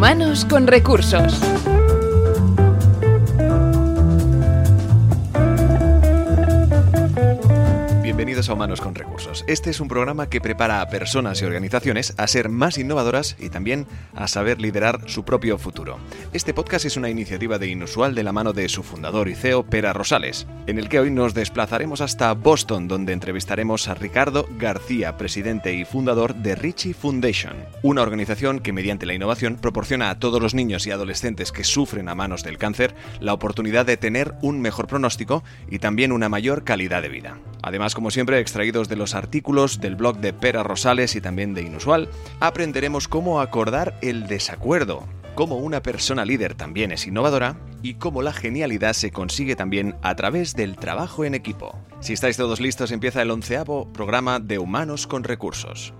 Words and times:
Humanos 0.00 0.46
con 0.46 0.66
recursos. 0.66 1.59
Bienvenidos 8.20 8.50
a 8.50 8.52
Humanos 8.52 8.82
con 8.82 8.94
Recursos. 8.94 9.46
Este 9.48 9.70
es 9.70 9.80
un 9.80 9.88
programa 9.88 10.28
que 10.28 10.42
prepara 10.42 10.82
a 10.82 10.90
personas 10.90 11.40
y 11.40 11.46
organizaciones 11.46 12.12
a 12.18 12.26
ser 12.26 12.50
más 12.50 12.76
innovadoras 12.76 13.34
y 13.40 13.48
también 13.48 13.86
a 14.14 14.28
saber 14.28 14.60
liderar 14.60 15.08
su 15.08 15.24
propio 15.24 15.56
futuro. 15.56 15.96
Este 16.34 16.52
podcast 16.52 16.84
es 16.84 16.98
una 16.98 17.08
iniciativa 17.08 17.58
de 17.58 17.68
Inusual 17.68 18.14
de 18.14 18.22
la 18.22 18.32
mano 18.32 18.52
de 18.52 18.68
su 18.68 18.82
fundador 18.82 19.30
y 19.30 19.34
CEO, 19.34 19.62
Pera 19.62 19.94
Rosales, 19.94 20.46
en 20.66 20.78
el 20.78 20.90
que 20.90 21.00
hoy 21.00 21.10
nos 21.10 21.32
desplazaremos 21.32 22.02
hasta 22.02 22.34
Boston, 22.34 22.88
donde 22.88 23.14
entrevistaremos 23.14 23.88
a 23.88 23.94
Ricardo 23.94 24.46
García, 24.58 25.16
presidente 25.16 25.72
y 25.72 25.86
fundador 25.86 26.34
de 26.34 26.56
Richie 26.56 26.92
Foundation, 26.92 27.54
una 27.82 28.02
organización 28.02 28.60
que 28.60 28.74
mediante 28.74 29.06
la 29.06 29.14
innovación 29.14 29.56
proporciona 29.56 30.10
a 30.10 30.18
todos 30.18 30.42
los 30.42 30.52
niños 30.52 30.86
y 30.86 30.90
adolescentes 30.90 31.52
que 31.52 31.64
sufren 31.64 32.10
a 32.10 32.14
manos 32.14 32.44
del 32.44 32.58
cáncer 32.58 32.94
la 33.18 33.32
oportunidad 33.32 33.86
de 33.86 33.96
tener 33.96 34.34
un 34.42 34.60
mejor 34.60 34.88
pronóstico 34.88 35.42
y 35.70 35.78
también 35.78 36.12
una 36.12 36.28
mayor 36.28 36.64
calidad 36.64 37.00
de 37.00 37.08
vida. 37.08 37.38
Además, 37.62 37.94
como 37.94 38.09
siempre, 38.10 38.40
extraídos 38.40 38.88
de 38.88 38.96
los 38.96 39.14
artículos 39.14 39.80
del 39.80 39.96
blog 39.96 40.18
de 40.18 40.32
Pera 40.32 40.62
Rosales 40.62 41.14
y 41.16 41.20
también 41.20 41.54
de 41.54 41.62
Inusual, 41.62 42.08
aprenderemos 42.40 43.08
cómo 43.08 43.40
acordar 43.40 43.98
el 44.02 44.26
desacuerdo, 44.26 45.06
cómo 45.34 45.56
una 45.56 45.82
persona 45.82 46.24
líder 46.24 46.54
también 46.54 46.92
es 46.92 47.06
innovadora 47.06 47.56
y 47.82 47.94
cómo 47.94 48.22
la 48.22 48.32
genialidad 48.32 48.92
se 48.92 49.10
consigue 49.10 49.56
también 49.56 49.96
a 50.02 50.14
través 50.14 50.54
del 50.54 50.76
trabajo 50.76 51.24
en 51.24 51.34
equipo. 51.34 51.78
Si 52.00 52.12
estáis 52.12 52.36
todos 52.36 52.60
listos, 52.60 52.92
empieza 52.92 53.22
el 53.22 53.30
onceavo 53.30 53.92
programa 53.92 54.40
de 54.40 54.58
Humanos 54.58 55.06
con 55.06 55.24
Recursos. 55.24 55.94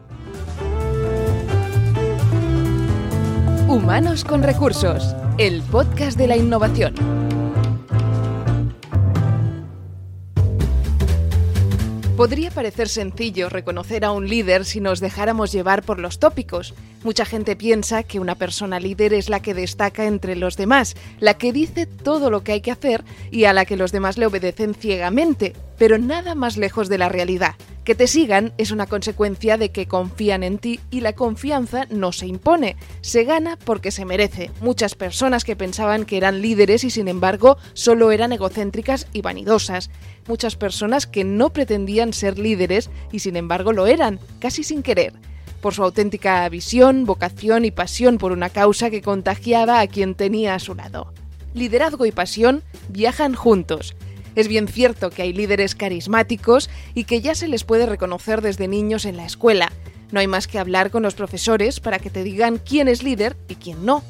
Humanos 3.68 4.24
con 4.24 4.42
Recursos, 4.42 5.14
el 5.38 5.62
podcast 5.62 6.18
de 6.18 6.26
la 6.26 6.36
innovación. 6.36 6.94
Podría 12.20 12.50
parecer 12.50 12.90
sencillo 12.90 13.48
reconocer 13.48 14.04
a 14.04 14.12
un 14.12 14.28
líder 14.28 14.66
si 14.66 14.78
nos 14.82 15.00
dejáramos 15.00 15.52
llevar 15.52 15.82
por 15.82 15.98
los 15.98 16.18
tópicos. 16.18 16.74
Mucha 17.02 17.24
gente 17.24 17.56
piensa 17.56 18.02
que 18.02 18.20
una 18.20 18.34
persona 18.34 18.78
líder 18.78 19.14
es 19.14 19.30
la 19.30 19.40
que 19.40 19.54
destaca 19.54 20.04
entre 20.04 20.36
los 20.36 20.58
demás, 20.58 20.96
la 21.18 21.38
que 21.38 21.50
dice 21.50 21.86
todo 21.86 22.28
lo 22.28 22.44
que 22.44 22.52
hay 22.52 22.60
que 22.60 22.72
hacer 22.72 23.04
y 23.30 23.44
a 23.44 23.54
la 23.54 23.64
que 23.64 23.78
los 23.78 23.90
demás 23.90 24.18
le 24.18 24.26
obedecen 24.26 24.74
ciegamente, 24.74 25.54
pero 25.78 25.96
nada 25.96 26.34
más 26.34 26.58
lejos 26.58 26.90
de 26.90 26.98
la 26.98 27.08
realidad. 27.08 27.54
Que 27.90 27.96
te 27.96 28.06
sigan 28.06 28.52
es 28.56 28.70
una 28.70 28.86
consecuencia 28.86 29.56
de 29.56 29.70
que 29.72 29.86
confían 29.86 30.44
en 30.44 30.58
ti 30.58 30.78
y 30.92 31.00
la 31.00 31.14
confianza 31.14 31.88
no 31.90 32.12
se 32.12 32.28
impone, 32.28 32.76
se 33.00 33.24
gana 33.24 33.58
porque 33.64 33.90
se 33.90 34.04
merece. 34.04 34.52
Muchas 34.60 34.94
personas 34.94 35.42
que 35.42 35.56
pensaban 35.56 36.04
que 36.04 36.16
eran 36.16 36.40
líderes 36.40 36.84
y 36.84 36.90
sin 36.90 37.08
embargo 37.08 37.58
solo 37.72 38.12
eran 38.12 38.32
egocéntricas 38.32 39.08
y 39.12 39.22
vanidosas. 39.22 39.90
Muchas 40.28 40.54
personas 40.54 41.08
que 41.08 41.24
no 41.24 41.50
pretendían 41.50 42.12
ser 42.12 42.38
líderes 42.38 42.90
y 43.10 43.18
sin 43.18 43.34
embargo 43.34 43.72
lo 43.72 43.88
eran, 43.88 44.20
casi 44.38 44.62
sin 44.62 44.84
querer 44.84 45.14
por 45.60 45.74
su 45.74 45.82
auténtica 45.82 46.48
visión, 46.48 47.06
vocación 47.06 47.64
y 47.64 47.72
pasión 47.72 48.18
por 48.18 48.30
una 48.30 48.50
causa 48.50 48.90
que 48.90 49.02
contagiaba 49.02 49.80
a 49.80 49.88
quien 49.88 50.14
tenía 50.14 50.54
a 50.54 50.60
su 50.60 50.76
lado. 50.76 51.12
Liderazgo 51.54 52.06
y 52.06 52.12
pasión 52.12 52.62
viajan 52.88 53.34
juntos 53.34 53.96
es 54.40 54.48
bien 54.48 54.68
cierto 54.68 55.10
que 55.10 55.22
hay 55.22 55.32
líderes 55.32 55.74
carismáticos 55.74 56.70
y 56.94 57.04
que 57.04 57.20
ya 57.20 57.34
se 57.34 57.48
les 57.48 57.64
puede 57.64 57.86
reconocer 57.86 58.40
desde 58.40 58.68
niños 58.68 59.04
en 59.04 59.16
la 59.16 59.26
escuela. 59.26 59.72
No 60.12 60.20
hay 60.20 60.26
más 60.26 60.46
que 60.48 60.58
hablar 60.58 60.90
con 60.90 61.02
los 61.02 61.14
profesores 61.14 61.80
para 61.80 61.98
que 61.98 62.10
te 62.10 62.24
digan 62.24 62.58
quién 62.58 62.88
es 62.88 63.02
líder 63.02 63.36
y 63.48 63.54
quién 63.54 63.84
no. 63.84 64.02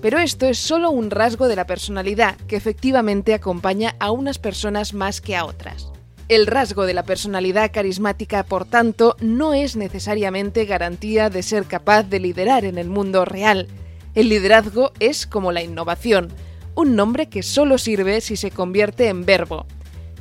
Pero 0.00 0.18
esto 0.18 0.46
es 0.46 0.58
solo 0.58 0.90
un 0.90 1.10
rasgo 1.10 1.48
de 1.48 1.56
la 1.56 1.66
personalidad 1.66 2.36
que 2.46 2.56
efectivamente 2.56 3.34
acompaña 3.34 3.96
a 3.98 4.12
unas 4.12 4.38
personas 4.38 4.94
más 4.94 5.20
que 5.20 5.34
a 5.34 5.44
otras. 5.44 5.88
El 6.28 6.46
rasgo 6.46 6.84
de 6.84 6.94
la 6.94 7.04
personalidad 7.04 7.72
carismática, 7.72 8.44
por 8.44 8.66
tanto, 8.66 9.16
no 9.20 9.54
es 9.54 9.76
necesariamente 9.76 10.66
garantía 10.66 11.30
de 11.30 11.42
ser 11.42 11.64
capaz 11.64 12.04
de 12.04 12.20
liderar 12.20 12.64
en 12.64 12.78
el 12.78 12.88
mundo 12.88 13.24
real. 13.24 13.66
El 14.14 14.28
liderazgo 14.28 14.92
es 15.00 15.26
como 15.26 15.52
la 15.52 15.62
innovación, 15.62 16.28
un 16.74 16.94
nombre 16.94 17.28
que 17.28 17.42
solo 17.42 17.78
sirve 17.78 18.20
si 18.20 18.36
se 18.36 18.50
convierte 18.50 19.08
en 19.08 19.24
verbo. 19.24 19.66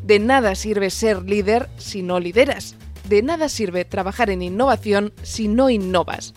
De 0.03 0.19
nada 0.19 0.55
sirve 0.55 0.89
ser 0.89 1.23
líder 1.23 1.69
si 1.77 2.01
no 2.01 2.19
lideras. 2.19 2.75
De 3.07 3.21
nada 3.21 3.49
sirve 3.49 3.85
trabajar 3.85 4.29
en 4.29 4.41
innovación 4.41 5.13
si 5.23 5.47
no 5.47 5.69
innovas. 5.69 6.33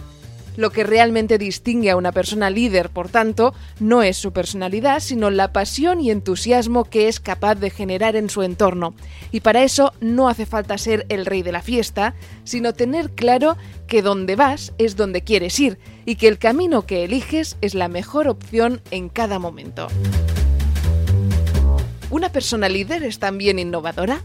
Lo 0.57 0.71
que 0.71 0.85
realmente 0.85 1.39
distingue 1.39 1.91
a 1.91 1.97
una 1.97 2.13
persona 2.13 2.51
líder, 2.51 2.91
por 2.91 3.09
tanto, 3.09 3.55
no 3.79 4.03
es 4.03 4.17
su 4.17 4.33
personalidad, 4.33 5.01
sino 5.01 5.31
la 5.31 5.53
pasión 5.53 6.01
y 6.01 6.11
entusiasmo 6.11 6.85
que 6.85 7.09
es 7.09 7.21
capaz 7.21 7.55
de 7.55 7.71
generar 7.71 8.17
en 8.17 8.29
su 8.29 8.43
entorno. 8.43 8.95
Y 9.31 9.41
para 9.41 9.63
eso 9.63 9.93
no 10.01 10.29
hace 10.29 10.47
falta 10.47 10.77
ser 10.77 11.07
el 11.09 11.25
rey 11.25 11.43
de 11.43 11.53
la 11.53 11.63
fiesta, 11.63 12.15
sino 12.45 12.75
tener 12.75 13.11
claro 13.13 13.57
que 13.87 14.03
donde 14.03 14.37
vas 14.37 14.73
es 14.79 14.97
donde 14.97 15.23
quieres 15.23 15.59
ir 15.61 15.79
y 16.05 16.17
que 16.17 16.29
el 16.29 16.39
camino 16.39 16.85
que 16.85 17.05
eliges 17.05 17.57
es 17.61 17.75
la 17.75 17.89
mejor 17.89 18.29
opción 18.29 18.83
en 18.91 19.09
cada 19.09 19.39
momento. 19.39 19.89
¿Una 22.11 22.33
persona 22.33 22.69
líder 22.69 23.05
es 23.05 23.21
también 23.21 23.61
innovadora? 23.61 24.25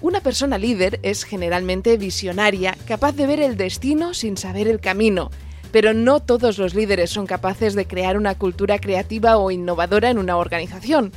Una 0.00 0.20
persona 0.20 0.56
líder 0.56 1.00
es 1.02 1.24
generalmente 1.24 1.96
visionaria, 1.96 2.78
capaz 2.86 3.10
de 3.16 3.26
ver 3.26 3.40
el 3.40 3.56
destino 3.56 4.14
sin 4.14 4.36
saber 4.36 4.68
el 4.68 4.78
camino, 4.78 5.32
pero 5.72 5.94
no 5.94 6.20
todos 6.20 6.58
los 6.58 6.76
líderes 6.76 7.10
son 7.10 7.26
capaces 7.26 7.74
de 7.74 7.88
crear 7.88 8.16
una 8.16 8.36
cultura 8.36 8.78
creativa 8.78 9.36
o 9.36 9.50
innovadora 9.50 10.10
en 10.10 10.18
una 10.18 10.36
organización. 10.36 11.10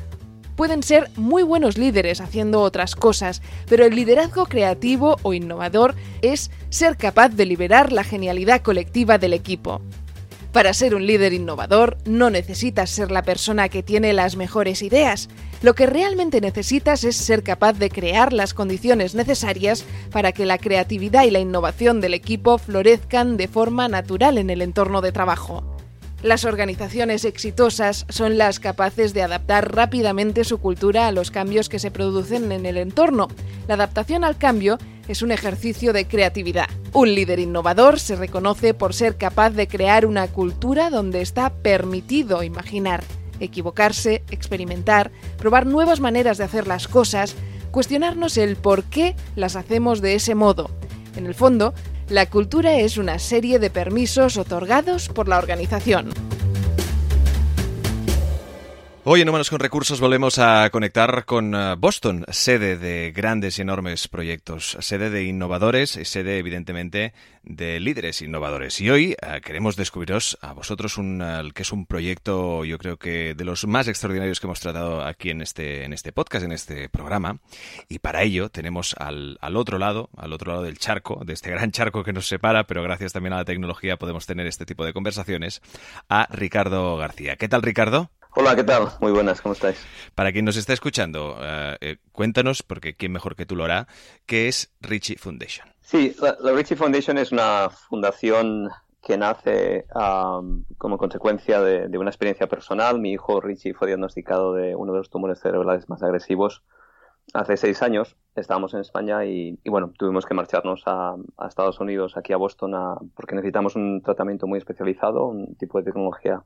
Pueden 0.55 0.81
ser 0.81 1.11
muy 1.17 1.43
buenos 1.43 1.77
líderes 1.77 2.19
haciendo 2.19 2.61
otras 2.61 2.95
cosas, 2.95 3.43
pero 3.69 3.85
el 3.85 3.95
liderazgo 3.95 4.47
creativo 4.47 5.17
o 5.21 5.33
innovador 5.33 5.93
es 6.23 6.49
ser 6.69 6.97
capaz 6.97 7.29
de 7.29 7.45
liberar 7.45 7.91
la 7.91 8.03
genialidad 8.03 8.63
colectiva 8.63 9.19
del 9.19 9.33
equipo. 9.33 9.83
Para 10.51 10.73
ser 10.73 10.95
un 10.95 11.07
líder 11.07 11.31
innovador 11.31 11.97
no 12.03 12.29
necesitas 12.29 12.89
ser 12.89 13.09
la 13.09 13.23
persona 13.23 13.69
que 13.69 13.83
tiene 13.83 14.11
las 14.11 14.35
mejores 14.35 14.81
ideas. 14.81 15.29
Lo 15.61 15.75
que 15.75 15.85
realmente 15.85 16.41
necesitas 16.41 17.05
es 17.05 17.15
ser 17.15 17.41
capaz 17.41 17.73
de 17.73 17.89
crear 17.89 18.33
las 18.33 18.53
condiciones 18.53 19.15
necesarias 19.15 19.85
para 20.11 20.33
que 20.33 20.45
la 20.45 20.57
creatividad 20.57 21.23
y 21.23 21.31
la 21.31 21.39
innovación 21.39 22.01
del 22.01 22.13
equipo 22.13 22.57
florezcan 22.57 23.37
de 23.37 23.47
forma 23.47 23.87
natural 23.87 24.37
en 24.37 24.49
el 24.49 24.61
entorno 24.61 24.99
de 24.99 25.13
trabajo. 25.13 25.63
Las 26.21 26.43
organizaciones 26.43 27.25
exitosas 27.25 28.05
son 28.09 28.37
las 28.37 28.59
capaces 28.59 29.13
de 29.13 29.23
adaptar 29.23 29.73
rápidamente 29.73 30.43
su 30.43 30.59
cultura 30.59 31.07
a 31.07 31.11
los 31.11 31.31
cambios 31.31 31.67
que 31.67 31.79
se 31.79 31.89
producen 31.89 32.51
en 32.51 32.65
el 32.67 32.77
entorno. 32.77 33.27
La 33.67 33.73
adaptación 33.73 34.23
al 34.23 34.37
cambio 34.37 34.77
es 35.11 35.21
un 35.21 35.31
ejercicio 35.31 35.91
de 35.91 36.07
creatividad. 36.07 36.69
Un 36.93 37.13
líder 37.13 37.39
innovador 37.39 37.99
se 37.99 38.15
reconoce 38.15 38.73
por 38.73 38.93
ser 38.93 39.17
capaz 39.17 39.49
de 39.49 39.67
crear 39.67 40.05
una 40.05 40.27
cultura 40.27 40.89
donde 40.89 41.21
está 41.21 41.49
permitido 41.49 42.43
imaginar, 42.43 43.03
equivocarse, 43.41 44.23
experimentar, 44.31 45.11
probar 45.37 45.65
nuevas 45.65 45.99
maneras 45.99 46.37
de 46.37 46.45
hacer 46.45 46.65
las 46.65 46.87
cosas, 46.87 47.35
cuestionarnos 47.71 48.37
el 48.37 48.55
por 48.55 48.85
qué 48.85 49.15
las 49.35 49.57
hacemos 49.57 50.01
de 50.01 50.15
ese 50.15 50.33
modo. 50.33 50.71
En 51.17 51.25
el 51.25 51.35
fondo, 51.35 51.73
la 52.07 52.29
cultura 52.29 52.75
es 52.75 52.97
una 52.97 53.19
serie 53.19 53.59
de 53.59 53.69
permisos 53.69 54.37
otorgados 54.37 55.09
por 55.09 55.27
la 55.27 55.39
organización. 55.39 56.09
Hoy 59.03 59.19
en 59.19 59.29
Humanos 59.29 59.49
con 59.49 59.59
Recursos 59.59 59.99
volvemos 59.99 60.37
a 60.37 60.69
conectar 60.69 61.25
con 61.25 61.55
eh, 61.55 61.73
Boston, 61.75 62.23
sede 62.29 62.77
de 62.77 63.11
grandes 63.11 63.57
y 63.57 63.63
enormes 63.63 64.07
proyectos, 64.07 64.77
sede 64.79 65.09
de 65.09 65.23
innovadores 65.23 65.95
y 65.95 66.05
sede, 66.05 66.37
evidentemente, 66.37 67.15
de 67.41 67.79
líderes 67.79 68.21
innovadores. 68.21 68.79
Y 68.79 68.91
hoy 68.91 69.13
eh, 69.19 69.41
queremos 69.43 69.75
descubriros 69.75 70.37
a 70.41 70.53
vosotros 70.53 70.99
un, 70.99 71.51
que 71.55 71.63
es 71.63 71.71
un 71.71 71.87
proyecto, 71.87 72.63
yo 72.63 72.77
creo 72.77 72.97
que 72.97 73.33
de 73.33 73.43
los 73.43 73.65
más 73.65 73.87
extraordinarios 73.87 74.39
que 74.39 74.45
hemos 74.45 74.59
tratado 74.59 75.03
aquí 75.03 75.31
en 75.31 75.41
este, 75.41 75.83
en 75.83 75.93
este 75.93 76.11
podcast, 76.11 76.45
en 76.45 76.51
este 76.51 76.87
programa. 76.87 77.39
Y 77.89 77.97
para 77.97 78.21
ello 78.21 78.49
tenemos 78.49 78.93
al, 78.99 79.39
al 79.41 79.57
otro 79.57 79.79
lado, 79.79 80.11
al 80.15 80.31
otro 80.31 80.51
lado 80.51 80.63
del 80.63 80.77
charco, 80.77 81.23
de 81.25 81.33
este 81.33 81.49
gran 81.49 81.71
charco 81.71 82.03
que 82.03 82.13
nos 82.13 82.27
separa, 82.27 82.67
pero 82.67 82.83
gracias 82.83 83.13
también 83.13 83.33
a 83.33 83.37
la 83.37 83.45
tecnología 83.45 83.97
podemos 83.97 84.27
tener 84.27 84.45
este 84.45 84.67
tipo 84.67 84.85
de 84.85 84.93
conversaciones, 84.93 85.63
a 86.07 86.27
Ricardo 86.29 86.97
García. 86.97 87.35
¿Qué 87.35 87.49
tal, 87.49 87.63
Ricardo? 87.63 88.11
Hola, 88.33 88.55
¿qué 88.55 88.63
tal? 88.63 88.83
Muy 89.01 89.11
buenas, 89.11 89.41
¿cómo 89.41 89.53
estáis? 89.53 89.85
Para 90.15 90.31
quien 90.31 90.45
nos 90.45 90.55
está 90.55 90.71
escuchando, 90.71 91.35
uh, 91.35 91.75
eh, 91.81 91.97
cuéntanos, 92.13 92.63
porque 92.63 92.95
quién 92.95 93.11
mejor 93.11 93.35
que 93.35 93.45
tú 93.45 93.57
lo 93.57 93.65
hará, 93.65 93.87
¿qué 94.25 94.47
es 94.47 94.73
Richie 94.79 95.17
Foundation? 95.17 95.67
Sí, 95.81 96.15
la, 96.21 96.37
la 96.39 96.53
Richie 96.53 96.77
Foundation 96.77 97.17
es 97.17 97.33
una 97.33 97.69
fundación 97.69 98.69
que 99.01 99.17
nace 99.17 99.85
um, 99.93 100.63
como 100.77 100.97
consecuencia 100.97 101.59
de, 101.59 101.89
de, 101.89 101.97
una 101.97 102.09
experiencia 102.09 102.47
personal. 102.47 102.99
Mi 102.99 103.11
hijo 103.11 103.41
Richie 103.41 103.73
fue 103.73 103.87
diagnosticado 103.87 104.53
de 104.53 104.75
uno 104.75 104.93
de 104.93 104.99
los 104.99 105.09
tumores 105.09 105.41
cerebrales 105.41 105.89
más 105.89 106.01
agresivos 106.01 106.63
hace 107.33 107.57
seis 107.57 107.81
años. 107.81 108.15
Estábamos 108.35 108.73
en 108.73 108.79
España 108.79 109.25
y, 109.25 109.59
y 109.61 109.69
bueno, 109.69 109.91
tuvimos 109.97 110.25
que 110.25 110.33
marcharnos 110.33 110.83
a, 110.85 111.15
a, 111.37 111.47
Estados 111.47 111.81
Unidos, 111.81 112.15
aquí 112.15 112.31
a 112.31 112.37
Boston, 112.37 112.75
a, 112.75 112.95
porque 113.13 113.35
necesitamos 113.35 113.75
un 113.75 114.01
tratamiento 114.01 114.47
muy 114.47 114.57
especializado, 114.57 115.25
un 115.25 115.55
tipo 115.55 115.79
de 115.79 115.83
tecnología 115.83 116.43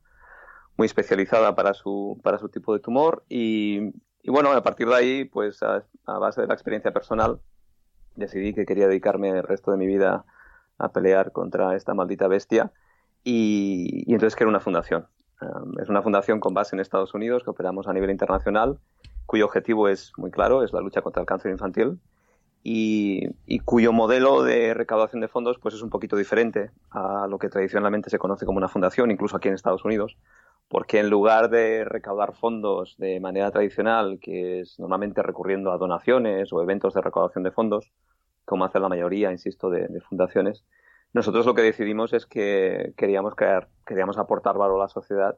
muy 0.78 0.86
especializada 0.86 1.56
para 1.56 1.74
su, 1.74 2.20
para 2.24 2.38
su 2.38 2.50
tipo 2.50 2.74
de 2.74 2.80
tumor 2.80 3.24
y, 3.30 3.92
bueno, 4.26 4.52
a 4.52 4.64
partir 4.64 4.88
de 4.88 4.96
ahí, 4.96 5.26
pues 5.26 5.62
a, 5.64 5.84
base 6.06 6.42
de 6.42 6.48
la 6.48 6.54
experiencia 6.54 6.92
personal, 6.92 7.40
decidí 8.16 8.54
que 8.54 8.66
quería 8.66 8.88
dedicarme 8.88 9.30
el 9.30 9.44
resto 9.44 9.72
de 9.72 9.78
mi 9.78 9.88
vida 9.88 10.26
a 10.78 10.92
pelear 10.92 11.32
contra 11.32 11.76
esta 11.76 11.94
maldita 11.94 12.28
bestia 12.28 12.72
y, 13.24 14.04
y 14.06 14.14
entonces 14.14 14.36
creé 14.36 14.50
una 14.50 14.60
fundación. 14.60 15.08
Um, 15.42 15.80
es 15.80 15.90
una 15.90 16.02
fundación 16.02 16.40
con 16.40 16.54
base 16.54 16.76
en 16.76 16.80
Estados 16.80 17.14
Unidos 17.14 17.44
que 17.44 17.50
operamos 17.50 17.88
a 17.88 17.94
nivel 17.94 18.10
internacional, 18.10 18.80
cuyo 19.26 19.46
objetivo 19.46 19.90
es 19.90 20.14
muy 20.18 20.32
claro, 20.32 20.64
es 20.64 20.72
la 20.74 20.82
lucha 20.82 21.02
contra 21.02 21.22
el 21.22 21.28
cáncer 21.28 21.52
infantil 21.52 22.00
y, 22.68 23.30
cuyo 23.64 23.94
modelo 23.94 24.44
de 24.44 24.74
recaudación 24.74 25.22
de 25.22 25.28
fondos 25.28 25.60
pues 25.60 25.76
es 25.76 25.82
un 25.84 25.90
poquito 25.90 26.16
diferente 26.16 26.72
a 26.90 27.28
lo 27.30 27.38
que 27.38 27.50
tradicionalmente 27.50 28.10
se 28.10 28.18
conoce 28.18 28.46
como 28.46 28.58
una 28.58 28.68
fundación, 28.68 29.12
incluso 29.12 29.38
aquí 29.38 29.48
en 29.48 29.54
Estados 29.54 29.86
Unidos, 29.86 30.18
porque 30.68 31.00
en 31.00 31.10
lugar 31.10 31.50
de 31.50 31.86
recaudar 31.86 32.34
fondos 32.36 32.96
de 32.98 33.20
manera 33.20 33.52
tradicional, 33.52 34.20
que 34.20 34.62
es 34.62 34.80
normalmente 34.80 35.22
recurriendo 35.22 35.72
a 35.72 35.78
donaciones 35.78 36.52
o 36.52 36.62
eventos 36.62 36.94
de 36.94 37.02
recaudación 37.02 37.44
de 37.44 37.52
fondos, 37.52 37.92
como 38.46 38.66
hace 38.66 38.80
la 38.80 38.90
mayoría, 38.90 39.32
insisto, 39.32 39.70
de, 39.70 39.88
fundaciones, 40.02 40.66
nosotros 41.14 41.46
lo 41.46 41.56
que 41.56 41.62
decidimos 41.62 42.14
es 42.14 42.26
que 42.26 42.94
queríamos 42.98 43.36
crear, 43.36 43.70
queríamos 43.86 44.18
aportar 44.18 44.58
valor 44.58 44.80
a 44.80 44.84
la 44.84 44.90
sociedad 44.90 45.38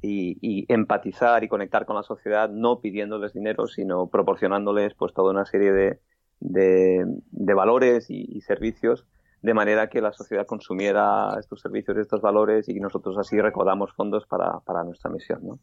y, 0.00 0.64
empatizar 0.72 1.44
y 1.44 1.48
conectar 1.48 1.86
con 1.86 1.96
la 1.96 2.02
sociedad, 2.02 2.50
no 2.50 2.80
pidiéndoles 2.80 3.32
dinero, 3.32 3.66
sino 3.68 4.08
proporcionándoles 4.08 4.94
pues 4.94 5.12
toda 5.12 5.30
una 5.30 5.44
serie 5.44 5.72
de, 5.72 6.00
de, 6.40 7.54
valores 7.54 8.06
y, 8.10 8.40
servicios 8.40 9.06
de 9.42 9.54
manera 9.54 9.88
que 9.88 10.00
la 10.00 10.12
sociedad 10.12 10.46
consumiera 10.46 11.36
estos 11.38 11.60
servicios 11.60 11.96
y 11.96 12.00
estos 12.00 12.20
valores 12.20 12.68
y 12.68 12.80
nosotros 12.80 13.18
así 13.18 13.40
recaudamos 13.40 13.92
fondos 13.92 14.24
para, 14.26 14.60
para 14.60 14.84
nuestra 14.84 15.10
misión. 15.10 15.40
¿no? 15.42 15.58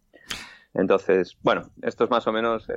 Entonces, 0.73 1.35
bueno, 1.41 1.71
esto 1.81 2.03
es 2.03 2.09
más 2.11 2.27
o 2.27 2.31
menos 2.31 2.67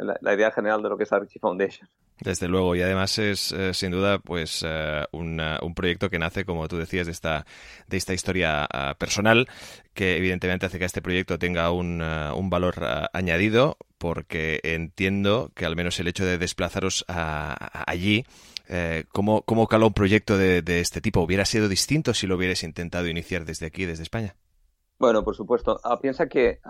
la 0.00 0.34
idea 0.34 0.50
general 0.50 0.82
de 0.82 0.88
lo 0.88 0.96
que 0.96 1.02
es 1.02 1.12
Archie 1.12 1.38
Foundation. 1.38 1.88
Desde 2.20 2.48
luego, 2.48 2.74
y 2.74 2.82
además 2.82 3.18
es 3.18 3.52
eh, 3.52 3.74
sin 3.74 3.90
duda 3.90 4.18
pues 4.18 4.64
eh, 4.66 5.04
un 5.12 5.74
proyecto 5.74 6.08
que 6.08 6.18
nace, 6.18 6.44
como 6.44 6.68
tú 6.68 6.78
decías, 6.78 7.06
de 7.06 7.12
esta, 7.12 7.44
de 7.86 7.96
esta 7.96 8.14
historia 8.14 8.66
ah, 8.72 8.94
personal, 8.98 9.46
que 9.92 10.16
evidentemente 10.16 10.66
hace 10.66 10.78
que 10.78 10.86
este 10.86 11.02
proyecto 11.02 11.38
tenga 11.38 11.70
un, 11.70 12.00
un 12.00 12.50
valor 12.50 12.76
añadido, 13.12 13.76
porque 14.04 14.60
entiendo 14.64 15.50
que 15.54 15.64
al 15.64 15.76
menos 15.76 15.98
el 15.98 16.08
hecho 16.08 16.26
de 16.26 16.36
desplazaros 16.36 17.06
allí 17.08 18.26
eh, 18.68 19.04
¿cómo, 19.12 19.40
¿cómo, 19.42 19.66
caló 19.66 19.86
un 19.86 19.94
proyecto 19.94 20.36
de, 20.36 20.62
este 20.78 21.00
tipo? 21.00 21.22
¿Hubiera 21.22 21.46
sido 21.46 21.68
distinto 21.68 22.12
si 22.12 22.26
lo 22.26 22.36
hubieras 22.36 22.62
intentado 22.62 23.08
iniciar 23.08 23.46
desde 23.46 23.64
aquí, 23.64 23.86
desde 23.86 24.02
España? 24.02 24.36
Bueno, 24.98 25.24
por 25.24 25.34
supuesto. 25.34 25.80
Ah, 25.84 26.00
piensa 26.00 26.28
que 26.28 26.60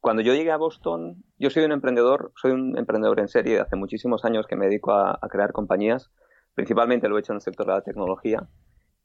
cuando 0.00 0.22
yo 0.22 0.34
llegué 0.34 0.50
a 0.50 0.56
Boston, 0.56 1.22
yo 1.38 1.50
soy 1.50 1.64
un 1.64 1.72
emprendedor, 1.72 2.32
soy 2.34 2.50
un 2.50 2.76
emprendedor 2.76 3.20
en 3.20 3.28
serie. 3.28 3.60
Hace 3.60 3.76
muchísimos 3.76 4.24
años 4.24 4.48
que 4.48 4.56
me 4.56 4.66
dedico 4.66 4.92
a, 4.92 5.16
crear 5.30 5.52
compañías. 5.52 6.10
Principalmente 6.54 7.08
lo 7.08 7.16
he 7.16 7.20
hecho 7.20 7.32
en 7.32 7.36
el 7.36 7.42
sector 7.42 7.66
de 7.66 7.72
la 7.74 7.82
tecnología. 7.82 8.48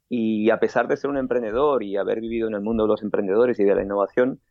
Y 0.10 0.50
a 0.50 0.60
pesar 0.60 0.88
de 0.88 0.98
ser 0.98 1.12
un 1.12 1.18
emprendedor 1.18 1.84
y 1.84 1.98
haber 1.98 2.20
vivido 2.20 2.48
en 2.48 2.56
el 2.56 2.62
mundo 2.62 2.84
de 2.84 2.90
los 2.90 3.04
emprendedores 3.04 3.60
y 3.60 3.64
de 3.64 3.76
la 3.76 3.84
innovación, 3.84 4.42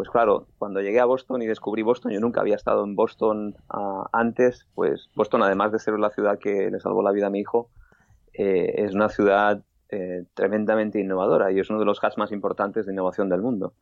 pues 0.00 0.08
claro, 0.08 0.46
cuando 0.56 0.80
llegué 0.80 0.98
a 0.98 1.04
Boston 1.04 1.42
y 1.42 1.46
descubrí 1.46 1.82
Boston, 1.82 2.10
yo 2.10 2.20
nunca 2.20 2.40
había 2.40 2.56
estado 2.56 2.84
en 2.84 2.96
Boston 2.96 3.54
ah, 3.68 4.08
antes, 4.14 4.66
pues 4.74 5.10
Boston, 5.14 5.42
además 5.42 5.72
de 5.72 5.78
ser 5.78 5.98
la 5.98 6.08
ciudad 6.08 6.38
que 6.38 6.70
le 6.70 6.80
salvó 6.80 7.02
la 7.02 7.12
vida 7.12 7.26
a 7.26 7.30
mi 7.30 7.40
hijo, 7.40 7.68
eh, 8.32 8.76
es 8.78 8.94
una 8.94 9.10
ciudad 9.10 9.62
eh, 9.90 10.24
tremendamente 10.32 10.98
innovadora 10.98 11.52
y 11.52 11.60
es 11.60 11.68
uno 11.68 11.80
de 11.80 11.84
los 11.84 12.02
hubs 12.02 12.16
más 12.16 12.32
importantes 12.32 12.86
de 12.86 12.94
innovación 12.94 13.28
del 13.28 13.42
mundo. 13.42 13.74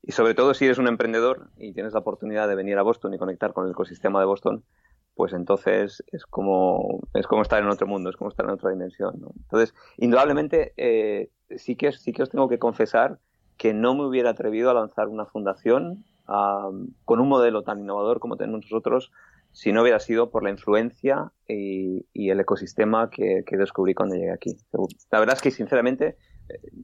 Y 0.00 0.12
sobre 0.12 0.32
todo 0.32 0.54
si 0.54 0.64
eres 0.64 0.78
un 0.78 0.88
emprendedor 0.88 1.50
y 1.58 1.74
tienes 1.74 1.92
la 1.92 2.00
oportunidad 2.00 2.48
de 2.48 2.54
venir 2.54 2.78
a 2.78 2.82
Boston 2.82 3.12
y 3.12 3.18
conectar 3.18 3.52
con 3.52 3.66
el 3.66 3.72
ecosistema 3.72 4.18
de 4.18 4.24
Boston, 4.24 4.64
pues 5.14 5.34
entonces 5.34 6.02
es 6.10 6.24
como, 6.24 7.06
es 7.12 7.26
como 7.26 7.42
estar 7.42 7.62
en 7.62 7.68
otro 7.68 7.86
mundo, 7.86 8.08
es 8.08 8.16
como 8.16 8.30
estar 8.30 8.46
en 8.46 8.52
otra 8.52 8.70
dimensión. 8.70 9.14
Entonces, 9.42 9.74
indudablemente, 9.98 10.72
eh, 10.78 11.28
sí, 11.58 11.76
que, 11.76 11.92
sí 11.92 12.14
que 12.14 12.22
os 12.22 12.30
tengo 12.30 12.48
que 12.48 12.58
confesar 12.58 13.18
que 13.56 13.72
no 13.72 13.94
me 13.94 14.04
hubiera 14.04 14.30
atrevido 14.30 14.70
a 14.70 14.74
lanzar 14.74 15.08
una 15.08 15.26
fundación 15.26 16.04
con 16.26 17.20
un 17.20 17.28
modelo 17.28 17.62
tan 17.62 17.78
innovador 17.78 18.18
como 18.18 18.36
tenemos 18.36 18.62
nosotros 18.62 19.12
si 19.52 19.72
no 19.72 19.82
hubiera 19.82 20.00
sido 20.00 20.30
por 20.30 20.42
la 20.42 20.50
influencia 20.50 21.32
y, 21.48 22.04
el 22.14 22.40
ecosistema 22.40 23.08
que, 23.08 23.42
descubrí 23.52 23.94
cuando 23.94 24.14
llegué 24.14 24.32
aquí. 24.32 24.54
La 25.10 25.18
verdad 25.18 25.36
es 25.36 25.40
que, 25.40 25.50
sinceramente, 25.50 26.18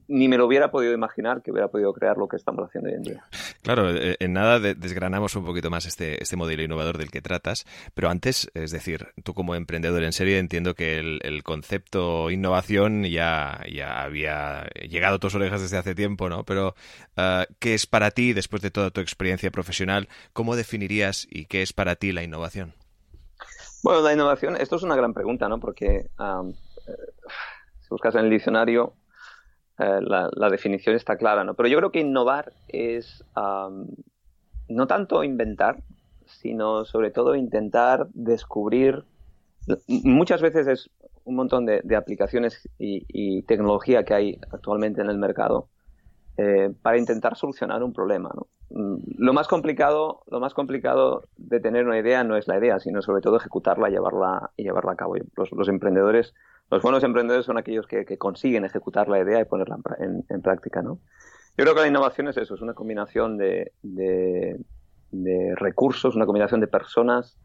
ni 0.07 0.27
me 0.27 0.37
lo 0.37 0.45
hubiera 0.45 0.69
podido 0.69 0.93
imaginar 0.93 1.41
que 1.41 1.51
hubiera 1.51 1.69
podido 1.69 1.93
crear 1.93 2.17
lo 2.17 2.27
que 2.27 2.35
estamos 2.35 2.65
haciendo 2.65 2.89
hoy 2.89 2.95
en 2.95 3.01
día. 3.03 3.23
Claro, 3.61 3.89
eh, 3.89 4.17
en 4.19 4.33
nada 4.33 4.59
desgranamos 4.59 5.35
un 5.35 5.45
poquito 5.45 5.69
más 5.69 5.85
este, 5.85 6.21
este 6.21 6.35
modelo 6.35 6.63
innovador 6.63 6.97
del 6.97 7.09
que 7.09 7.21
tratas, 7.21 7.65
pero 7.93 8.09
antes, 8.09 8.49
es 8.53 8.71
decir, 8.71 9.07
tú 9.23 9.33
como 9.33 9.55
emprendedor 9.55 10.03
en 10.03 10.13
serie 10.13 10.39
entiendo 10.39 10.75
que 10.75 10.99
el, 10.99 11.43
concepto 11.43 12.31
innovación 12.31 13.03
ya, 13.03 13.61
ya 13.71 14.01
había 14.01 14.65
llegado 14.87 15.15
a 15.15 15.19
tus 15.19 15.35
orejas 15.35 15.61
desde 15.61 15.77
hace 15.77 15.95
tiempo, 15.95 16.29
¿no? 16.29 16.43
Pero, 16.43 16.75
eh, 17.17 17.45
¿qué 17.59 17.73
es 17.73 17.85
para 17.85 18.11
ti, 18.11 18.33
después 18.33 18.61
de 18.61 18.71
toda 18.71 18.91
tu 18.91 19.01
experiencia 19.01 19.51
profesional, 19.51 20.07
cómo 20.31 20.55
definirías 20.55 21.27
y 21.29 21.45
qué 21.45 21.61
es 21.61 21.73
para 21.73 21.95
ti 21.95 22.11
la 22.11 22.23
innovación? 22.23 22.73
Bueno, 23.83 24.01
la 24.01 24.13
innovación, 24.13 24.55
esto 24.55 24.77
es 24.77 24.83
una 24.83 24.95
gran 24.95 25.13
pregunta, 25.13 25.49
¿no? 25.49 25.59
Porque 25.59 25.87
eh, 25.87 26.53
si 27.81 27.89
buscas 27.89 28.15
en 28.15 28.21
el 28.21 28.29
diccionario, 28.29 28.93
eh, 29.79 29.99
la, 30.01 30.49
definición 30.49 30.95
está 30.95 31.17
clara, 31.17 31.43
¿no? 31.43 31.55
Pero 31.55 31.69
yo 31.69 31.77
creo 31.77 31.91
que 31.91 31.99
innovar 31.99 32.53
es 32.67 33.23
no 34.67 34.87
tanto 34.87 35.23
inventar, 35.23 35.83
sino 36.25 36.85
sobre 36.85 37.11
todo 37.11 37.35
intentar 37.35 38.07
descubrir. 38.13 39.03
Muchas 39.87 40.41
veces 40.41 40.67
es 40.67 40.89
un 41.25 41.35
montón 41.35 41.65
de, 41.65 41.95
aplicaciones 41.95 42.69
y, 42.77 43.43
tecnología 43.43 44.03
que 44.03 44.13
hay 44.13 44.39
actualmente 44.51 45.01
en 45.01 45.09
el 45.09 45.17
mercado 45.17 45.69
eh, 46.37 46.71
para 46.81 46.97
intentar 46.97 47.35
solucionar 47.35 47.83
un 47.83 47.93
problema. 47.93 48.31
Mm, 48.71 48.95
lo 49.17 49.33
más 49.33 49.47
complicado, 49.47 50.23
lo 50.31 50.39
más 50.39 50.55
complicado 50.55 51.23
de 51.37 51.59
tener 51.59 51.85
una 51.85 51.99
idea 51.99 52.23
no 52.23 52.35
es 52.35 52.47
la 52.47 52.57
idea, 52.57 52.79
sino 52.79 53.03
sobre 53.03 53.21
todo 53.21 53.37
ejecutarla 53.37 53.89
y 53.89 53.91
llevarla, 53.91 54.49
y 54.57 54.63
llevarla 54.63 54.93
a 54.93 54.95
cabo. 54.95 55.15
Los, 55.35 55.67
emprendedores, 55.67 56.33
los 56.71 56.81
buenos 56.81 57.03
emprendedores 57.03 57.45
son 57.45 57.59
aquellos 57.59 57.85
que, 57.85 58.17
consiguen 58.17 58.65
ejecutar 58.65 59.09
la 59.09 59.19
idea 59.19 59.41
y 59.41 59.45
ponerla 59.45 59.77
en, 59.99 60.41
práctica, 60.41 60.81
¿no? 60.81 60.99
Yo 61.55 61.65
creo 61.65 61.75
que 61.75 61.81
la 61.81 61.87
innovación 61.87 62.27
es 62.29 62.37
eso, 62.37 62.55
es 62.55 62.61
una 62.61 62.73
combinación 62.73 63.37
de, 63.37 63.71
recursos, 65.55 66.15
una 66.15 66.25
combinación 66.25 66.61
de 66.61 66.67
personas, 66.67 67.37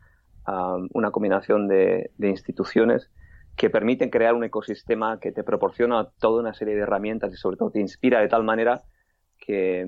una 0.94 1.10
combinación 1.10 1.68
de 1.68 2.10
instituciones 2.20 3.10
que 3.58 3.70
permiten 3.70 4.08
crear 4.08 4.34
un 4.34 4.44
ecosistema 4.44 5.18
que 5.18 5.32
te 5.32 5.42
proporciona 5.42 6.08
toda 6.20 6.40
una 6.40 6.54
serie 6.54 6.76
de 6.76 6.82
herramientas 6.82 7.32
y 7.34 7.36
sobre 7.36 7.56
todo 7.56 7.72
te 7.72 7.80
inspira 7.80 8.20
de 8.20 8.28
tal 8.28 8.44
manera 8.44 8.82
que, 9.36 9.84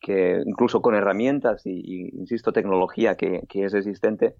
que 0.00 0.40
incluso 0.46 0.80
con 0.80 0.94
herramientas 0.94 1.66
y, 1.66 2.08
insisto, 2.16 2.52
tecnología 2.52 3.16
que, 3.16 3.42
es 3.52 3.74
existente, 3.74 4.36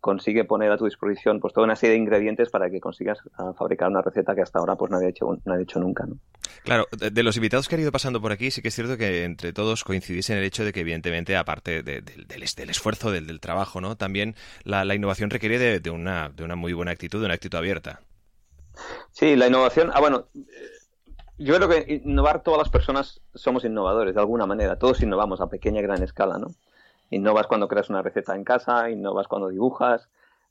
consigue 0.00 0.44
poner 0.44 0.70
a 0.70 0.76
tu 0.76 0.84
disposición 0.84 1.40
pues 1.40 1.52
toda 1.52 1.64
una 1.64 1.74
serie 1.74 1.94
de 1.94 2.02
ingredientes 2.02 2.48
para 2.50 2.70
que 2.70 2.78
consigas 2.80 3.18
ah, 3.38 3.52
fabricar 3.58 3.88
una 3.88 4.02
receta 4.02 4.36
que 4.36 4.42
hasta 4.42 4.60
ahora 4.60 4.76
pues 4.76 4.92
nadie 4.92 5.06
ha 5.06 5.10
hecho, 5.10 5.26
nadie 5.44 5.60
ha 5.60 5.62
hecho 5.64 5.80
nunca. 5.80 6.06
¿no? 6.06 6.16
Claro, 6.62 6.86
de, 6.96 7.22
los 7.24 7.36
invitados 7.36 7.68
que 7.68 7.74
han 7.74 7.80
ido 7.80 7.90
pasando 7.90 8.20
por 8.20 8.30
aquí, 8.30 8.52
sí 8.52 8.62
que 8.62 8.68
es 8.68 8.74
cierto 8.74 8.96
que 8.96 9.24
entre 9.24 9.52
todos 9.52 9.82
coincidís 9.82 10.30
en 10.30 10.38
el 10.38 10.44
hecho 10.44 10.64
de 10.64 10.72
que 10.72 10.80
evidentemente, 10.80 11.36
aparte 11.36 11.82
del, 11.82 12.04
esfuerzo, 12.42 13.10
del, 13.10 13.40
trabajo, 13.40 13.80
¿no? 13.80 13.96
también 13.96 14.36
la, 14.62 14.94
innovación 14.94 15.30
requiere 15.30 15.80
de, 15.80 15.90
una, 15.90 16.28
de 16.28 16.44
una 16.44 16.54
muy 16.54 16.72
buena 16.72 16.92
actitud, 16.92 17.18
de 17.18 17.26
una 17.26 17.34
actitud 17.34 17.58
abierta. 17.58 18.00
Sí, 19.10 19.36
la 19.36 19.46
innovación, 19.46 19.90
ah 19.92 20.00
bueno, 20.00 20.26
yo 21.38 21.56
creo 21.56 21.68
que 21.68 22.00
innovar, 22.04 22.42
todas 22.42 22.58
las 22.58 22.68
personas 22.68 23.20
somos 23.34 23.64
innovadores 23.64 24.14
de 24.14 24.20
alguna 24.20 24.46
manera. 24.46 24.78
Todos 24.78 25.02
innovamos 25.02 25.40
a 25.40 25.48
pequeña 25.48 25.80
y 25.80 25.82
gran 25.82 26.02
escala, 26.02 26.38
¿no? 26.38 26.48
Innovas 27.10 27.46
cuando 27.46 27.68
creas 27.68 27.90
una 27.90 28.02
receta 28.02 28.34
en 28.34 28.44
casa, 28.44 28.90
innovas 28.90 29.28
cuando 29.28 29.48
dibujas, 29.48 30.08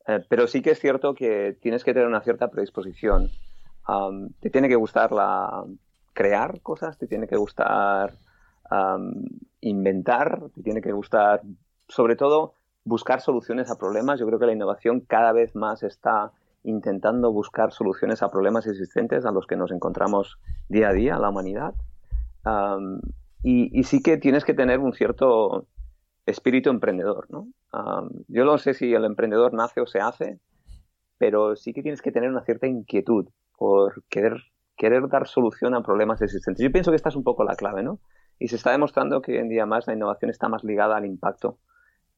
eh, 0.07 0.23
pero 0.27 0.47
sí 0.47 0.61
que 0.61 0.71
es 0.71 0.79
cierto 0.79 1.13
que 1.15 1.57
tienes 1.61 1.83
que 1.83 1.93
tener 1.93 2.07
una 2.07 2.21
cierta 2.21 2.49
predisposición. 2.49 3.31
te 4.39 4.49
tiene 4.49 4.69
que 4.69 4.75
gustar 4.75 5.11
la 5.11 5.65
crear 6.13 6.61
cosas, 6.61 6.97
te 6.97 7.07
tiene 7.07 7.27
que 7.27 7.37
gustar 7.37 8.13
inventar, 9.59 10.41
te 10.55 10.61
tiene 10.61 10.81
que 10.81 10.91
gustar, 10.91 11.41
sobre 11.87 12.15
todo, 12.15 12.53
buscar 12.83 13.21
soluciones 13.21 13.69
a 13.69 13.77
problemas. 13.77 14.19
Yo 14.19 14.25
creo 14.27 14.39
que 14.39 14.45
la 14.45 14.53
innovación 14.53 15.01
cada 15.01 15.33
vez 15.33 15.55
más 15.55 15.83
está 15.83 16.31
intentando 16.63 17.31
buscar 17.31 17.71
soluciones 17.71 18.21
a 18.23 18.29
problemas 18.29 18.67
existentes 18.67 19.25
a 19.25 19.31
los 19.31 19.47
que 19.47 19.55
nos 19.55 19.71
encontramos 19.71 20.39
día 20.69 20.89
a 20.89 20.93
día, 20.93 21.17
la 21.17 21.29
humanidad. 21.29 21.73
y, 23.43 23.83
sí 23.83 24.01
que 24.01 24.17
tienes 24.17 24.45
que 24.45 24.53
tener 24.53 24.79
un 24.79 24.93
cierto 24.93 25.67
espíritu 26.25 26.69
emprendedor, 26.69 27.27
¿no? 27.29 27.47
yo 28.27 28.45
no 28.45 28.57
sé 28.57 28.73
si 28.73 28.93
el 28.93 29.05
emprendedor 29.05 29.53
nace 29.53 29.81
o 29.81 29.87
se 29.87 29.99
hace, 29.99 30.39
pero 31.17 31.55
sí 31.55 31.73
que 31.73 31.81
tienes 31.81 32.01
que 32.01 32.11
tener 32.11 32.29
una 32.29 32.43
cierta 32.43 32.67
inquietud 32.67 33.27
por 33.57 34.03
querer, 34.09 34.37
querer 34.77 35.07
dar 35.07 35.27
solución 35.27 35.73
a 35.75 35.83
problemas 35.83 36.21
existentes. 36.21 36.63
Yo 36.63 36.71
pienso 36.71 36.91
que 36.91 36.95
esta 36.95 37.09
es 37.09 37.15
un 37.15 37.23
poco 37.23 37.43
la 37.43 37.55
clave, 37.55 37.83
¿no? 37.83 37.99
y 38.41 38.47
se 38.47 38.55
está 38.55 38.71
demostrando 38.71 39.21
que 39.21 39.33
hoy 39.33 39.37
en 39.37 39.49
día 39.49 39.67
más 39.67 39.85
la 39.85 39.93
innovación 39.93 40.31
está 40.31 40.49
más 40.49 40.63
ligada 40.63 40.97
al 40.97 41.05
impacto 41.05 41.59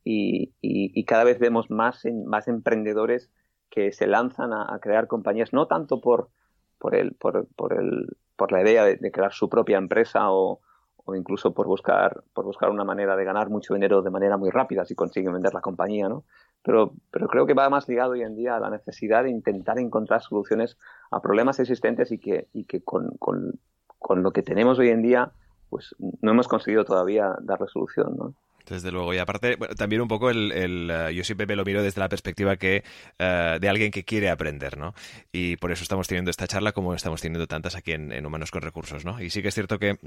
y, 0.05 0.53
y, 0.61 1.03
cada 1.05 1.25
vez 1.25 1.37
vemos 1.37 1.69
más, 1.69 2.03
más 2.25 2.47
emprendedores 2.47 3.29
que 3.73 3.91
se 3.91 4.05
lanzan 4.05 4.53
a, 4.53 4.77
crear 4.79 5.07
compañías, 5.07 5.51
no 5.51 5.65
tanto 5.65 5.99
por, 5.99 6.29
por, 6.77 6.93
el, 6.93 7.15
por, 7.15 7.47
por, 7.55 7.73
el, 7.73 8.15
por 8.35 8.51
la 8.51 8.61
idea 8.61 8.85
de, 8.85 9.11
crear 9.11 9.33
su 9.33 9.49
propia 9.49 9.79
empresa 9.79 10.29
o, 10.29 10.59
o, 11.03 11.15
incluso 11.15 11.55
por 11.55 11.65
buscar, 11.65 12.23
por 12.35 12.45
buscar 12.45 12.69
una 12.69 12.83
manera 12.83 13.15
de 13.15 13.25
ganar 13.25 13.49
mucho 13.49 13.73
dinero 13.73 14.03
de 14.03 14.11
manera 14.11 14.37
muy 14.37 14.51
rápida 14.51 14.85
si 14.85 14.93
consiguen 14.93 15.33
vender 15.33 15.55
la 15.55 15.61
compañía, 15.61 16.07
¿no? 16.07 16.23
Pero, 16.61 16.93
pero 17.09 17.27
creo 17.27 17.47
que 17.47 17.55
va 17.55 17.67
más 17.71 17.89
ligado 17.89 18.11
hoy 18.11 18.21
en 18.21 18.35
día 18.35 18.57
a 18.57 18.59
la 18.59 18.69
necesidad 18.69 19.23
de 19.23 19.31
intentar 19.31 19.79
encontrar 19.79 20.21
soluciones 20.21 20.77
a 21.09 21.19
problemas 21.19 21.59
existentes 21.59 22.11
y 22.11 22.19
que, 22.19 22.49
y 22.53 22.65
que 22.65 22.83
con, 22.83 23.17
con, 23.17 23.59
con 23.97 24.21
lo 24.21 24.33
que 24.33 24.43
tenemos 24.43 24.77
hoy 24.77 24.89
en 24.89 25.01
día 25.01 25.31
pues 25.71 25.95
no 26.21 26.29
hemos 26.29 26.47
conseguido 26.47 26.85
todavía 26.85 27.35
dar 27.41 27.59
resolución, 27.59 28.15
¿no? 28.15 28.35
Desde 28.67 28.91
luego, 28.91 29.13
y 29.13 29.17
aparte, 29.17 29.57
también 29.77 30.01
un 30.01 30.07
poco 30.07 30.29
el, 30.29 30.51
eh, 30.89 31.13
yo 31.13 31.23
siempre 31.23 31.45
me 31.45 31.55
lo 31.55 31.65
miro 31.65 31.83
desde 31.83 31.99
la 31.99 32.07
perspectiva 32.07 32.55
que 32.55 32.83
eh, 33.19 33.57
de 33.59 33.69
alguien 33.69 33.91
que 33.91 34.05
quiere 34.05 34.29
aprender, 34.29 34.77
¿no? 34.77 34.93
Y 35.31 35.57
por 35.57 35.71
eso 35.71 35.83
estamos 35.83 36.07
teniendo 36.07 36.31
esta 36.31 36.47
charla 36.47 36.71
como 36.71 36.93
estamos 36.93 37.21
teniendo 37.21 37.47
tantas 37.47 37.75
aquí 37.75 37.91
en, 37.91 38.25
Humanos 38.25 38.51
con 38.51 38.61
Recursos, 38.61 39.03
¿no? 39.03 39.21
Y 39.21 39.29
sí 39.29 39.41
que 39.41 39.49
es 39.49 39.53
cierto 39.53 39.79
que 39.79 39.97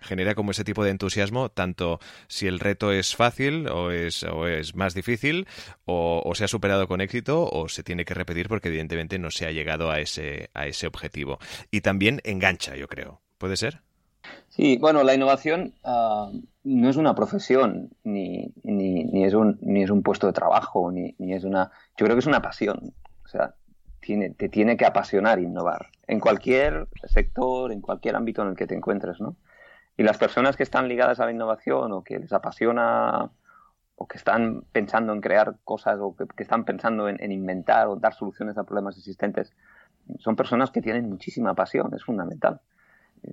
genera 0.00 0.34
como 0.34 0.52
ese 0.52 0.64
tipo 0.64 0.84
de 0.84 0.90
entusiasmo, 0.90 1.50
tanto 1.50 2.00
si 2.28 2.46
el 2.46 2.60
reto 2.60 2.92
es 2.92 3.14
fácil 3.14 3.68
o 3.68 3.90
es, 3.90 4.22
o 4.22 4.46
es 4.46 4.74
más 4.74 4.94
difícil, 4.94 5.46
o, 5.84 6.22
o, 6.24 6.34
se 6.34 6.44
ha 6.44 6.48
superado 6.48 6.88
con 6.88 7.00
éxito, 7.00 7.48
o 7.50 7.68
se 7.68 7.82
tiene 7.82 8.04
que 8.04 8.14
repetir 8.14 8.48
porque 8.48 8.68
evidentemente 8.68 9.18
no 9.18 9.30
se 9.30 9.46
ha 9.46 9.50
llegado 9.50 9.90
a 9.90 10.00
ese, 10.00 10.50
a 10.54 10.66
ese 10.66 10.86
objetivo. 10.86 11.38
Y 11.70 11.82
también 11.82 12.20
engancha, 12.24 12.76
yo 12.76 12.88
creo. 12.88 13.20
¿Puede 13.38 13.56
ser? 13.56 13.82
Sí, 14.48 14.78
bueno, 14.78 15.02
la 15.02 15.14
innovación 15.14 15.74
ah, 15.84 16.30
no 16.64 16.88
es 16.88 16.96
una 16.96 17.14
profesión, 17.14 17.90
ni, 18.04 18.52
ni, 18.62 19.24
es 19.24 19.34
un, 19.34 19.58
ni 19.60 19.82
es 19.82 19.90
un 19.90 20.02
puesto 20.02 20.26
de 20.26 20.32
trabajo, 20.32 20.90
ni, 20.90 21.14
ni, 21.18 21.34
es 21.34 21.44
una... 21.44 21.70
Yo 21.96 22.06
creo 22.06 22.16
que 22.16 22.20
es 22.20 22.26
una 22.26 22.42
pasión. 22.42 22.94
O 23.24 23.28
sea, 23.28 23.54
tiene, 24.00 24.30
te 24.30 24.48
tiene 24.48 24.76
que 24.76 24.86
apasionar 24.86 25.40
innovar, 25.40 25.88
en 26.06 26.20
cualquier 26.20 26.88
sector, 27.04 27.72
en 27.72 27.80
cualquier 27.80 28.16
ámbito 28.16 28.42
en 28.42 28.48
el 28.48 28.56
que 28.56 28.66
te 28.66 28.74
encuentres, 28.74 29.20
¿no? 29.20 29.36
Y 29.96 30.02
las 30.02 30.18
personas 30.18 30.56
que 30.56 30.62
están 30.62 30.88
ligadas 30.88 31.20
a 31.20 31.24
la 31.24 31.32
innovación 31.32 31.92
o 31.92 32.04
que 32.04 32.18
les 32.18 32.32
apasiona 32.32 33.30
o 33.96 34.06
que 34.06 34.18
están 34.18 34.62
pensando 34.72 35.12
en 35.12 35.20
crear 35.20 35.56
cosas 35.64 35.98
o 36.00 36.14
que, 36.14 36.26
están 36.42 36.64
pensando 36.64 37.08
en, 37.08 37.22
en, 37.22 37.32
inventar 37.32 37.88
o 37.88 37.96
dar 37.96 38.14
soluciones 38.14 38.58
a 38.58 38.64
problemas 38.64 38.96
existentes, 38.98 39.52
son 40.18 40.36
personas 40.36 40.70
que 40.70 40.82
tienen 40.82 41.08
muchísima 41.08 41.54
pasión, 41.54 41.92
es 41.94 42.04
fundamental. 42.04 42.60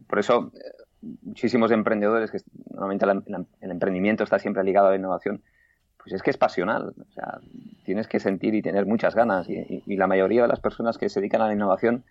Por 0.08 0.20
eso, 0.20 0.52
eh, 0.56 0.83
muchísimos 1.22 1.72
emprendedores, 1.72 2.32
que 2.32 2.40
normalmente 2.70 3.06
el 3.62 3.72
emprendimiento 3.72 4.24
está 4.24 4.40
siempre 4.40 4.64
ligado 4.64 4.88
a 4.88 4.92
la 4.92 4.96
innovación, 4.96 5.42
pues 5.98 6.14
es 6.14 6.22
que 6.22 6.32
es 6.32 6.38
pasional. 6.38 6.94
O 7.00 7.12
sea, 7.12 7.40
tienes 7.84 8.08
que 8.08 8.20
sentir 8.20 8.56
y 8.56 8.62
tener 8.62 8.86
muchas 8.86 9.16
ganas. 9.16 9.48
Y, 9.50 9.82
la 9.96 10.08
mayoría 10.08 10.44
de 10.44 10.48
las 10.48 10.60
personas 10.60 10.98
que 10.98 11.10
se 11.10 11.20
dedican 11.20 11.42
a 11.42 11.48
la 11.48 11.54
innovación, 11.54 12.04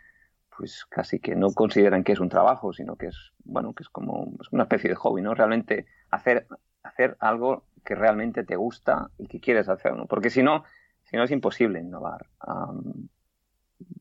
pues 0.57 0.85
casi 0.87 1.19
que 1.19 1.35
no 1.35 1.53
consideran 1.53 2.05
que 2.05 2.13
es 2.13 2.21
un 2.21 2.29
trabajo, 2.29 2.73
sino 2.73 2.97
que 2.97 3.07
es, 3.07 3.33
bueno, 3.45 3.75
que 3.75 3.83
es 3.83 3.89
como 3.89 4.33
una 4.51 4.65
especie 4.65 4.91
de 4.91 4.97
hobby, 4.97 5.23
¿no? 5.23 5.35
Realmente 5.35 5.87
hacer, 6.11 6.47
hacer 6.83 7.17
algo 7.21 7.65
que 7.85 7.95
realmente 7.95 8.45
te 8.45 8.57
gusta 8.57 9.11
y 9.19 9.27
que 9.27 9.41
quieres 9.41 9.69
hacer, 9.69 9.95
¿no? 9.95 10.07
Porque 10.07 10.31
si 10.31 10.43
no, 10.43 10.65
si 11.05 11.17
no 11.17 11.25
es 11.25 11.31
imposible 11.31 11.81
innovar. 11.81 12.27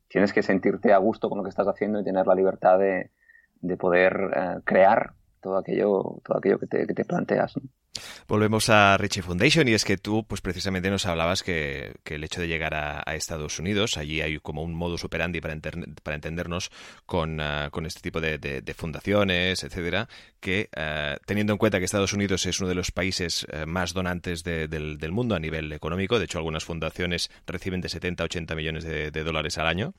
tienes 0.08 0.34
que 0.34 0.44
sentirte 0.44 0.94
a 0.94 0.98
gusto 0.98 1.30
con 1.30 1.38
lo 1.38 1.44
que 1.44 1.50
estás 1.50 1.68
haciendo 1.68 2.00
y 2.00 2.04
tener 2.04 2.28
la 2.28 2.36
libertad 2.36 2.78
de, 2.78 3.12
de 3.62 3.78
poder 3.78 4.32
eh, 4.36 4.56
crear 4.64 5.14
todo 5.42 5.58
aquello, 5.58 6.22
todo 6.24 6.38
aquello 6.38 6.60
que 6.60 6.68
te, 6.68 6.88
que 6.88 6.94
te 6.94 7.06
planteas. 7.06 7.56
Volvemos 8.28 8.70
a 8.70 8.96
Richie 8.98 9.22
Foundation 9.22 9.68
y 9.68 9.74
es 9.74 9.84
que 9.84 9.98
tú, 9.98 10.26
pues 10.26 10.40
precisamente 10.40 10.90
nos 10.90 11.06
hablabas 11.06 11.44
que, 11.44 11.94
el 12.06 12.24
hecho 12.24 12.40
de 12.40 12.48
llegar 12.48 12.74
a, 12.74 13.02
Estados 13.16 13.60
Unidos, 13.60 13.98
allí 13.98 14.22
hay 14.22 14.40
como 14.40 14.64
un 14.64 14.74
modo 14.74 14.96
operandi 15.04 15.42
para, 15.42 15.58
para 16.02 16.16
entendernos 16.16 16.72
con, 17.06 17.40
eh, 17.42 17.68
con, 17.72 17.86
este 17.86 18.00
tipo 18.00 18.22
de, 18.22 18.74
fundaciones, 18.78 19.64
etcétera, 19.64 20.08
que 20.40 20.70
eh, 20.76 21.18
teniendo 21.26 21.54
en 21.54 21.60
cuenta 21.60 21.80
que 21.80 21.86
Estados 21.86 22.14
Unidos 22.14 22.46
es 22.46 22.60
uno 22.62 22.70
de 22.70 22.76
los 22.76 22.92
países 22.92 23.46
más 23.68 23.94
donantes 23.94 24.44
del, 24.44 24.70
del, 24.70 25.12
mundo 25.12 25.36
a 25.36 25.40
nivel 25.40 25.74
económico, 25.74 26.18
de 26.18 26.26
hecho 26.26 26.38
algunas 26.38 26.64
fundaciones 26.64 27.30
reciben 27.46 27.82
de 27.82 27.90
70 27.90 28.24
a 28.24 28.26
80 28.26 28.56
millones 28.56 28.84
de, 28.86 29.12
dólares 29.12 29.58
al 29.58 29.68
año, 29.68 29.94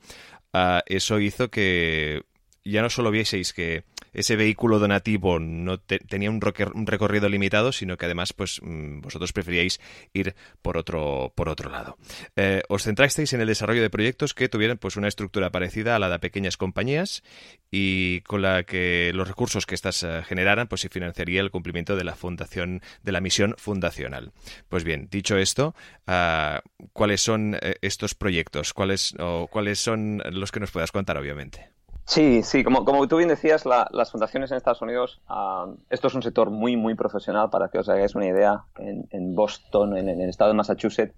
eso 0.86 1.20
hizo 1.20 1.50
que 1.50 2.22
ya 2.64 2.82
no 2.82 2.90
solo 2.90 3.10
vieseis 3.10 3.52
que 3.52 3.84
ese 4.12 4.36
vehículo 4.36 4.78
donativo 4.78 5.38
no 5.38 5.78
tenía 5.78 6.30
un, 6.30 6.40
recorrido 6.40 7.28
limitado, 7.28 7.72
sino 7.72 7.96
que 7.96 8.04
además 8.04 8.32
pues 8.32 8.60
mm, 8.62 9.00
vosotros 9.00 9.32
preferíais 9.32 9.80
ir 10.12 10.34
por 10.60 10.76
otro, 10.76 11.32
por 11.34 11.48
otro 11.48 11.70
lado. 11.70 11.96
Eh, 12.36 12.62
os 12.68 12.84
centrasteis 12.84 13.32
en 13.32 13.40
el 13.40 13.46
desarrollo 13.46 13.82
de 13.82 13.90
proyectos 13.90 14.34
que 14.34 14.48
tuvieran 14.48 14.78
pues 14.78 14.96
una 14.96 15.08
estructura 15.08 15.50
parecida 15.50 15.96
a 15.96 15.98
la 15.98 16.10
de 16.10 16.18
pequeñas 16.18 16.56
compañías 16.56 17.22
y 17.70 18.20
con 18.22 18.42
la 18.42 18.64
que 18.64 19.12
los 19.14 19.28
recursos 19.28 19.64
que 19.64 19.74
éstas 19.74 20.02
eh, 20.02 20.22
generaran 20.26 20.68
pues 20.68 20.82
se 20.82 20.88
financiaría 20.88 21.40
el 21.40 21.50
cumplimiento 21.50 21.96
de 21.96 22.04
la 22.04 22.14
fundación 22.14 22.82
de 23.02 23.12
la 23.12 23.20
misión 23.20 23.54
fundacional. 23.56 24.32
Pues 24.68 24.84
bien, 24.84 25.08
dicho 25.10 25.38
esto, 25.38 25.74
ah, 26.06 26.62
¿cuáles 26.92 27.22
son 27.22 27.56
eh, 27.60 27.76
estos 27.80 28.14
proyectos? 28.14 28.74
¿Cuáles, 28.74 29.14
o, 29.18 29.48
¿Cuáles 29.50 29.78
son 29.78 30.22
los 30.30 30.52
que 30.52 30.60
nos 30.60 30.70
puedas 30.70 30.92
contar, 30.92 31.16
obviamente? 31.16 31.70
Sí, 32.04 32.42
sí, 32.42 32.64
como, 32.64 32.84
como 32.84 33.06
tú 33.06 33.16
bien 33.16 33.28
decías, 33.28 33.64
las 33.64 34.10
fundaciones 34.10 34.50
en 34.50 34.56
Estados 34.56 34.82
Unidos, 34.82 35.22
ah, 35.28 35.66
esto 35.88 36.08
es 36.08 36.14
un 36.14 36.22
sector 36.22 36.50
muy, 36.50 36.76
muy 36.76 36.94
profesional, 36.94 37.48
para 37.48 37.68
que 37.68 37.78
os 37.78 37.88
hagáis 37.88 38.14
una 38.14 38.26
idea, 38.26 38.64
en, 38.78 39.34
Boston, 39.34 39.96
en, 39.96 40.08
el 40.08 40.28
estado 40.28 40.50
de 40.50 40.56
Massachusetts, 40.56 41.14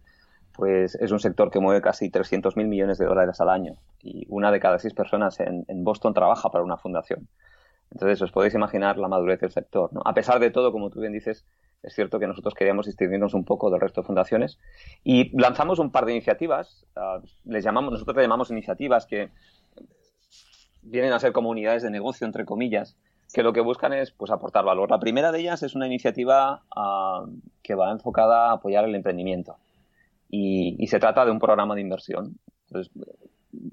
pues 0.53 0.95
es 0.95 1.11
un 1.11 1.19
sector 1.19 1.51
que 1.51 1.59
mueve 1.59 1.81
casi 1.81 2.11
300 2.11 2.57
mil 2.57 2.69
millones 2.69 2.99
de 2.99 3.07
dólares 3.07 3.41
al 3.41 3.49
año 3.49 3.75
y 4.01 4.25
una 4.29 4.53
de 4.53 4.61
cada 4.61 4.79
seis 4.79 4.95
personas 4.95 5.41
en, 5.41 5.65
Boston 5.85 6.15
trabaja 6.15 6.51
para 6.51 6.63
una 6.63 6.77
fundación. 6.77 7.29
Entonces 7.91 8.23
os 8.23 8.31
podéis 8.31 8.55
imaginar 8.55 8.97
la 8.99 9.09
madurez 9.09 9.41
del 9.41 9.51
sector. 9.51 9.91
A 10.05 10.15
pesar 10.15 10.39
de 10.39 10.51
todo, 10.51 10.71
como 10.71 10.91
tú 10.91 11.01
bien 11.01 11.13
dices, 11.13 11.45
es 11.83 11.95
cierto 11.95 12.19
que 12.19 12.27
nosotros 12.27 12.55
queríamos 12.55 12.87
distinguirnos 12.87 13.35
un 13.35 13.45
poco 13.45 13.71
del 13.71 13.81
resto 13.81 14.03
de 14.03 14.07
fundaciones 14.07 14.59
y 15.03 15.37
lanzamos 15.37 15.79
un 15.81 15.91
par 15.91 16.05
de 16.05 16.13
iniciativas, 16.13 16.87
ah, 16.95 17.21
les 17.45 17.65
llamamos, 17.65 17.93
nosotros 17.93 18.17
le 18.17 18.23
llamamos 18.23 18.51
iniciativas 18.51 19.07
que 19.07 19.31
vienen 20.85 21.13
a 21.13 21.19
ser 21.19 21.33
comunidades 21.33 21.83
de 21.83 21.91
negocio, 21.91 22.27
entre 22.27 22.45
comillas, 22.45 22.97
que 23.33 23.43
lo 23.43 23.53
que 23.53 23.61
buscan 23.61 23.93
es 23.93 24.13
pues, 24.13 24.31
aportar 24.31 24.65
valor. 24.65 24.91
La 24.91 25.01
primera 25.01 25.33
de 25.33 25.41
ellas 25.41 25.63
es 25.63 25.75
una 25.75 25.87
iniciativa 25.87 26.63
ah, 26.77 27.25
que 27.63 27.75
va 27.75 27.91
enfocada 27.91 28.51
a 28.51 28.53
apoyar 28.53 28.85
el 28.85 28.95
emprendimiento 28.95 29.57
y, 30.29 30.87
se 30.87 30.99
trata 30.99 31.25
de 31.25 31.31
un 31.31 31.39
programa 31.39 31.75
de 31.75 31.81
inversión. 31.81 32.39
Entonces, 32.69 32.93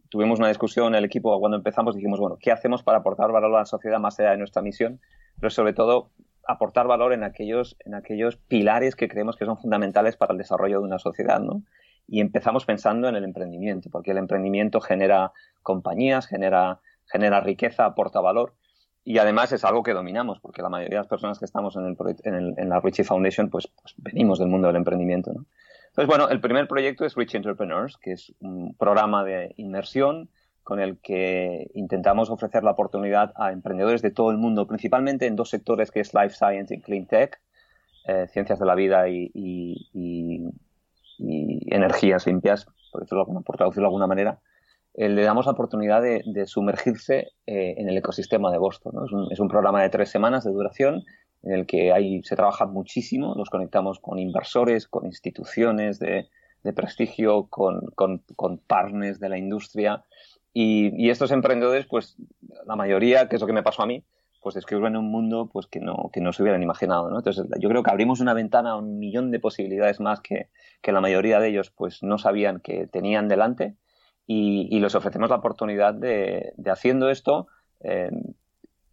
tuvimos 0.09 0.39
una 0.39 0.49
discusión 0.49 0.87
en 0.87 0.95
el 0.95 1.05
equipo 1.05 1.37
cuando 1.39 1.57
empezamos, 1.57 1.95
dijimos, 1.95 2.19
bueno, 2.19 2.37
¿qué 2.39 2.51
hacemos 2.51 2.83
para 2.83 2.99
aportar 2.99 3.31
valor 3.31 3.55
a 3.55 3.59
la 3.59 3.65
sociedad 3.65 3.99
más 3.99 4.19
allá 4.19 4.31
de 4.31 4.37
nuestra 4.37 4.61
misión? 4.61 4.99
Pero 5.39 5.49
sobre 5.49 5.73
todo, 5.73 6.11
aportar 6.47 6.87
valor 6.87 7.13
en 7.13 7.23
aquellos, 7.23 7.77
en 7.85 7.95
aquellos 7.95 8.37
pilares 8.37 8.95
que 8.95 9.07
creemos 9.07 9.35
que 9.37 9.45
son 9.45 9.57
fundamentales 9.57 10.17
para 10.17 10.33
el 10.33 10.37
desarrollo 10.37 10.79
de 10.79 10.85
una 10.85 10.99
sociedad, 10.99 11.39
¿no? 11.39 11.63
Y 12.07 12.19
empezamos 12.19 12.65
pensando 12.65 13.07
en 13.07 13.15
el 13.15 13.23
emprendimiento, 13.23 13.89
porque 13.89 14.11
el 14.11 14.17
emprendimiento 14.17 14.81
genera 14.81 15.31
compañías, 15.63 16.27
genera 16.27 16.79
genera 17.11 17.41
riqueza, 17.41 17.85
aporta 17.85 18.21
valor 18.21 18.53
y 19.03 19.17
además 19.17 19.51
es 19.51 19.65
algo 19.65 19.83
que 19.83 19.93
dominamos, 19.93 20.39
porque 20.39 20.61
la 20.61 20.69
mayoría 20.69 20.97
de 20.97 21.03
las 21.03 21.07
personas 21.07 21.39
que 21.39 21.45
estamos 21.45 21.75
en, 21.75 21.85
el, 21.85 22.53
en, 22.57 22.69
la 22.69 22.79
Richie 22.79 23.03
Foundation, 23.03 23.49
pues, 23.49 23.67
pues, 23.81 23.95
venimos 23.97 24.37
del 24.37 24.47
mundo 24.47 24.67
del 24.67 24.75
emprendimiento. 24.75 25.31
Entonces, 25.31 26.07
bueno, 26.07 26.29
el 26.29 26.39
primer 26.39 26.67
proyecto 26.67 27.05
es 27.05 27.15
Rich 27.15 27.35
Entrepreneurs, 27.35 27.97
que 27.97 28.13
es 28.13 28.33
un 28.39 28.75
programa 28.75 29.23
de 29.23 29.53
inmersión 29.57 30.29
con 30.63 30.79
el 30.79 30.99
que 30.99 31.71
intentamos 31.73 32.29
ofrecer 32.29 32.63
la 32.63 32.71
oportunidad 32.71 33.33
a 33.35 33.51
emprendedores 33.51 34.03
de 34.03 34.11
todo 34.11 34.29
el 34.29 34.37
mundo, 34.37 34.67
principalmente 34.67 35.25
en 35.25 35.35
dos 35.35 35.49
sectores 35.49 35.89
que 35.89 36.01
es 36.01 36.13
Life 36.13 36.35
Science 36.35 36.73
y 36.73 36.81
Clean 36.81 37.07
Tech, 37.07 37.41
eh, 38.07 38.27
ciencias 38.31 38.59
de 38.59 38.65
la 38.65 38.75
vida 38.75 39.09
y, 39.09 40.51
energías 41.17 42.25
limpias, 42.27 42.67
por 42.91 43.05
por 43.43 43.57
traducirlo 43.57 43.83
de 43.83 43.87
alguna 43.87 44.07
manera, 44.07 44.39
eh, 44.93 45.07
le 45.07 45.23
damos 45.23 45.45
la 45.45 45.53
oportunidad 45.53 46.01
de, 46.01 46.45
sumergirse 46.45 47.31
eh, 47.45 47.75
en 47.77 47.89
el 47.89 47.97
ecosistema 47.97 48.51
de 48.51 48.57
Boston. 48.57 48.93
Es, 49.31 49.39
un, 49.39 49.47
programa 49.47 49.81
de 49.81 49.89
tres 49.89 50.09
semanas 50.09 50.43
de 50.43 50.51
duración 50.51 51.03
en 51.43 51.53
el 51.53 51.65
que 51.65 52.21
se 52.23 52.35
trabaja 52.35 52.67
muchísimo, 52.67 53.33
nos 53.35 53.49
conectamos 53.49 53.99
con 53.99 54.19
inversores, 54.19 54.87
con 54.87 55.05
instituciones 55.05 55.97
de, 55.97 56.27
prestigio, 56.75 57.47
con, 57.47 57.93
partners 58.67 59.19
de 59.19 59.29
la 59.29 59.37
industria 59.37 60.03
y, 60.53 61.09
estos 61.09 61.31
emprendedores, 61.31 61.87
pues 61.87 62.17
la 62.67 62.75
mayoría, 62.75 63.27
que 63.27 63.37
es 63.37 63.41
lo 63.41 63.47
que 63.47 63.53
me 63.53 63.63
pasó 63.63 63.81
a 63.83 63.87
mí, 63.87 64.03
pues 64.41 64.55
descubren 64.55 64.97
un 64.97 65.09
mundo 65.09 65.49
pues 65.51 65.67
que 65.67 65.79
no, 65.79 66.09
que 66.11 66.19
no 66.19 66.33
se 66.33 66.41
hubieran 66.41 66.63
imaginado. 66.63 67.09
¿no? 67.09 67.17
Entonces 67.17 67.45
yo 67.59 67.69
creo 67.69 67.83
que 67.83 67.91
abrimos 67.91 68.19
una 68.19 68.33
ventana 68.33 68.71
a 68.71 68.75
un 68.75 68.99
millón 68.99 69.31
de 69.31 69.39
posibilidades 69.39 69.99
más 69.99 70.19
que, 70.19 70.49
que 70.81 70.91
la 70.91 70.99
mayoría 70.99 71.39
de 71.39 71.49
ellos 71.49 71.71
pues 71.71 72.03
no 72.03 72.17
sabían 72.17 72.59
que 72.59 72.87
tenían 72.87 73.27
delante 73.27 73.75
y, 74.27 74.79
les 74.79 74.95
ofrecemos 74.95 75.29
la 75.29 75.37
oportunidad 75.37 75.93
de, 75.93 76.53
haciendo 76.65 77.09
esto, 77.09 77.47
eh, 77.81 78.09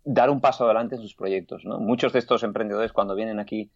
dar 0.04 0.30
un 0.30 0.40
paso 0.40 0.64
adelante 0.64 0.96
en 0.96 1.02
sus 1.02 1.14
proyectos. 1.14 1.64
¿no? 1.64 1.78
Muchos 1.78 2.12
de 2.12 2.18
estos 2.18 2.42
emprendedores 2.42 2.92
cuando 2.92 3.14
vienen 3.14 3.38
aquí 3.38 3.70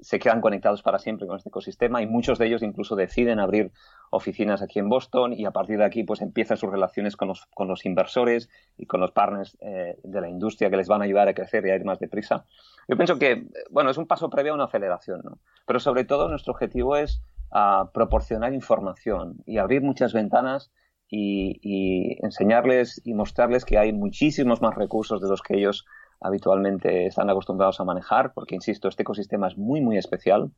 se 0.00 0.18
quedan 0.18 0.40
conectados 0.40 0.82
para 0.82 0.98
siempre 0.98 1.26
con 1.26 1.36
este 1.36 1.48
ecosistema 1.48 2.02
y 2.02 2.06
muchos 2.06 2.38
de 2.38 2.46
ellos 2.46 2.62
incluso 2.62 2.94
deciden 2.94 3.40
abrir 3.40 3.72
oficinas 4.10 4.62
aquí 4.62 4.78
en 4.78 4.88
Boston 4.88 5.32
y 5.32 5.46
a 5.46 5.50
partir 5.50 5.78
de 5.78 5.84
aquí 5.84 6.04
pues 6.04 6.20
empiezan 6.20 6.56
sus 6.56 6.70
relaciones 6.70 7.16
con 7.16 7.28
los, 7.28 7.46
con 7.54 7.68
los 7.68 7.84
inversores 7.84 8.48
y 8.76 8.86
con 8.86 9.00
los 9.00 9.10
partners 9.10 9.56
eh, 9.60 9.98
de 10.02 10.20
la 10.20 10.28
industria 10.28 10.70
que 10.70 10.76
les 10.76 10.88
van 10.88 11.00
a 11.00 11.04
ayudar 11.04 11.28
a 11.28 11.34
crecer 11.34 11.66
y 11.66 11.70
a 11.70 11.76
ir 11.76 11.84
más 11.84 11.98
deprisa. 11.98 12.44
Yo 12.86 12.96
pienso 12.96 13.18
que, 13.18 13.48
bueno, 13.70 13.90
es 13.90 13.98
un 13.98 14.06
paso 14.06 14.30
previo 14.30 14.52
a 14.52 14.54
una 14.54 14.64
aceleración, 14.64 15.22
¿no? 15.24 15.38
Pero 15.66 15.80
sobre 15.80 16.04
todo 16.04 16.28
nuestro 16.28 16.52
objetivo 16.52 16.96
es 16.96 17.22
uh, 17.50 17.90
proporcionar 17.92 18.52
información 18.54 19.38
y 19.46 19.58
abrir 19.58 19.82
muchas 19.82 20.12
ventanas 20.12 20.70
y, 21.16 22.18
enseñarles 22.22 23.00
y 23.04 23.14
mostrarles 23.14 23.64
que 23.64 23.78
hay 23.78 23.92
muchísimos 23.92 24.60
más 24.60 24.74
recursos 24.74 25.20
de 25.20 25.28
los 25.28 25.42
que 25.42 25.56
ellos 25.56 25.84
habitualmente 26.20 27.06
están 27.06 27.30
acostumbrados 27.30 27.80
a 27.80 27.84
manejar, 27.84 28.32
porque, 28.34 28.54
insisto, 28.54 28.88
este 28.88 29.02
ecosistema 29.02 29.48
es 29.48 29.56
muy, 29.56 29.80
muy 29.80 29.98
especial 29.98 30.50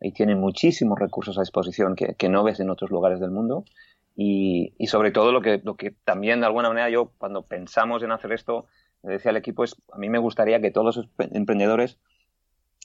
y 0.00 0.12
tiene 0.12 0.34
muchísimos 0.34 0.98
recursos 0.98 1.38
a 1.38 1.42
disposición 1.42 1.94
que, 1.94 2.28
no 2.28 2.42
ves 2.42 2.60
en 2.60 2.70
otros 2.70 2.90
lugares 2.90 3.20
del 3.20 3.30
mundo. 3.30 3.64
Y, 4.14 4.74
y, 4.78 4.88
sobre 4.88 5.10
todo 5.10 5.32
lo 5.32 5.40
que, 5.40 5.60
lo 5.64 5.76
que 5.76 5.94
también 6.04 6.40
de 6.40 6.46
alguna 6.46 6.68
manera 6.68 6.90
yo 6.90 7.12
cuando 7.18 7.46
pensamos 7.46 8.02
en 8.02 8.12
hacer 8.12 8.32
esto, 8.32 8.66
le 9.02 9.12
decía 9.14 9.30
al 9.30 9.36
equipo, 9.36 9.64
es 9.64 9.76
a 9.92 9.98
mí 9.98 10.10
me 10.10 10.18
gustaría 10.18 10.60
que 10.60 10.70
todos 10.70 10.96
los 10.96 11.08
emprendedores 11.32 11.98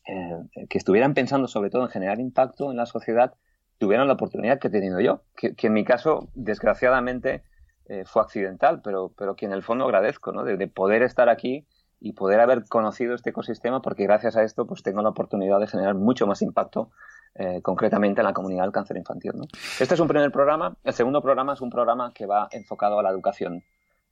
eh, 0.07 0.67
que 0.69 0.77
estuvieran 0.77 1.13
pensando 1.13 1.48
sobre 1.48 1.69
todo 1.69 1.84
en 1.84 1.89
generar 1.89 2.19
impacto 2.19 2.72
en 2.72 2.77
la 2.77 2.86
sociedad 2.86 3.34
tuvieran 3.77 4.07
la 4.07 4.13
oportunidad 4.13 4.60
que 4.60 4.67
he 4.67 4.72
tenido 4.72 5.00
yo, 5.00 5.22
que, 5.36 5.55
en 5.55 5.74
mi 5.74 5.84
caso, 5.84 6.29
desgraciadamente, 6.34 7.43
eh, 7.86 8.03
fue 8.05 8.22
accidental, 8.22 8.81
pero, 8.84 9.12
pero 9.17 9.36
que 9.36 9.46
en 9.46 9.53
el 9.53 9.63
fondo 9.63 9.86
agradezco, 9.86 10.31
¿no? 10.31 10.43
de, 10.43 10.57
de 10.57 10.67
poder 10.67 11.03
estar 11.03 11.29
aquí 11.29 11.65
y 12.00 12.13
poder 12.13 12.39
haber 12.39 12.65
conocido 12.65 13.15
este 13.15 13.31
ecosistema 13.31 13.81
porque 13.81 14.03
gracias 14.03 14.36
a 14.38 14.43
esto 14.43 14.67
pues 14.67 14.84
tengo 14.84 15.01
la 15.01 15.10
oportunidad 15.10 15.60
de 15.60 15.67
generar 15.67 15.96
mucho 15.96 16.27
más 16.27 16.41
impacto 16.41 16.91
eh, 17.39 17.62
concretamente 17.62 18.22
en 18.22 18.25
la 18.25 18.34
comunidad 18.34 18.63
del 18.63 18.72
cáncer 18.72 18.98
infantil. 18.98 19.31
¿no? 19.36 19.43
Este 19.79 19.93
es 19.93 20.00
un 20.00 20.07
primer 20.07 20.31
programa. 20.31 20.75
El 20.84 20.93
segundo 20.93 21.22
programa 21.22 21.53
es 21.53 21.62
un 21.62 21.69
programa 21.69 22.12
que 22.13 22.25
va 22.25 22.48
enfocado 22.51 23.00
a 23.00 23.03
la 23.03 23.10
educación. 23.10 23.63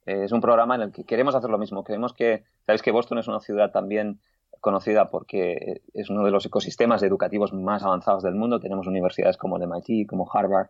Eh, 0.06 0.26
es 0.26 0.32
un 0.32 0.42
programa 0.42 0.76
en 0.76 0.82
el 0.82 0.92
que 0.92 1.06
queremos 1.06 1.34
hacer 1.34 1.50
lo 1.50 1.58
mismo. 1.58 1.84
Queremos 1.84 2.14
que, 2.14 2.44
sabéis 2.66 2.82
que 2.82 2.92
Boston 2.92 3.18
es 3.18 3.28
una 3.28 3.40
ciudad 3.40 3.72
también 3.72 4.20
conocida 4.62 5.10
porque 5.10 5.82
es 5.94 6.10
uno 6.10 6.24
de 6.24 6.32
los 6.32 6.46
ecosistemas 6.46 7.04
educativos 7.04 7.54
más 7.54 7.84
avanzados 7.84 8.24
del 8.24 8.36
mundo. 8.36 8.60
Tenemos 8.60 8.88
universidades 8.88 9.38
como 9.38 9.58
el 9.58 9.64
MIT, 9.64 10.08
como 10.08 10.30
Harvard, 10.32 10.70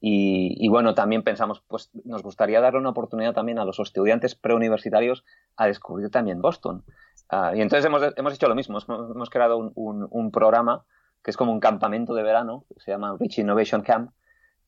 y, 0.00 0.68
bueno, 0.68 0.94
también 0.94 1.24
pensamos, 1.24 1.60
pues 1.66 1.90
nos 2.04 2.22
gustaría 2.22 2.60
darle 2.60 2.78
una 2.78 2.90
oportunidad 2.90 3.34
también 3.34 3.58
a 3.58 3.64
los 3.64 3.80
estudiantes 3.80 4.36
preuniversitarios 4.36 5.24
a 5.56 5.66
descubrir 5.66 6.10
también 6.10 6.40
Boston. 6.40 6.84
Uh, 7.32 7.56
y 7.56 7.60
entonces 7.60 7.84
hemos, 7.84 8.02
hemos, 8.16 8.32
hecho 8.32 8.48
lo 8.48 8.54
mismo, 8.54 8.78
hemos, 8.88 9.28
creado 9.28 9.58
un, 9.74 10.30
programa 10.30 10.84
que 11.22 11.32
es 11.32 11.36
como 11.36 11.52
un 11.52 11.58
campamento 11.58 12.14
de 12.14 12.22
verano, 12.22 12.64
se 12.76 12.92
llama 12.92 13.16
Rich 13.18 13.40
Innovation 13.40 13.82
Camp, 13.82 14.12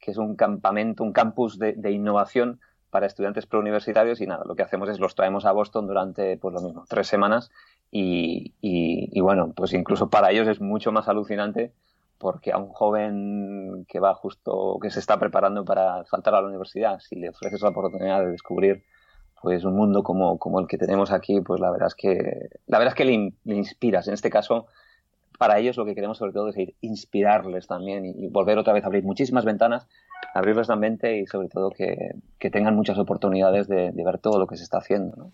que 0.00 0.11
es 0.11 0.17
un 0.17 0.35
campamento, 0.35 1.05
un 1.05 1.12
campus 1.12 1.59
de 1.59 1.90
innovación 1.93 2.61
para 2.90 3.06
estudiantes 3.06 3.47
preuniversitarios 3.47 4.20
y 4.20 4.26
nada, 4.26 4.44
lo 4.44 4.56
que 4.56 4.62
hacemos 4.62 4.88
es 4.88 4.99
los 4.99 5.14
traemos 5.14 5.44
a 5.47 5.52
Boston 5.52 5.87
durante, 5.87 6.37
pues 6.37 6.54
lo 6.54 6.61
mismo, 6.61 6.85
tres 6.88 7.06
semanas 7.06 7.50
y, 7.90 8.54
y, 8.61 9.09
y 9.12 9.20
bueno, 9.20 9.52
pues 9.54 9.73
incluso 9.73 10.11
para 10.11 10.30
ellos 10.30 10.49
es 10.49 10.61
mucho 10.61 10.92
más 10.92 11.09
alucinante 11.09 11.73
porque 12.20 12.52
a 12.52 12.59
un 12.59 12.68
joven 12.68 13.87
que 13.88 13.99
va 13.99 14.14
justo, 14.14 14.78
que 14.80 14.90
se 14.90 15.00
está 15.00 15.18
preparando 15.18 15.64
para 15.64 16.04
saltar 16.04 16.35
a 16.35 16.42
la 16.42 16.49
universidad, 16.49 17.00
si 17.00 17.16
le 17.16 17.30
ofreces 17.30 17.62
la 17.62 17.70
oportunidad 17.70 18.20
de 18.20 18.32
descubrir 18.32 18.85
pues 19.40 19.64
un 19.64 19.75
mundo 19.75 20.02
como, 20.02 20.38
como 20.38 20.61
el 20.61 20.66
que 20.66 20.76
tenemos 20.76 21.12
aquí, 21.12 21.40
pues 21.40 21.61
la 21.61 21.70
verdad 21.70 21.88
es 21.88 21.94
que, 21.94 22.50
la 22.66 22.78
verdad 22.78 22.92
es 22.92 22.94
que 22.94 23.07
le, 23.07 23.33
le, 23.44 23.57
inspiras. 23.57 24.07
En 24.07 24.12
este 24.12 24.29
caso, 24.29 24.66
para 25.38 25.59
ellos 25.59 25.79
lo 25.79 25.87
que 25.87 25.94
queremos 25.94 26.18
sobre 26.18 26.33
todo 26.33 26.50
es 26.50 26.59
ir, 26.59 26.74
inspirarles 26.83 27.66
también 27.66 28.05
y, 28.05 28.11
y, 28.11 28.29
volver 28.29 28.59
otra 28.59 28.74
vez 28.74 28.85
a 28.85 28.88
abrir 28.88 29.03
muchísimas 29.03 29.46
ventanas, 29.46 29.88
abrirles 30.35 30.68
la 30.68 30.76
mente 30.76 31.18
y 31.18 31.26
sobre 31.26 31.48
todo 31.48 31.70
que, 31.70 32.14
que 32.38 32.50
tengan 32.50 32.76
muchas 32.76 32.98
oportunidades 32.98 33.68
de, 33.68 33.90
ver 33.92 34.18
todo 34.18 34.38
lo 34.38 34.46
que 34.46 34.56
se 34.56 34.64
está 34.64 34.78
haciendo. 34.78 35.16
¿no? 35.16 35.33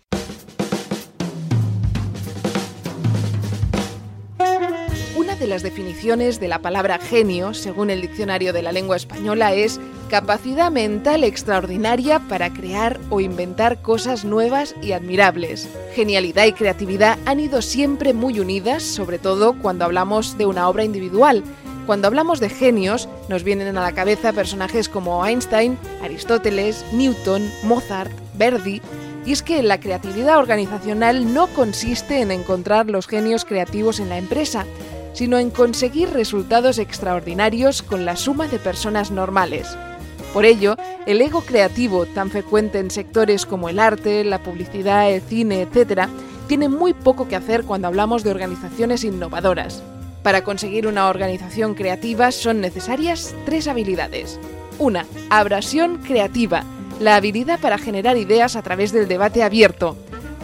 de 5.39 5.47
las 5.47 5.61
definiciones 5.61 6.39
de 6.39 6.47
la 6.47 6.59
palabra 6.59 6.97
genio, 6.97 7.53
según 7.53 7.91
el 7.91 8.01
diccionario 8.01 8.53
de 8.53 8.63
la 8.63 8.71
lengua 8.71 8.95
española, 8.95 9.53
es 9.53 9.79
capacidad 10.09 10.71
mental 10.71 11.23
extraordinaria 11.23 12.19
para 12.27 12.51
crear 12.51 12.99
o 13.11 13.19
inventar 13.19 13.81
cosas 13.81 14.25
nuevas 14.25 14.73
y 14.81 14.93
admirables. 14.93 15.69
Genialidad 15.93 16.45
y 16.45 16.53
creatividad 16.53 17.19
han 17.25 17.39
ido 17.39 17.61
siempre 17.61 18.13
muy 18.13 18.39
unidas, 18.39 18.81
sobre 18.81 19.19
todo 19.19 19.53
cuando 19.61 19.85
hablamos 19.85 20.37
de 20.39 20.47
una 20.47 20.67
obra 20.69 20.83
individual. 20.83 21.43
Cuando 21.87 22.07
hablamos 22.09 22.41
de 22.41 22.49
genios, 22.49 23.07
nos 23.29 23.43
vienen 23.43 23.77
a 23.77 23.81
la 23.81 23.93
cabeza 23.93 24.33
personajes 24.33 24.89
como 24.89 25.25
Einstein, 25.25 25.77
Aristóteles, 26.03 26.83
Newton, 26.91 27.49
Mozart, 27.63 28.11
Verdi, 28.37 28.81
y 29.25 29.31
es 29.31 29.41
que 29.41 29.63
la 29.63 29.79
creatividad 29.79 30.37
organizacional 30.37 31.33
no 31.33 31.47
consiste 31.47 32.19
en 32.19 32.31
encontrar 32.31 32.87
los 32.87 33.07
genios 33.07 33.45
creativos 33.45 34.01
en 34.01 34.09
la 34.09 34.17
empresa, 34.17 34.65
sino 35.13 35.39
en 35.39 35.49
conseguir 35.49 36.09
resultados 36.09 36.77
extraordinarios 36.77 37.81
con 37.81 38.03
la 38.03 38.17
suma 38.17 38.49
de 38.49 38.59
personas 38.59 39.09
normales. 39.09 39.69
Por 40.33 40.43
ello, 40.43 40.75
el 41.05 41.21
ego 41.21 41.39
creativo, 41.39 42.05
tan 42.05 42.31
frecuente 42.31 42.79
en 42.79 42.91
sectores 42.91 43.45
como 43.45 43.69
el 43.69 43.79
arte, 43.79 44.25
la 44.25 44.43
publicidad, 44.43 45.09
el 45.09 45.21
cine, 45.21 45.61
etc., 45.61 46.09
tiene 46.47 46.67
muy 46.67 46.93
poco 46.93 47.29
que 47.29 47.37
hacer 47.37 47.63
cuando 47.63 47.87
hablamos 47.87 48.25
de 48.25 48.31
organizaciones 48.31 49.05
innovadoras. 49.05 49.81
Para 50.27 50.43
conseguir 50.43 50.87
una 50.87 51.07
organización 51.07 51.73
creativa 51.73 52.33
son 52.33 52.59
necesarias 52.59 53.33
tres 53.45 53.65
habilidades. 53.69 54.41
Una, 54.77 55.05
abrasión 55.29 55.99
creativa, 55.99 56.65
la 56.99 57.15
habilidad 57.15 57.61
para 57.61 57.77
generar 57.77 58.17
ideas 58.17 58.57
a 58.57 58.61
través 58.61 58.91
del 58.91 59.07
debate 59.07 59.41
abierto. 59.41 59.95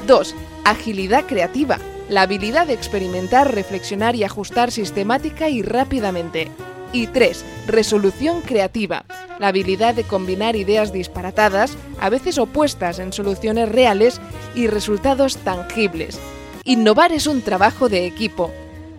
2. 0.08 0.36
Agilidad 0.64 1.26
creativa, 1.26 1.80
la 2.08 2.22
habilidad 2.22 2.66
de 2.66 2.76
experimentar, 2.76 3.54
reflexionar 3.54 4.16
y 4.16 4.24
ajustar 4.24 4.72
sistemática 4.72 5.50
y 5.50 5.62
rápidamente. 5.64 6.50
Y 6.94 7.08
3. 7.08 7.44
Resolución 7.68 8.40
creativa, 8.40 9.04
la 9.38 9.50
habilidad 9.50 9.96
de 9.96 10.06
combinar 10.06 10.56
ideas 10.56 10.94
disparatadas, 10.94 11.76
a 12.00 12.10
veces 12.10 12.38
opuestas 12.38 13.00
en 13.00 13.12
soluciones 13.12 13.68
reales 13.68 14.22
y 14.56 14.68
resultados 14.68 15.36
tangibles. 15.40 16.22
Innovar 16.64 17.12
es 17.12 17.28
un 17.28 17.42
trabajo 17.42 17.90
de 17.90 18.06
equipo. 18.06 18.50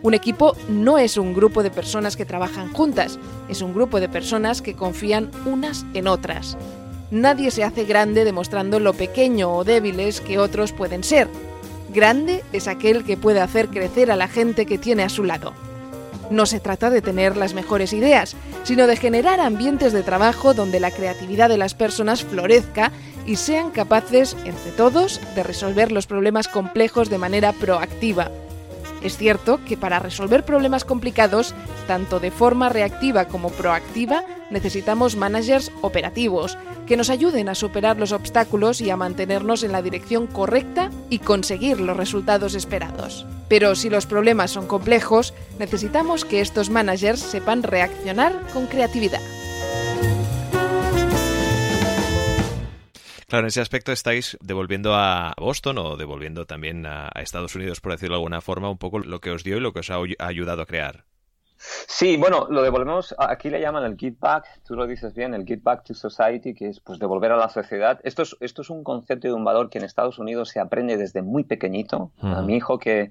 Un 0.05 0.13
equipo 0.13 0.55
no 0.69 0.99
es 0.99 1.17
un 1.17 1.33
grupo 1.33 1.63
de 1.63 1.71
personas 1.71 2.15
que 2.15 2.27
trabajan 2.27 2.71
juntas, 2.75 3.19
es 3.49 3.63
un 3.63 3.73
grupo 3.73 4.01
de 4.01 4.11
personas 4.11 4.61
que 4.61 4.75
confían 4.75 5.31
unas 5.47 5.87
en 5.95 6.09
otras. 6.09 6.59
Nadie 7.11 7.51
se 7.51 7.65
hace 7.65 7.87
grande 7.87 8.27
demostrando 8.27 8.81
lo 8.81 8.93
pequeño 8.93 9.51
o 9.51 9.65
débiles 9.65 10.21
que 10.21 10.39
otros 10.39 10.73
pueden 10.73 11.05
ser. 11.05 11.27
Grande 11.89 12.45
es 12.53 12.69
aquel 12.69 13.03
que 13.03 13.17
puede 13.17 13.41
hacer 13.41 13.69
crecer 13.69 14.11
a 14.11 14.17
la 14.17 14.29
gente 14.29 14.67
que 14.67 14.77
tiene 14.77 15.05
a 15.05 15.09
su 15.09 15.25
lado. 15.25 15.55
No 16.31 16.45
se 16.45 16.61
trata 16.61 16.91
de 16.91 17.01
tener 17.01 17.39
las 17.39 17.55
mejores 17.55 17.95
ideas, 17.95 18.37
sino 18.63 18.87
de 18.87 18.97
generar 18.97 19.41
ambientes 19.41 19.95
de 19.95 20.03
trabajo 20.03 20.53
donde 20.53 20.81
la 20.81 20.91
creatividad 20.91 21.49
de 21.49 21.57
las 21.57 21.73
personas 21.73 22.25
florezca 22.25 22.93
y 23.27 23.37
sean 23.37 23.71
capaces, 23.71 24.37
entre 24.45 24.73
todos, 24.73 25.19
de 25.35 25.43
resolver 25.43 25.93
los 25.93 26.07
problemas 26.07 26.47
complejos 26.47 27.09
de 27.09 27.17
manera 27.17 27.55
proactiva. 27.55 28.31
Es 29.05 29.19
cierto 29.19 29.61
que 29.67 29.77
para 29.77 29.99
resolver 29.99 30.47
problemas 30.47 30.87
complicados, 30.87 31.55
tanto 31.87 32.21
de 32.21 32.31
forma 32.31 32.71
reactiva 32.71 33.27
como 33.27 33.51
proactiva, 33.51 34.25
necesitamos 34.51 35.15
managers 35.15 35.71
operativos, 35.83 36.57
que 36.87 36.97
nos 36.97 37.11
ayuden 37.11 37.51
a 37.51 37.55
superar 37.55 37.99
los 37.99 38.13
obstáculos 38.13 38.81
y 38.81 38.89
a 38.89 38.97
mantenernos 38.97 39.63
en 39.63 39.73
la 39.73 39.83
dirección 39.83 40.27
correcta 40.27 40.91
y 41.11 41.19
conseguir 41.19 41.81
los 41.81 41.99
resultados 41.99 42.55
esperados. 42.55 43.27
Pero 43.47 43.75
si 43.75 43.91
los 43.91 44.07
problemas 44.07 44.53
son 44.53 44.67
complejos, 44.67 45.35
necesitamos 45.59 46.25
que 46.25 46.41
estos 46.41 46.71
managers 46.71 47.21
sepan 47.21 47.63
reaccionar 47.63 48.33
con 48.55 48.67
creatividad. 48.67 49.21
Claro, 53.35 53.47
en 53.47 53.49
ese 53.49 53.61
aspecto 53.61 53.91
estáis 53.91 54.39
devolviendo 54.43 54.95
a 54.95 55.35
Boston 55.37 55.79
o 55.79 55.97
devolviendo 55.97 56.47
también 56.47 56.87
a, 56.87 57.11
Estados 57.17 57.57
Unidos, 57.57 57.81
por 57.81 57.91
decirlo 57.91 58.15
de 58.15 58.21
alguna 58.21 58.41
forma, 58.41 58.71
un 58.71 58.79
poco 58.79 59.01
lo 59.01 59.19
que 59.19 59.33
os 59.33 59.43
dio 59.43 59.57
y 59.57 59.61
lo 59.61 59.73
que 59.73 59.81
os 59.81 59.91
ha 59.91 59.97
ayudado 60.21 60.63
a 60.63 60.67
crear. 60.67 61.05
Sí, 61.57 62.17
bueno, 62.17 62.47
lo 62.49 62.63
devolvemos, 62.63 63.13
aquí 63.19 63.51
le 63.51 63.61
llaman 63.61 63.83
el 63.83 63.97
give 63.97 64.19
back, 64.21 64.63
tú 64.65 64.77
lo 64.77 64.87
dices 64.87 65.15
bien, 65.15 65.35
el 65.35 65.45
give 65.45 65.63
back 65.65 65.83
to 65.83 65.95
society, 65.95 66.55
que 66.55 66.69
es 66.69 66.79
pues 66.79 67.01
devolver 67.01 67.33
a 67.33 67.37
la 67.37 67.49
sociedad. 67.49 67.99
Esto 68.05 68.23
es, 68.23 68.37
esto 68.39 68.63
es 68.63 68.71
un 68.71 68.85
concepto 68.85 69.27
y 69.27 69.33
un 69.33 69.43
valor 69.43 69.69
que 69.69 69.79
en 69.79 69.85
Estados 69.85 70.21
Unidos 70.21 70.51
se 70.51 70.61
aprende 70.61 70.97
desde 70.97 71.21
muy 71.21 71.43
pequeñito. 71.43 72.13
Uh 72.23 72.27
-huh. 72.29 72.37
A 72.37 72.43
mi 72.43 72.55
hijo, 72.55 72.79
que, 72.79 73.11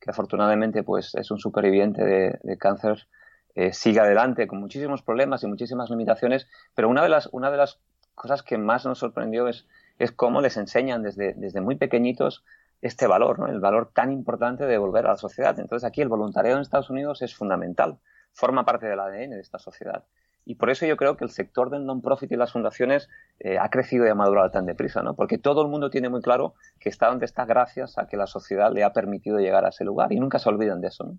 que, 0.00 0.10
afortunadamente 0.10 0.82
pues 0.82 1.14
es 1.14 1.30
un 1.30 1.40
superviviente 1.40 2.02
de, 2.02 2.38
de 2.42 2.56
cáncer, 2.56 3.06
eh, 3.54 3.74
sigue 3.74 4.00
adelante 4.00 4.46
con 4.46 4.60
muchísimos 4.60 5.02
problemas 5.02 5.42
y 5.42 5.46
muchísimas 5.46 5.90
limitaciones, 5.90 6.48
pero 6.74 6.88
una 6.88 7.02
de 7.02 7.10
las, 7.10 7.28
una 7.32 7.50
de 7.50 7.58
las 7.58 7.80
cosas 8.18 8.42
que 8.42 8.58
más 8.58 8.84
nos 8.84 8.98
sorprendió 8.98 9.48
es, 9.48 9.66
es 9.98 10.12
cómo 10.12 10.40
les 10.40 10.56
enseñan 10.56 11.02
desde, 11.02 11.34
desde 11.34 11.60
muy 11.60 11.76
pequeñitos 11.76 12.44
este 12.82 13.06
valor, 13.06 13.38
¿no? 13.38 13.46
el 13.46 13.60
valor 13.60 13.90
tan 13.92 14.12
importante 14.12 14.64
de 14.66 14.78
volver 14.78 15.06
a 15.06 15.10
la 15.10 15.16
sociedad. 15.16 15.58
Entonces 15.58 15.86
aquí 15.86 16.02
el 16.02 16.08
voluntariado 16.08 16.58
en 16.58 16.62
Estados 16.62 16.90
Unidos 16.90 17.22
es 17.22 17.34
fundamental, 17.34 17.98
forma 18.32 18.64
parte 18.64 18.86
del 18.86 19.00
ADN 19.00 19.30
de 19.30 19.40
esta 19.40 19.58
sociedad. 19.58 20.04
Y 20.44 20.54
por 20.54 20.70
eso 20.70 20.86
yo 20.86 20.96
creo 20.96 21.16
que 21.16 21.24
el 21.24 21.30
sector 21.30 21.68
del 21.68 21.84
non-profit 21.84 22.32
y 22.32 22.36
las 22.36 22.52
fundaciones 22.52 23.10
eh, 23.38 23.58
ha 23.58 23.68
crecido 23.68 24.06
y 24.06 24.08
ha 24.08 24.14
madurado 24.14 24.50
tan 24.50 24.64
deprisa, 24.64 25.02
¿no? 25.02 25.14
Porque 25.14 25.36
todo 25.36 25.60
el 25.60 25.68
mundo 25.68 25.90
tiene 25.90 26.08
muy 26.08 26.22
claro 26.22 26.54
que 26.80 26.88
está 26.88 27.08
donde 27.08 27.26
está 27.26 27.44
gracias 27.44 27.98
a 27.98 28.06
que 28.06 28.16
la 28.16 28.26
sociedad 28.26 28.72
le 28.72 28.82
ha 28.82 28.94
permitido 28.94 29.40
llegar 29.40 29.66
a 29.66 29.68
ese 29.68 29.84
lugar 29.84 30.10
y 30.10 30.18
nunca 30.18 30.38
se 30.38 30.48
olvidan 30.48 30.80
de 30.80 30.88
eso. 30.88 31.12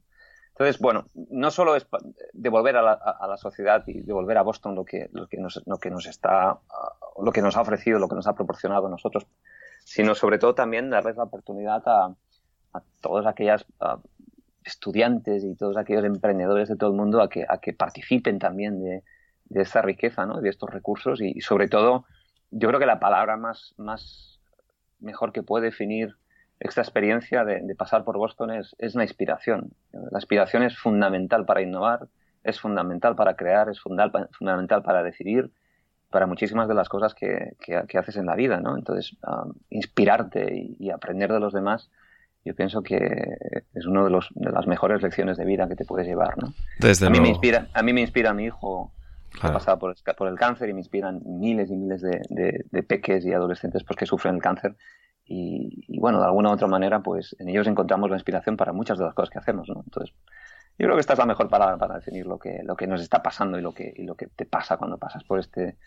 Entonces, 0.59 0.81
bueno, 0.81 1.05
no 1.31 1.51
solo 1.51 1.77
es 1.77 1.87
devolver 2.33 2.75
a 2.75 2.81
la, 2.81 2.91
a 2.91 3.27
la 3.27 3.37
sociedad 3.37 3.81
y 3.87 4.01
devolver 4.01 4.37
a 4.37 4.41
Boston 4.41 4.75
lo 4.75 4.83
que, 4.83 5.09
lo 5.13 5.25
que, 5.29 5.37
nos, 5.37 5.63
lo 5.65 5.77
que 5.77 5.89
nos 5.89 6.05
está, 6.05 6.59
lo 7.17 7.31
que 7.31 7.41
nos 7.41 7.55
ha 7.55 7.61
ofrecido, 7.61 7.97
lo 7.97 8.09
que 8.09 8.15
nos 8.15 8.27
ha 8.27 8.35
proporcionado 8.35 8.87
a 8.87 8.89
nosotros, 8.89 9.25
sino 9.85 10.15
sobre 10.15 10.37
todo 10.37 10.55
también 10.55 10.89
darles 10.89 11.15
la 11.15 11.23
oportunidad 11.23 11.81
a, 11.87 12.13
a 12.73 12.83
todas 12.99 13.25
aquellas 13.25 13.65
estudiantes 14.65 15.45
y 15.45 15.55
todos 15.55 15.77
aquellos 15.77 16.03
emprendedores 16.03 16.67
de 16.67 16.75
todo 16.75 16.89
el 16.89 16.97
mundo 16.97 17.21
a 17.21 17.29
que, 17.29 17.45
a 17.47 17.59
que 17.59 17.71
participen 17.71 18.37
también 18.37 18.83
de, 18.83 19.03
de 19.45 19.61
esta 19.61 19.81
riqueza, 19.81 20.25
¿no? 20.25 20.41
de 20.41 20.49
estos 20.49 20.69
recursos 20.69 21.21
y, 21.21 21.39
sobre 21.39 21.69
todo 21.69 22.03
yo 22.51 22.67
creo 22.67 22.81
que 22.81 22.85
la 22.85 22.99
palabra 22.99 23.37
más, 23.37 23.73
más 23.77 24.41
mejor 24.99 25.31
que 25.31 25.41
puede 25.41 25.67
definir 25.67 26.17
esta 26.59 26.81
experiencia 26.81 27.45
de, 27.45 27.75
pasar 27.75 28.03
por 28.03 28.17
Boston 28.17 28.51
es, 28.51 28.75
es, 28.79 28.95
la 28.95 29.03
inspiración. 29.03 29.71
La 29.91 30.17
inspiración 30.17 30.63
es 30.63 30.77
fundamental 30.77 31.45
para 31.45 31.61
innovar, 31.61 32.07
es 32.43 32.59
fundamental 32.59 33.15
para 33.15 33.35
crear, 33.35 33.69
es 33.69 33.79
fundamental 33.79 34.83
para 34.83 35.03
decidir, 35.03 35.51
para 36.09 36.27
muchísimas 36.27 36.67
de 36.67 36.73
las 36.73 36.89
cosas 36.89 37.13
que, 37.13 37.55
que, 37.59 37.97
haces 37.97 38.17
en 38.17 38.25
la 38.25 38.35
vida. 38.35 38.59
¿no? 38.59 38.75
Entonces, 38.75 39.15
um, 39.25 39.53
inspirarte 39.69 40.75
y, 40.77 40.89
aprender 40.89 41.31
de 41.31 41.39
los 41.39 41.53
demás, 41.53 41.89
yo 42.43 42.55
pienso 42.55 42.81
que 42.81 42.97
es 43.73 43.85
una 43.85 44.03
de, 44.03 44.09
los, 44.09 44.29
de 44.31 44.51
las 44.51 44.67
mejores 44.67 45.01
lecciones 45.01 45.37
de 45.37 45.45
vida 45.45 45.67
que 45.67 45.75
te 45.75 45.85
puedes 45.85 46.07
llevar. 46.07 46.37
¿no? 46.37 46.53
a, 47.07 47.09
mí 47.09 47.19
me 47.19 47.29
inspira, 47.29 47.67
a 47.73 47.83
mí 47.83 47.93
me 47.93 48.01
inspira 48.01 48.33
mi 48.33 48.45
hijo 48.45 48.91
ha 49.41 49.53
pasado 49.53 49.79
por, 49.79 49.95
por, 50.17 50.27
el 50.27 50.35
cáncer 50.35 50.69
y 50.69 50.73
me 50.73 50.79
inspiran 50.79 51.21
miles 51.23 51.69
y 51.69 51.75
miles 51.75 52.01
de, 52.01 52.65
de, 52.71 52.83
peques 52.83 53.25
y 53.25 53.31
adolescentes 53.31 53.83
pues, 53.83 53.97
que 53.97 54.05
sufren 54.05 54.35
el 54.35 54.41
cáncer. 54.41 54.75
Y, 55.31 55.99
bueno, 55.99 56.19
de 56.19 56.25
alguna 56.25 56.49
u 56.49 56.53
otra 56.53 56.67
manera, 56.67 57.01
pues 57.01 57.35
en 57.37 57.49
ellos 57.49 57.67
encontramos 57.67 58.09
la 58.09 58.15
inspiración 58.15 58.57
para 58.57 58.73
muchas 58.73 58.97
de 58.97 59.05
las 59.05 59.13
cosas 59.13 59.29
que 59.29 59.37
hacemos. 59.37 59.69
¿no? 59.69 59.83
Entonces, 59.85 60.15
yo 60.79 60.85
creo 60.85 60.95
que 60.95 61.01
esta 61.01 61.13
es 61.13 61.19
la 61.19 61.27
mejor 61.27 61.49
palabra 61.49 61.77
para 61.77 61.95
definir 61.95 62.25
lo 62.25 62.39
que, 62.39 62.61
lo 62.63 62.75
que 62.75 62.87
nos 62.87 62.99
está 62.99 63.21
pasando 63.21 63.59
y 63.59 63.61
lo 63.61 63.71
que, 63.71 63.93
y 63.95 64.03
lo 64.05 64.15
que 64.15 64.25
te 64.25 64.45
pasa 64.45 64.77
cuando 64.77 64.97
pasas 64.97 65.23
por 65.23 65.39
este, 65.39 65.77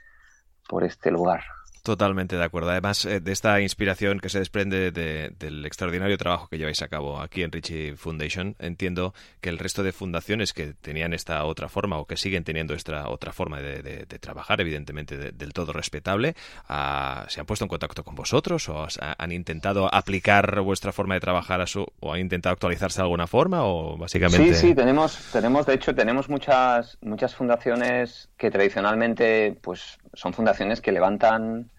por 0.69 0.85
este 0.85 1.11
lugar. 1.11 1.43
Totalmente 1.83 2.37
de 2.37 2.45
acuerdo. 2.45 2.71
Además 2.71 3.05
eh, 3.05 3.19
de 3.19 3.33
esta 3.33 3.61
inspiración 3.61 4.21
que 4.21 4.29
se 4.29 4.39
desprende 4.39 4.93
del 4.93 5.67
extraordinario 5.67 6.17
trabajo 6.17 6.47
que 6.47 6.57
lleváis 6.57 6.81
a 6.81 6.87
cabo 6.87 7.21
aquí 7.21 7.43
en 7.43 7.51
Richie 7.51 7.97
Foundation, 7.97 8.55
entiendo 8.61 9.15
que 9.41 9.49
el 9.49 9.59
resto 9.59 9.83
de 9.83 9.91
fundaciones 9.91 10.53
que 10.53 10.75
tenían 10.75 11.13
esta 11.13 11.45
otra 11.45 11.69
forma 11.69 11.99
o 11.99 12.05
que 12.05 12.17
siguen 12.17 12.45
teniendo 12.45 12.75
esta 12.75 13.09
otra 13.09 13.33
forma 13.33 13.61
de, 13.61 14.07
trabajar, 14.21 14.61
evidentemente 14.61 15.33
del 15.33 15.53
todo 15.53 15.73
respetable, 15.73 16.37
ah, 16.69 17.25
se 17.29 17.41
han 17.41 17.47
puesto 17.47 17.65
en 17.65 17.69
contacto 17.69 18.05
con 18.05 18.15
vosotros 18.15 18.69
o 18.69 18.87
han 19.19 19.33
intentado 19.33 19.93
aplicar 19.93 20.61
vuestra 20.61 20.93
forma 20.93 21.15
de 21.15 21.21
trabajar 21.21 21.61
a 21.61 21.67
su 21.67 21.85
o 21.99 22.13
han 22.13 22.21
intentado 22.21 22.53
actualizarse 22.53 22.99
de 22.99 23.03
alguna 23.03 23.27
forma 23.27 23.65
o 23.65 23.97
básicamente. 23.97 24.55
Sí, 24.55 24.69
sí, 24.69 24.75
tenemos, 24.77 25.19
tenemos 25.33 25.67
de 25.67 25.75
hecho 25.75 25.93
tenemos 25.97 26.29
muchas 26.29 26.97
muchas 27.01 27.35
fundaciones 27.35 28.29
que 28.37 28.53
tradicionalmente 28.53 29.59
pues 29.61 29.99
son 30.15 30.33
fundaciones 30.33 30.81
que 30.81 30.93
levantan 30.93 31.72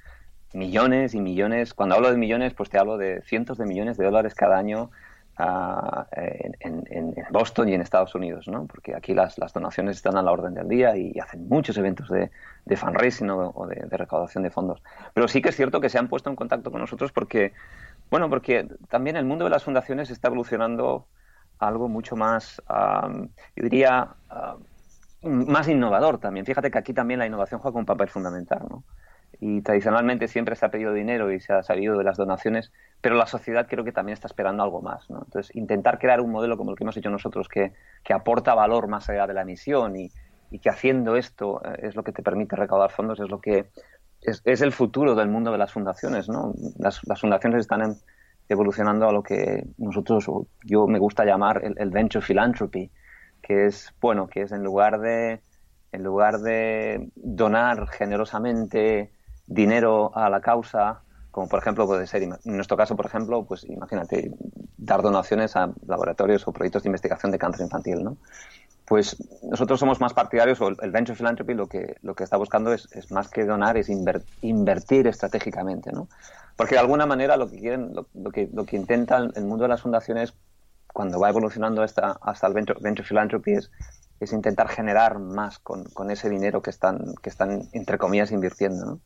millones 0.53 1.13
y 1.13 1.21
millones. 1.21 1.73
Cuando 1.73 1.95
hablo 1.95 2.11
de 2.11 2.17
millones, 2.17 2.53
pues 2.53 2.69
te 2.69 2.77
hablo 2.77 2.97
de 2.97 3.21
cientos 3.23 3.57
de 3.57 3.65
millones 3.65 3.97
de 3.97 4.05
dólares 4.05 4.35
cada 4.35 4.57
año 4.57 4.91
ah, 5.37 6.07
en, 6.11 7.15
Boston 7.31 7.69
y 7.69 7.73
en 7.73 7.81
Estados 7.81 8.13
Unidos, 8.15 8.47
¿no? 8.47 8.67
Porque 8.67 8.95
aquí 8.95 9.13
las, 9.13 9.35
donaciones 9.53 9.97
están 9.97 10.17
a 10.17 10.21
la 10.21 10.31
orden 10.31 10.53
del 10.53 10.67
día 10.67 10.95
y 10.95 11.19
hacen 11.19 11.47
muchos 11.47 11.77
eventos 11.77 12.09
de, 12.09 12.29
de 12.65 12.77
fundraising 12.77 13.29
o, 13.29 13.67
de, 13.67 13.97
recaudación 13.97 14.43
de 14.43 14.51
fondos. 14.51 14.81
Pero 15.13 15.27
sí 15.27 15.41
que 15.41 15.49
es 15.49 15.55
cierto 15.55 15.81
que 15.81 15.89
se 15.89 15.97
han 15.97 16.07
puesto 16.07 16.29
en 16.29 16.35
contacto 16.35 16.71
con 16.71 16.79
nosotros 16.79 17.11
porque, 17.11 17.53
bueno, 18.09 18.29
porque 18.29 18.67
también 18.89 19.15
el 19.15 19.25
mundo 19.25 19.45
de 19.45 19.51
las 19.51 19.63
fundaciones 19.63 20.11
está 20.11 20.27
evolucionando 20.27 21.07
algo 21.59 21.87
mucho 21.87 22.15
más, 22.15 22.61
yo 23.55 23.63
diría, 23.63 24.09
más 25.21 25.67
innovador 25.67 26.19
también. 26.19 26.45
Fíjate 26.45 26.69
que 26.69 26.77
aquí 26.77 26.93
también 26.93 27.19
la 27.19 27.25
innovación 27.25 27.59
juega 27.59 27.79
un 27.79 27.85
papel 27.85 28.09
fundamental, 28.09 28.63
¿no? 28.69 28.83
Y 29.39 29.61
tradicionalmente 29.61 30.27
siempre 30.27 30.55
se 30.55 30.65
ha 30.65 30.71
pedido 30.71 30.93
dinero 30.93 31.31
y 31.31 31.39
se 31.39 31.53
ha 31.53 31.63
salido 31.63 31.97
de 31.97 32.03
las 32.03 32.17
donaciones, 32.17 32.71
pero 33.01 33.15
la 33.15 33.25
sociedad 33.25 33.67
creo 33.67 33.83
que 33.83 33.91
también 33.91 34.13
está 34.13 34.27
esperando 34.27 34.63
algo 34.63 34.81
más. 34.81 35.09
¿no? 35.09 35.23
Entonces, 35.25 35.55
intentar 35.55 35.99
crear 35.99 36.21
un 36.21 36.31
modelo 36.31 36.57
como 36.57 36.71
el 36.71 36.77
que 36.77 36.83
hemos 36.83 36.97
hecho 36.97 37.09
nosotros, 37.09 37.47
que, 37.47 37.73
que 38.03 38.13
aporta 38.13 38.53
valor 38.55 38.87
más 38.87 39.09
allá 39.09 39.27
de 39.27 39.33
la 39.33 39.41
emisión 39.41 39.95
y, 39.95 40.11
y, 40.51 40.59
que 40.59 40.69
haciendo 40.69 41.15
esto 41.15 41.61
eh, 41.65 41.87
es 41.87 41.95
lo 41.95 42.03
que 42.03 42.11
te 42.11 42.23
permite 42.23 42.55
recaudar 42.55 42.91
fondos, 42.91 43.19
es 43.19 43.29
lo 43.29 43.41
que 43.41 43.67
es, 44.21 44.41
es 44.45 44.61
el 44.61 44.71
futuro 44.71 45.15
del 45.15 45.29
mundo 45.29 45.51
de 45.51 45.57
las 45.57 45.71
fundaciones. 45.71 46.29
¿no? 46.29 46.53
Las, 46.77 47.01
las 47.05 47.19
fundaciones 47.19 47.61
están 47.61 47.97
evolucionando 48.49 49.07
a 49.07 49.11
lo 49.11 49.23
que 49.23 49.65
nosotros, 49.77 50.25
yo 50.63 50.87
me 50.87 50.99
gusta 50.99 51.25
llamar 51.25 51.61
el, 51.63 51.75
el 51.77 51.89
venture 51.89 52.25
philanthropy, 52.25 52.91
que 53.41 53.65
es, 53.65 53.93
bueno, 53.99 54.27
que 54.27 54.43
es 54.43 54.51
en 54.51 54.63
lugar 54.63 54.99
de 54.99 55.41
en 55.93 56.03
lugar 56.03 56.39
de 56.39 57.09
donar 57.15 57.87
generosamente 57.87 59.11
dinero 59.47 60.15
a 60.15 60.29
la 60.29 60.41
causa, 60.41 61.01
como 61.31 61.47
por 61.47 61.59
ejemplo 61.59 61.85
puede 61.87 62.07
ser, 62.07 62.23
en 62.23 62.37
nuestro 62.45 62.77
caso, 62.77 62.95
por 62.95 63.05
ejemplo, 63.05 63.43
pues 63.43 63.63
imagínate, 63.63 64.31
dar 64.77 65.01
donaciones 65.01 65.55
a 65.55 65.71
laboratorios 65.87 66.47
o 66.47 66.51
proyectos 66.51 66.83
de 66.83 66.89
investigación 66.89 67.31
de 67.31 67.39
cáncer 67.39 67.65
infantil, 67.65 68.03
¿no? 68.03 68.17
Pues 68.85 69.15
nosotros 69.43 69.79
somos 69.79 70.01
más 70.01 70.13
partidarios, 70.13 70.59
o 70.59 70.67
el 70.67 70.91
Venture 70.91 71.17
Philanthropy 71.17 71.53
lo 71.53 71.67
que, 71.67 71.95
lo 72.01 72.15
que 72.15 72.25
está 72.25 72.35
buscando 72.37 72.73
es, 72.73 72.87
es 72.91 73.11
más 73.11 73.29
que 73.29 73.45
donar, 73.45 73.77
es 73.77 73.89
invertir 73.89 75.07
estratégicamente, 75.07 75.91
¿no? 75.91 76.09
Porque 76.55 76.75
de 76.75 76.81
alguna 76.81 77.05
manera 77.05 77.37
lo 77.37 77.49
que 77.49 77.59
quieren, 77.59 77.93
lo, 77.93 78.31
que, 78.31 78.49
lo 78.53 78.65
que 78.65 78.75
intenta 78.75 79.17
el 79.17 79.45
mundo 79.45 79.63
de 79.63 79.69
las 79.69 79.81
fundaciones 79.81 80.33
cuando 80.93 81.19
va 81.19 81.29
evolucionando 81.29 81.81
hasta, 81.81 82.19
hasta 82.21 82.47
el 82.47 82.53
Venture, 82.53 82.79
venture 82.81 83.07
Philanthropy 83.07 83.53
es, 83.53 83.71
es 84.19 84.31
intentar 84.31 84.69
generar 84.69 85.17
más 85.17 85.59
con, 85.59 85.85
con, 85.85 86.11
ese 86.11 86.29
dinero 86.29 86.61
que 86.61 86.69
están, 86.69 87.15
que 87.21 87.29
están, 87.29 87.67
entre 87.73 87.97
comillas, 87.97 88.31
invirtiendo, 88.31 88.85
¿no? 88.85 88.99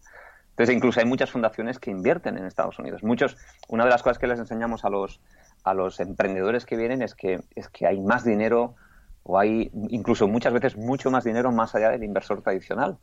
Entonces, 0.58 0.76
incluso 0.76 1.00
hay 1.00 1.06
muchas 1.06 1.30
fundaciones 1.30 1.78
que 1.78 1.91
invierten 1.91 2.36
en 2.36 2.48
Estados 2.48 2.80
Unidos. 2.80 3.04
Muchos, 3.04 3.38
una 3.67 3.84
de 3.84 3.91
las 3.91 4.02
cosas 4.02 4.17
que 4.17 4.26
les 4.26 4.39
enseñamos 4.39 4.86
a 4.86 4.89
los, 4.89 5.22
a 5.63 5.76
los 5.76 6.00
emprendedores 6.00 6.65
que 6.65 6.76
vienen 6.76 7.04
es 7.04 7.13
que, 7.13 7.41
es 7.56 7.70
que 7.70 7.86
hay 7.86 8.02
más 8.02 8.24
dinero 8.24 8.74
o 9.22 9.38
hay 9.38 9.70
incluso 9.89 10.28
muchas 10.28 10.54
veces 10.54 10.76
mucho 10.76 11.12
más 11.12 11.24
dinero 11.24 11.52
más 11.52 11.76
allá 11.76 11.91
del 11.91 12.04
inversor 12.04 12.41
tradicional. 12.41 12.98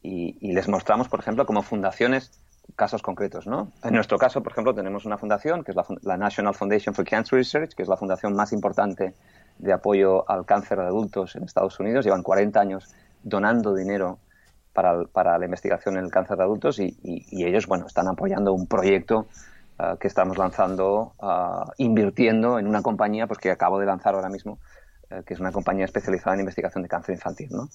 Y, 0.00 0.52
les 0.52 0.66
mostramos, 0.66 1.08
por 1.10 1.20
ejemplo, 1.20 1.44
como 1.44 1.62
fundaciones 1.62 2.40
casos 2.74 3.02
concretos, 3.02 3.46
¿no? 3.46 3.70
En 3.82 3.92
nuestro 3.92 4.16
caso, 4.16 4.42
por 4.42 4.52
ejemplo, 4.52 4.74
tenemos 4.74 5.04
una 5.04 5.18
fundación 5.18 5.62
que 5.62 5.72
es 5.72 5.76
la, 5.76 5.84
la, 6.02 6.16
National 6.16 6.54
Foundation 6.54 6.94
for 6.94 7.04
Cancer 7.04 7.38
Research, 7.38 7.74
que 7.74 7.82
es 7.82 7.88
la 7.88 7.98
fundación 7.98 8.34
más 8.34 8.52
importante 8.54 9.12
de 9.58 9.72
apoyo 9.74 10.28
al 10.30 10.46
cáncer 10.46 10.78
de 10.78 10.86
adultos 10.86 11.36
en 11.36 11.44
Estados 11.44 11.78
Unidos. 11.80 12.06
Llevan 12.06 12.22
40 12.22 12.58
años 12.58 12.94
donando 13.22 13.74
dinero 13.74 14.18
para, 14.74 15.04
para 15.04 15.38
la 15.38 15.44
investigación 15.46 15.96
en 15.96 16.04
el 16.04 16.10
cáncer 16.10 16.36
de 16.36 16.42
adultos 16.42 16.78
y, 16.80 16.98
y, 17.02 17.44
ellos, 17.44 17.66
bueno, 17.66 17.86
están 17.86 18.08
apoyando 18.08 18.52
un 18.52 18.66
proyecto 18.66 19.26
uh, 19.78 19.96
que 19.96 20.08
estamos 20.08 20.36
lanzando, 20.36 21.14
uh, 21.22 21.70
invirtiendo 21.78 22.58
en 22.58 22.66
una 22.66 22.82
compañía 22.82 23.26
pues, 23.26 23.38
que 23.38 23.50
acabo 23.50 23.78
de 23.78 23.86
lanzar 23.86 24.14
ahora 24.14 24.28
mismo, 24.28 24.58
uh, 25.10 25.22
que 25.22 25.34
es 25.34 25.40
una 25.40 25.52
compañía 25.52 25.84
especializada 25.84 26.34
en 26.34 26.40
investigación 26.40 26.82
de 26.82 26.88
cáncer 26.88 27.14
infantil, 27.14 27.48
¿no? 27.52 27.68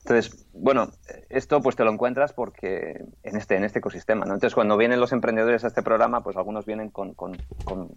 Entonces, 0.00 0.46
bueno, 0.54 0.88
esto 1.28 1.60
pues 1.60 1.76
te 1.76 1.84
lo 1.84 1.92
encuentras 1.92 2.32
porque 2.32 3.04
en 3.22 3.36
este, 3.36 3.56
en 3.56 3.64
este 3.64 3.80
ecosistema, 3.80 4.24
¿no? 4.24 4.32
Entonces, 4.32 4.54
cuando 4.54 4.78
vienen 4.78 4.98
los 4.98 5.12
emprendedores 5.12 5.62
a 5.62 5.66
este 5.66 5.82
programa, 5.82 6.22
pues 6.22 6.38
algunos 6.38 6.64
vienen 6.64 6.88
con, 6.88 7.12
con, 7.12 7.36
con 7.64 7.90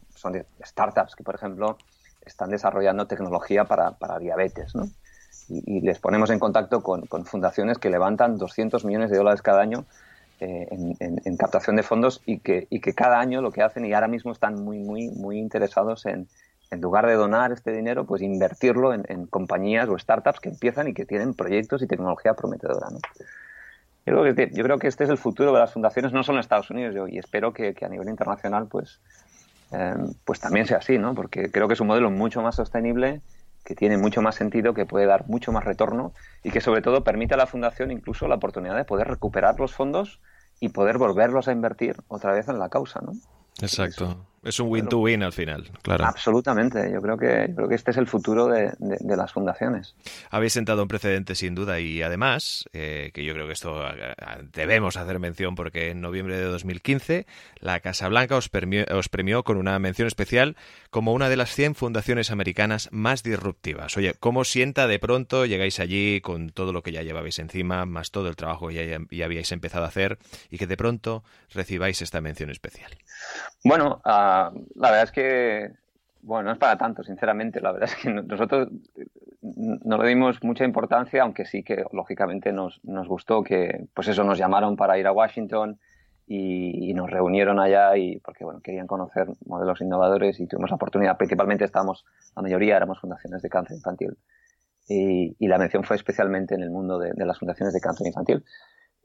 startups 0.61 1.15
que, 1.15 1.23
por 1.23 1.35
ejemplo, 1.35 1.77
están 2.25 2.49
desarrollando 2.49 3.07
tecnología 3.07 3.63
para, 3.63 3.91
para 3.91 4.19
diabetes, 4.19 4.75
¿no? 4.75 4.83
Y, 5.49 5.81
les 5.81 5.99
ponemos 5.99 6.29
en 6.29 6.39
contacto 6.39 6.81
con, 6.81 7.07
fundaciones 7.25 7.77
que 7.77 7.89
levantan 7.89 8.37
200 8.37 8.85
millones 8.85 9.09
de 9.11 9.17
dólares 9.17 9.41
cada 9.41 9.61
año 9.61 9.85
eh, 10.39 10.67
en, 10.69 11.37
captación 11.37 11.75
de 11.75 11.83
fondos 11.83 12.21
y 12.25 12.39
que, 12.39 12.67
y 12.69 12.79
que 12.79 12.93
cada 12.93 13.19
año 13.19 13.41
lo 13.41 13.51
que 13.51 13.61
hacen 13.61 13.85
y 13.85 13.93
ahora 13.93 14.07
mismo 14.07 14.31
están 14.31 14.63
muy, 14.63 14.79
muy, 14.79 15.09
muy 15.09 15.37
interesados 15.37 16.05
en, 16.05 16.27
en 16.73 16.81
lugar 16.81 17.07
de 17.07 17.13
donar 17.13 17.51
este 17.51 17.71
dinero, 17.71 18.05
pues 18.05 18.21
invertirlo 18.21 18.93
en, 18.93 19.27
compañías 19.27 19.87
o 19.89 19.97
startups 19.97 20.39
que 20.39 20.49
empiezan 20.49 20.87
y 20.87 20.93
que 20.93 21.05
tienen 21.05 21.33
proyectos 21.33 21.81
y 21.81 21.87
tecnología 21.87 22.33
prometedora. 22.33 22.87
¿no? 22.91 22.99
Yo, 24.05 24.21
creo 24.21 24.35
que, 24.35 24.49
yo 24.53 24.63
creo 24.63 24.79
que 24.79 24.87
este 24.87 25.05
es 25.05 25.09
el 25.09 25.17
futuro 25.17 25.53
de 25.53 25.59
las 25.59 25.71
fundaciones, 25.71 26.11
no 26.11 26.23
solo 26.23 26.37
en 26.37 26.41
Estados 26.41 26.69
Unidos, 26.69 26.93
yo, 26.93 27.07
y 27.07 27.17
espero 27.17 27.53
que, 27.53 27.75
a 27.81 27.87
nivel 27.87 28.09
internacional 28.09 28.67
pues, 28.67 28.99
eh, 29.71 29.93
pues 30.25 30.39
también 30.39 30.65
sea 30.65 30.77
así, 30.77 30.97
¿no? 30.97 31.15
porque 31.15 31.49
creo 31.51 31.67
que 31.67 31.75
es 31.75 31.79
un 31.79 31.87
modelo 31.87 32.11
mucho 32.11 32.41
más 32.41 32.55
sostenible 32.55 33.21
que 33.63 33.75
tiene 33.75 33.97
mucho 33.97 34.21
más 34.21 34.35
sentido, 34.35 34.73
que 34.73 34.85
puede 34.85 35.05
dar 35.05 35.27
mucho 35.27 35.51
más 35.51 35.63
retorno 35.63 36.13
y 36.43 36.51
que 36.51 36.61
sobre 36.61 36.81
todo 36.81 37.03
permite 37.03 37.33
a 37.33 37.37
la 37.37 37.47
fundación 37.47 37.91
incluso 37.91 38.27
la 38.27 38.35
oportunidad 38.35 38.75
de 38.75 38.85
poder 38.85 39.07
recuperar 39.07 39.59
los 39.59 39.73
fondos 39.73 40.19
y 40.59 40.69
poder 40.69 40.97
volverlos 40.97 41.47
a 41.47 41.51
invertir 41.51 41.97
otra 42.07 42.33
vez 42.33 42.47
en 42.47 42.59
la 42.59 42.69
causa, 42.69 43.01
¿no? 43.01 43.13
Exacto. 43.61 44.25
Es 44.43 44.59
un 44.59 44.69
win-to-win 44.69 45.23
al 45.23 45.31
final, 45.31 45.69
claro. 45.81 46.05
Absolutamente. 46.05 46.91
Yo 46.91 47.01
creo 47.01 47.17
que, 47.17 47.51
creo 47.55 47.69
que 47.69 47.75
este 47.75 47.91
es 47.91 47.97
el 47.97 48.07
futuro 48.07 48.47
de, 48.47 48.73
las 48.79 49.31
fundaciones. 49.31 49.95
Habéis 50.29 50.53
sentado 50.53 50.81
un 50.81 50.87
precedente 50.87 51.35
sin 51.35 51.55
duda 51.55 51.79
y 51.79 52.01
además, 52.01 52.65
eh, 52.73 53.11
que 53.13 53.23
yo 53.23 53.33
creo 53.33 53.47
que 53.47 53.53
esto 53.53 53.81
debemos 54.51 54.97
hacer 54.97 55.19
mención 55.19 55.55
porque 55.55 55.91
en 55.91 56.01
noviembre 56.01 56.37
de 56.37 56.43
2015 56.43 57.25
la 57.59 57.79
Casa 57.79 58.09
Blanca 58.09 58.35
os, 58.35 58.49
os 58.91 59.09
premió 59.09 59.43
con 59.43 59.57
una 59.57 59.79
mención 59.79 60.07
especial 60.07 60.57
como 60.89 61.13
una 61.13 61.29
de 61.29 61.37
las 61.37 61.51
100 61.51 61.75
fundaciones 61.75 62.29
americanas 62.29 62.89
más 62.91 63.23
disruptivas. 63.23 63.95
Oye, 63.97 64.13
¿cómo 64.19 64.43
sienta 64.43 64.87
de 64.87 64.99
pronto 64.99 65.45
llegáis 65.45 65.79
allí 65.79 66.19
con 66.21 66.49
todo 66.49 66.73
lo 66.73 66.83
que 66.83 66.91
ya 66.91 67.01
llevabais 67.01 67.39
encima, 67.39 67.85
más 67.85 68.11
todo 68.11 68.27
el 68.27 68.35
trabajo 68.35 68.67
que 68.67 68.87
ya, 68.87 68.99
ya 69.09 69.25
habíais 69.25 69.51
empezado 69.51 69.85
a 69.85 69.87
hacer 69.87 70.19
y 70.49 70.57
que 70.57 70.67
de 70.67 70.77
pronto 70.77 71.23
recibáis 71.53 72.01
esta 72.01 72.19
mención 72.19 72.49
especial? 72.49 72.91
Bueno, 73.63 74.01
ah, 74.03 74.32
la 74.75 74.89
verdad 74.91 75.03
es 75.03 75.11
que, 75.11 75.71
bueno, 76.21 76.45
no 76.45 76.51
es 76.51 76.57
para 76.57 76.77
tanto, 76.77 77.03
sinceramente. 77.03 77.61
La 77.61 77.71
verdad 77.71 77.89
es 77.89 77.95
que 77.95 78.09
nosotros 78.09 78.69
no 79.41 79.97
le 79.97 80.07
dimos 80.07 80.43
mucha 80.43 80.63
importancia, 80.63 81.23
aunque 81.23 81.45
sí 81.45 81.63
que 81.63 81.83
lógicamente 81.91 82.51
nos, 82.51 82.79
nos 82.83 83.07
gustó 83.07 83.43
que, 83.43 83.87
pues 83.93 84.07
eso, 84.07 84.23
nos 84.23 84.37
llamaron 84.37 84.75
para 84.75 84.97
ir 84.97 85.07
a 85.07 85.11
Washington 85.11 85.79
y, 86.25 86.93
nos 86.93 87.09
reunieron 87.09 87.59
allá 87.59 87.97
y 87.97 88.19
porque, 88.19 88.45
bueno, 88.45 88.61
querían 88.61 88.87
conocer 88.87 89.27
modelos 89.45 89.81
innovadores 89.81 90.39
y 90.39 90.47
tuvimos 90.47 90.69
la 90.69 90.75
oportunidad. 90.75 91.17
Principalmente 91.17 91.65
estábamos, 91.65 92.05
la 92.35 92.41
mayoría 92.41 92.77
éramos 92.77 92.99
fundaciones 92.99 93.41
de 93.41 93.49
cáncer 93.49 93.77
infantil. 93.77 94.17
Y, 94.87 95.47
la 95.47 95.57
mención 95.57 95.83
fue 95.83 95.95
especialmente 95.95 96.55
en 96.55 96.61
el 96.61 96.69
mundo 96.69 96.99
de, 96.99 97.13
las 97.25 97.39
fundaciones 97.39 97.73
de 97.73 97.81
cáncer 97.81 98.07
infantil. 98.07 98.43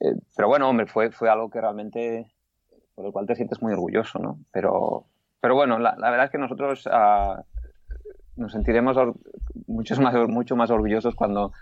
Eh, 0.01 0.15
pero 0.37 0.49
bueno, 0.49 0.69
hombre, 0.69 0.87
fue, 0.87 1.11
fue 1.11 1.29
algo 1.29 1.51
que 1.51 1.61
realmente 1.61 2.31
por 2.99 3.07
el 3.07 3.13
cual 3.13 3.27
te 3.27 3.37
sientes 3.37 3.63
muy 3.63 3.73
orgulloso, 3.73 4.19
¿no? 4.19 4.41
Pero, 4.51 5.07
pero 5.41 5.55
bueno, 5.55 5.79
la, 5.79 5.95
verdad 5.97 6.25
es 6.25 6.31
que 6.31 6.39
nosotros 6.39 6.89
ah, 6.91 7.43
nos 8.37 8.53
sentiremos 8.53 8.97
mucho 9.67 10.01
más, 10.01 10.15
mucho 10.29 10.57
más 10.57 10.71
orgullosos 10.71 11.15
cuando, 11.15 11.53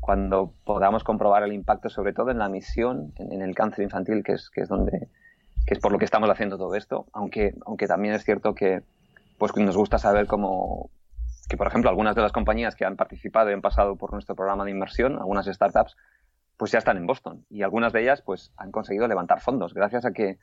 cuando 0.00 0.52
podamos 0.64 1.04
comprobar 1.04 1.42
el 1.42 1.52
impacto, 1.52 1.88
sobre 1.88 2.12
todo 2.12 2.30
en 2.30 2.38
la 2.38 2.48
misión, 2.48 3.12
en, 3.16 3.42
el 3.42 3.54
cáncer 3.54 3.84
infantil, 3.84 4.22
que 4.24 4.32
es, 4.32 4.50
que 4.50 4.62
es 4.62 4.68
donde 4.68 5.08
que 5.66 5.74
es 5.74 5.80
por 5.80 5.92
lo 5.92 5.98
que 5.98 6.06
estamos 6.06 6.30
haciendo 6.30 6.56
todo 6.56 6.74
esto, 6.76 7.04
aunque, 7.12 7.54
aunque 7.66 7.86
también 7.86 8.14
es 8.14 8.24
cierto 8.24 8.54
que 8.54 8.84
pues 9.36 9.54
nos 9.54 9.76
gusta 9.76 9.98
saber 9.98 10.26
cómo 10.26 10.88
que 11.48 11.58
por 11.58 11.66
ejemplo 11.66 11.90
algunas 11.90 12.14
de 12.14 12.22
las 12.22 12.32
compañías 12.32 12.74
que 12.74 12.86
han 12.86 12.96
participado 12.96 13.50
y 13.50 13.52
han 13.52 13.60
pasado 13.60 13.96
por 13.96 14.12
nuestro 14.12 14.34
programa 14.34 14.64
de 14.64 14.70
inversión, 14.70 15.18
algunas 15.18 15.46
startups, 15.46 15.94
pues 16.56 16.72
ya 16.72 16.78
están 16.78 16.96
en 16.96 17.06
Boston. 17.06 17.44
Y 17.50 17.62
algunas 17.62 17.92
de 17.92 18.02
ellas 18.02 18.22
pues 18.22 18.52
han 18.56 18.70
conseguido 18.72 19.06
levantar 19.08 19.40
fondos 19.40 19.74
gracias 19.74 20.06
a 20.06 20.12
que 20.12 20.38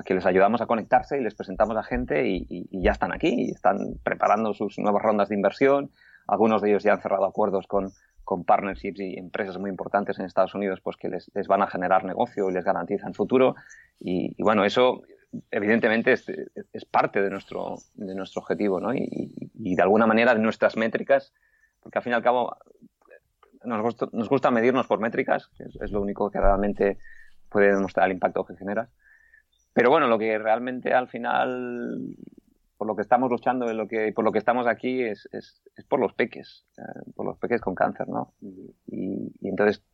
a 0.00 0.02
que 0.02 0.14
les 0.14 0.26
ayudamos 0.26 0.60
a 0.60 0.66
conectarse 0.66 1.18
y 1.18 1.22
les 1.22 1.34
presentamos 1.34 1.76
a 1.76 1.82
gente 1.82 2.26
y, 2.26 2.68
ya 2.72 2.92
están 2.92 3.12
aquí, 3.12 3.28
y 3.28 3.50
están 3.50 3.98
preparando 4.02 4.54
sus 4.54 4.78
nuevas 4.78 5.02
rondas 5.02 5.28
de 5.28 5.34
inversión. 5.34 5.90
Algunos 6.26 6.62
de 6.62 6.70
ellos 6.70 6.82
ya 6.82 6.94
han 6.94 7.02
cerrado 7.02 7.26
acuerdos 7.26 7.66
con, 7.66 7.90
con 8.24 8.44
partnerships 8.44 9.00
y 9.00 9.18
empresas 9.18 9.58
muy 9.58 9.70
importantes 9.70 10.18
en 10.18 10.24
Estados 10.24 10.54
Unidos 10.54 10.80
pues 10.80 10.96
que 10.96 11.08
les, 11.08 11.30
les 11.34 11.46
van 11.46 11.62
a 11.62 11.66
generar 11.66 12.04
negocio 12.04 12.48
y 12.48 12.52
les 12.52 12.64
garantizan 12.64 13.14
futuro. 13.14 13.54
Y, 13.98 14.42
bueno, 14.42 14.64
eso 14.64 15.02
evidentemente 15.50 16.12
es, 16.12 16.26
es, 16.72 16.84
parte 16.86 17.20
de 17.20 17.30
nuestro, 17.30 17.76
de 17.94 18.14
nuestro 18.14 18.40
objetivo 18.40 18.80
¿no? 18.80 18.94
y, 18.94 19.50
y, 19.54 19.76
de 19.76 19.82
alguna 19.82 20.06
manera 20.06 20.34
de 20.34 20.40
nuestras 20.40 20.76
métricas, 20.76 21.32
porque 21.82 21.98
al 21.98 22.02
fin 22.02 22.12
y 22.12 22.16
al 22.16 22.22
cabo 22.22 22.56
nos 23.64 23.82
gusta, 23.82 24.08
nos 24.12 24.28
gusta 24.28 24.50
medirnos 24.50 24.86
por 24.86 24.98
métricas, 24.98 25.48
que 25.56 25.64
es, 25.64 25.76
es, 25.80 25.92
lo 25.92 26.00
único 26.00 26.30
que 26.30 26.40
realmente 26.40 26.98
puede 27.50 27.74
demostrar 27.74 28.06
el 28.06 28.12
impacto 28.12 28.44
que 28.44 28.56
generas. 28.56 28.88
Pero 29.72 29.90
bueno, 29.90 30.08
lo 30.08 30.18
que 30.18 30.38
realmente 30.38 30.92
al 30.92 31.08
final, 31.08 32.16
por 32.76 32.86
lo 32.86 32.96
que 32.96 33.02
estamos 33.02 33.30
luchando 33.30 33.66
y 33.70 34.12
por 34.12 34.24
lo 34.24 34.32
que 34.32 34.38
estamos 34.38 34.66
aquí 34.66 35.02
es, 35.02 35.28
es, 35.32 35.62
es 35.76 35.84
por 35.84 36.00
los 36.00 36.12
peques, 36.14 36.66
eh, 36.76 37.10
por 37.14 37.26
los 37.26 37.38
peques 37.38 37.60
con 37.60 37.74
cáncer, 37.74 38.08
¿no? 38.08 38.34
Y, 38.40 39.32
entonces, 39.42 39.84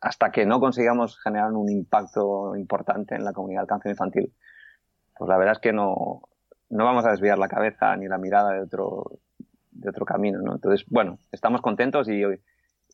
hasta 0.00 0.30
que 0.30 0.46
no 0.46 0.60
consigamos 0.60 1.18
generar 1.20 1.52
un 1.52 1.70
impacto 1.70 2.54
importante 2.56 3.14
en 3.14 3.24
la 3.24 3.32
comunidad 3.32 3.62
del 3.62 3.68
cáncer 3.68 3.90
infantil, 3.90 4.32
pues 5.16 5.28
la 5.28 5.38
verdad 5.38 5.54
es 5.54 5.60
que 5.60 5.72
no, 5.72 6.22
no 6.70 6.84
vamos 6.84 7.04
a 7.04 7.10
desviar 7.10 7.38
la 7.38 7.48
cabeza 7.48 7.96
ni 7.96 8.06
la 8.06 8.18
mirada 8.18 8.52
de 8.52 8.60
otro, 8.60 9.18
de 9.72 9.88
otro 9.88 10.04
camino, 10.04 10.40
¿no? 10.40 10.54
Entonces, 10.54 10.86
bueno, 10.88 11.18
estamos 11.32 11.62
contentos 11.62 12.08
y, 12.08 12.22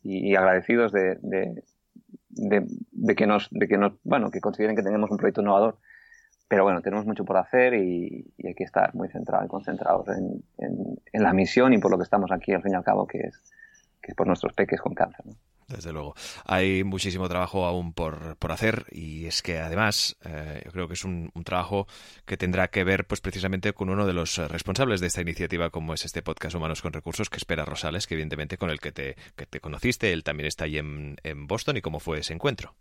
y 0.03 0.35
agradecidos 0.35 0.91
de, 0.91 1.17
de, 1.21 1.63
de, 2.29 2.65
de, 2.91 3.15
que 3.15 3.27
nos, 3.27 3.49
de 3.51 3.67
que 3.67 3.77
nos, 3.77 3.93
bueno, 4.03 4.31
que 4.31 4.41
consideren 4.41 4.75
que 4.75 4.83
tenemos 4.83 5.11
un 5.11 5.17
proyecto 5.17 5.41
innovador 5.41 5.77
pero 6.53 6.65
bueno, 6.65 6.83
tenemos 6.83 7.07
mucho 7.07 7.25
por 7.25 7.37
hacer 7.37 7.73
y, 7.73 8.31
hay 8.45 8.53
que 8.53 8.63
estar 8.63 8.93
muy 8.93 9.09
centrados 9.09 9.47
y 9.47 9.49
concentrados 9.49 10.07
en, 10.09 10.43
la 11.13 11.33
misión 11.33 11.73
y 11.73 11.79
por 11.79 11.89
lo 11.89 11.97
que 11.97 12.03
estamos 12.03 12.31
aquí, 12.31 12.53
al 12.53 12.61
fin 12.61 12.73
y 12.73 12.75
al 12.75 12.83
cabo, 12.83 13.07
que 13.07 13.21
es, 13.21 13.41
que 13.99 14.11
es 14.11 14.15
por 14.15 14.27
nuestros 14.27 14.53
peques 14.53 14.79
con 14.79 14.93
cáncer. 14.93 15.25
Desde 15.67 15.91
luego. 15.91 16.13
Hay 16.45 16.83
muchísimo 16.83 17.27
trabajo 17.27 17.65
aún 17.65 17.91
por, 17.91 18.37
hacer 18.51 18.85
y 18.91 19.25
es 19.25 19.41
que 19.41 19.57
además 19.57 20.15
eh, 20.25 20.61
yo 20.63 20.71
creo 20.71 20.87
que 20.87 20.93
es 20.93 21.03
un, 21.03 21.31
trabajo 21.43 21.87
que 22.27 22.37
tendrá 22.37 22.67
que 22.67 22.83
ver 22.83 23.07
pues 23.07 23.19
precisamente 23.19 23.73
con 23.73 23.89
uno 23.89 24.05
de 24.05 24.13
los 24.13 24.37
responsables 24.37 25.01
de 25.01 25.07
esta 25.07 25.21
iniciativa 25.21 25.71
como 25.71 25.95
es 25.95 26.05
este 26.05 26.21
podcast 26.21 26.55
Humanos 26.55 26.83
con 26.83 26.93
Recursos 26.93 27.31
que 27.31 27.37
espera 27.37 27.65
Rosales, 27.65 28.05
que 28.05 28.13
evidentemente 28.13 28.59
con 28.59 28.69
el 28.69 28.79
que 28.79 28.91
te, 28.91 29.15
conociste, 29.59 30.13
él 30.13 30.23
también 30.23 30.45
está 30.45 30.65
allí 30.65 30.77
en 30.77 31.47
Boston 31.47 31.77
y 31.77 31.81
cómo 31.81 31.99
fue 31.99 32.19
ese 32.19 32.33
encuentro. 32.33 32.75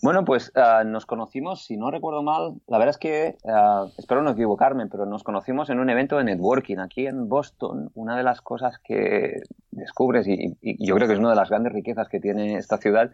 Bueno, 0.00 0.24
pues 0.24 0.52
uh, 0.54 0.86
nos 0.86 1.06
conocimos, 1.06 1.64
si 1.64 1.76
no 1.76 1.90
recuerdo 1.90 2.22
mal, 2.22 2.54
la 2.68 2.78
verdad 2.78 2.90
es 2.90 2.98
que, 2.98 3.36
uh, 3.42 3.90
espero 3.98 4.22
no 4.22 4.30
equivocarme, 4.30 4.86
pero 4.86 5.06
nos 5.06 5.24
conocimos 5.24 5.70
en 5.70 5.80
un 5.80 5.90
evento 5.90 6.18
de 6.18 6.24
networking 6.24 6.78
aquí 6.78 7.08
en 7.08 7.28
Boston. 7.28 7.90
Una 7.94 8.16
de 8.16 8.22
las 8.22 8.40
cosas 8.40 8.78
que 8.78 9.42
descubres, 9.72 10.28
y, 10.28 10.56
y, 10.60 10.86
yo 10.86 10.94
creo 10.94 11.08
que 11.08 11.14
es 11.14 11.18
una 11.18 11.30
de 11.30 11.36
las 11.36 11.50
grandes 11.50 11.72
riquezas 11.72 12.08
que 12.08 12.20
tiene 12.20 12.56
esta 12.56 12.78
ciudad, 12.78 13.10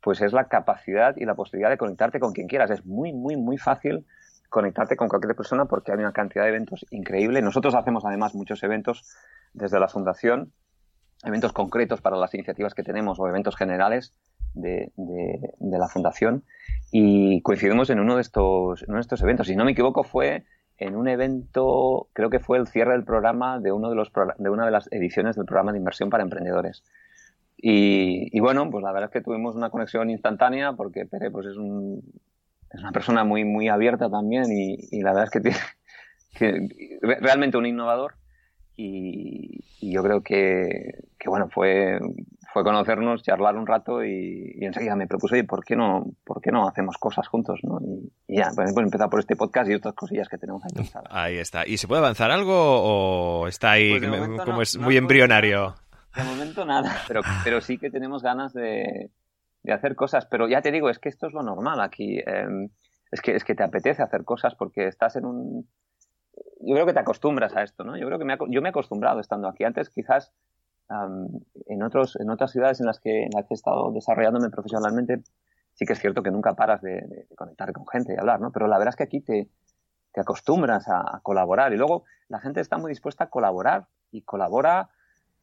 pues 0.00 0.22
es 0.22 0.32
la 0.32 0.48
capacidad 0.48 1.14
y 1.16 1.26
la 1.26 1.34
posibilidad 1.34 1.68
de 1.68 1.76
conectarte 1.76 2.18
con 2.18 2.32
quien 2.32 2.48
quieras. 2.48 2.70
Es 2.70 2.86
muy, 2.86 3.12
muy, 3.12 3.36
muy 3.36 3.58
fácil 3.58 4.06
conectarte 4.48 4.96
con 4.96 5.08
cualquier 5.08 5.36
persona 5.36 5.66
porque 5.66 5.92
hay 5.92 5.98
una 5.98 6.12
cantidad 6.12 6.44
de 6.44 6.50
eventos 6.50 6.86
increíble. 6.90 7.42
Nosotros 7.42 7.74
hacemos 7.74 8.06
además 8.06 8.34
muchos 8.34 8.62
eventos 8.62 9.04
desde 9.52 9.78
la 9.78 9.88
fundación, 9.88 10.52
eventos 11.24 11.52
concretos 11.52 12.00
para 12.00 12.16
las 12.16 12.32
iniciativas 12.32 12.72
que 12.72 12.82
tenemos 12.82 13.20
o 13.20 13.28
eventos 13.28 13.54
generales 13.56 14.14
de, 14.56 14.92
la 15.60 15.88
fundación 15.88 16.44
y 16.90 17.40
coincidimos 17.42 17.90
en 17.90 18.00
uno 18.00 18.16
de 18.16 18.22
estos, 18.22 18.82
en 18.88 18.94
de 18.94 19.16
eventos. 19.20 19.46
Si 19.46 19.56
no 19.56 19.64
me 19.64 19.72
equivoco, 19.72 20.02
fue 20.02 20.44
en 20.78 20.96
un 20.96 21.08
evento, 21.08 22.08
creo 22.12 22.30
que 22.30 22.40
fue 22.40 22.58
el 22.58 22.66
cierre 22.66 22.92
del 22.92 23.04
programa 23.04 23.60
de, 23.60 23.72
uno 23.72 23.88
de, 23.88 23.96
los, 23.96 24.10
de 24.38 24.50
una 24.50 24.64
de 24.66 24.70
las 24.70 24.88
ediciones 24.92 25.36
del 25.36 25.46
programa 25.46 25.72
de 25.72 25.78
inversión 25.78 26.10
para 26.10 26.22
emprendedores. 26.22 26.82
Y, 27.58 28.38
bueno, 28.40 28.70
pues 28.70 28.82
la 28.84 28.92
verdad 28.92 29.08
es 29.08 29.12
que 29.12 29.24
tuvimos 29.24 29.56
una 29.56 29.70
conexión 29.70 30.10
instantánea 30.10 30.74
porque 30.74 31.06
Pere 31.06 31.30
pues 31.30 31.46
es 31.46 31.56
una 31.56 32.92
persona 32.92 33.24
muy, 33.24 33.44
muy 33.44 33.68
abierta 33.68 34.10
también 34.10 34.44
y, 34.50 35.00
la 35.00 35.12
verdad 35.12 35.24
es 35.24 35.30
que 35.30 35.40
tiene 35.40 35.56
que, 36.34 36.98
realmente 37.20 37.56
un 37.56 37.66
innovador 37.66 38.16
y, 38.76 39.64
yo 39.80 40.02
creo 40.02 40.22
que, 40.22 41.04
que, 41.18 41.28
bueno, 41.30 41.48
fue, 41.48 41.98
fue 42.56 42.64
conocernos, 42.64 43.22
charlar 43.22 43.54
un 43.54 43.66
rato 43.66 44.02
y, 44.02 44.56
enseguida 44.62 44.96
me 44.96 45.06
propuso, 45.06 45.34
oye, 45.34 45.44
¿por 45.44 45.62
qué 45.62 45.76
no, 45.76 46.06
por 46.24 46.40
qué 46.40 46.50
no 46.50 46.66
hacemos 46.66 46.96
cosas 46.96 47.28
juntos? 47.28 47.60
¿no? 47.62 47.78
Y, 48.26 48.38
ya, 48.38 48.48
pues, 48.54 48.74
empezar 48.74 49.10
por 49.10 49.20
este 49.20 49.36
podcast 49.36 49.68
y 49.68 49.74
otras 49.74 49.94
cosillas 49.94 50.26
que 50.26 50.38
tenemos 50.38 50.64
ahí 50.64 50.70
pensadas. 50.74 51.06
Ahí 51.10 51.36
está. 51.36 51.66
¿Y 51.66 51.76
se 51.76 51.86
puede 51.86 51.98
avanzar 51.98 52.30
algo 52.30 52.54
o 52.56 53.46
está 53.46 53.72
ahí 53.72 53.98
pues 53.98 54.40
como 54.42 54.62
es 54.62 54.78
muy 54.78 54.96
embrionario? 54.96 55.74
De 56.16 56.24
momento 56.24 56.64
nada, 56.64 56.96
pero, 57.06 57.20
pero 57.44 57.60
sí 57.60 57.76
que 57.76 57.90
tenemos 57.90 58.22
ganas 58.22 58.54
de, 58.54 59.10
de, 59.62 59.72
hacer 59.74 59.94
cosas. 59.94 60.24
Pero 60.24 60.48
ya 60.48 60.62
te 60.62 60.72
digo, 60.72 60.88
es 60.88 60.98
que 60.98 61.10
esto 61.10 61.26
es 61.26 61.34
lo 61.34 61.42
normal 61.42 61.82
aquí. 61.82 62.20
Em, 62.24 62.70
es, 63.10 63.20
que, 63.20 63.36
es 63.36 63.44
que 63.44 63.54
te 63.54 63.64
apetece 63.64 64.02
hacer 64.02 64.24
cosas 64.24 64.54
porque 64.54 64.86
estás 64.86 65.16
en 65.16 65.26
un... 65.26 65.68
Yo 66.62 66.74
creo 66.74 66.86
que 66.86 66.94
te 66.94 67.00
acostumbras 67.00 67.54
a 67.54 67.62
esto, 67.62 67.84
¿no? 67.84 67.98
Yo 67.98 68.06
creo 68.06 68.18
que 68.18 68.24
me, 68.24 68.38
yo 68.48 68.62
me 68.62 68.68
he 68.68 68.70
acostumbrado 68.70 69.20
estando 69.20 69.46
aquí. 69.46 69.64
Antes 69.64 69.90
quizás 69.90 70.32
en, 70.88 71.82
otros, 71.82 72.16
en 72.16 72.30
otras 72.30 72.52
ciudades 72.52 72.80
en 72.80 72.86
las, 72.86 73.00
que, 73.00 73.24
en 73.24 73.30
las 73.34 73.46
que 73.46 73.54
he 73.54 73.56
estado 73.56 73.90
desarrollándome 73.92 74.50
profesionalmente, 74.50 75.22
sí 75.74 75.84
que 75.84 75.92
es 75.92 76.00
cierto 76.00 76.22
que 76.22 76.30
nunca 76.30 76.54
paras 76.54 76.80
de, 76.82 77.26
conectar 77.36 77.72
con 77.72 77.86
gente 77.86 78.14
y 78.14 78.18
hablar, 78.18 78.40
¿no? 78.40 78.50
Pero 78.52 78.66
la 78.66 78.78
verdad 78.78 78.90
es 78.90 78.96
que 78.96 79.04
aquí 79.04 79.20
te, 79.20 79.48
te 80.12 80.20
acostumbras 80.20 80.88
a, 80.88 81.20
colaborar 81.22 81.72
y 81.72 81.76
luego 81.76 82.04
la 82.28 82.40
gente 82.40 82.60
está 82.60 82.78
muy 82.78 82.90
dispuesta 82.90 83.24
a 83.24 83.30
colaborar 83.30 83.86
y 84.10 84.22
colabora 84.22 84.90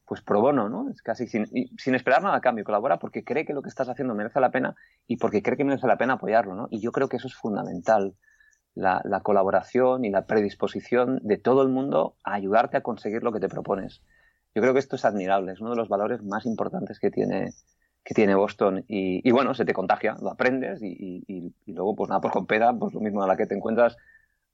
pues 0.06 0.22
pro 0.22 0.42
bono, 0.42 0.68
¿no? 0.68 0.90
Es 0.90 1.02
casi 1.02 1.28
sin, 1.28 1.46
sin, 1.78 1.96
esperar 1.96 2.24
nada 2.24 2.36
a 2.36 2.42
cambio, 2.42 2.66
colabora 2.66 3.00
porque 3.00 3.24
cree 3.24 3.46
que 3.46 3.54
lo 3.54 3.62
que 3.62 3.70
estás 3.70 3.88
haciendo 3.88 4.14
merece 4.16 4.40
la 4.42 4.52
pena 4.52 4.76
y 5.08 5.18
porque 5.18 5.42
cree 5.42 5.56
que 5.56 5.64
merece 5.64 5.88
la 5.88 5.98
pena 5.98 6.14
apoyarlo, 6.14 6.56
¿no? 6.56 6.68
Y 6.70 6.82
yo 6.82 6.92
creo 6.92 7.08
que 7.08 7.18
eso 7.18 7.28
es 7.28 7.36
fundamental, 7.36 8.16
la, 8.76 9.02
la 9.06 9.22
colaboración 9.22 10.04
y 10.04 10.10
la 10.10 10.26
predisposición 10.26 11.20
de 11.24 11.38
todo 11.38 11.62
el 11.62 11.70
mundo 11.70 12.18
a 12.24 12.34
ayudarte 12.34 12.76
a 12.78 12.82
conseguir 12.82 13.24
lo 13.24 13.32
que 13.32 13.40
te 13.40 13.48
propones. 13.48 14.02
Yo 14.56 14.62
creo 14.62 14.74
que 14.74 14.80
esto 14.80 14.96
es 14.96 15.06
admirable, 15.06 15.54
es 15.54 15.62
uno 15.62 15.72
de 15.72 15.78
los 15.78 15.90
valores 15.90 16.24
más 16.24 16.46
importantes 16.46 17.00
que 17.00 17.10
tiene, 17.10 17.52
que 18.04 18.14
tiene 18.14 18.36
Boston. 18.36 18.86
Y, 18.88 19.32
bueno, 19.32 19.54
se 19.54 19.66
te 19.66 19.74
contagia, 19.74 20.16
lo 20.22 20.32
aprendes 20.32 20.82
y, 20.82 21.54
luego, 21.66 21.96
pues 21.96 22.10
nada, 22.10 22.22
pues 22.22 22.34
con 22.34 22.46
peda, 22.46 22.74
pues 22.78 22.94
lo 22.94 23.00
mismo 23.00 23.24
a 23.24 23.28
la 23.28 23.36
que 23.36 23.48
te 23.48 23.56
encuentras 23.56 23.98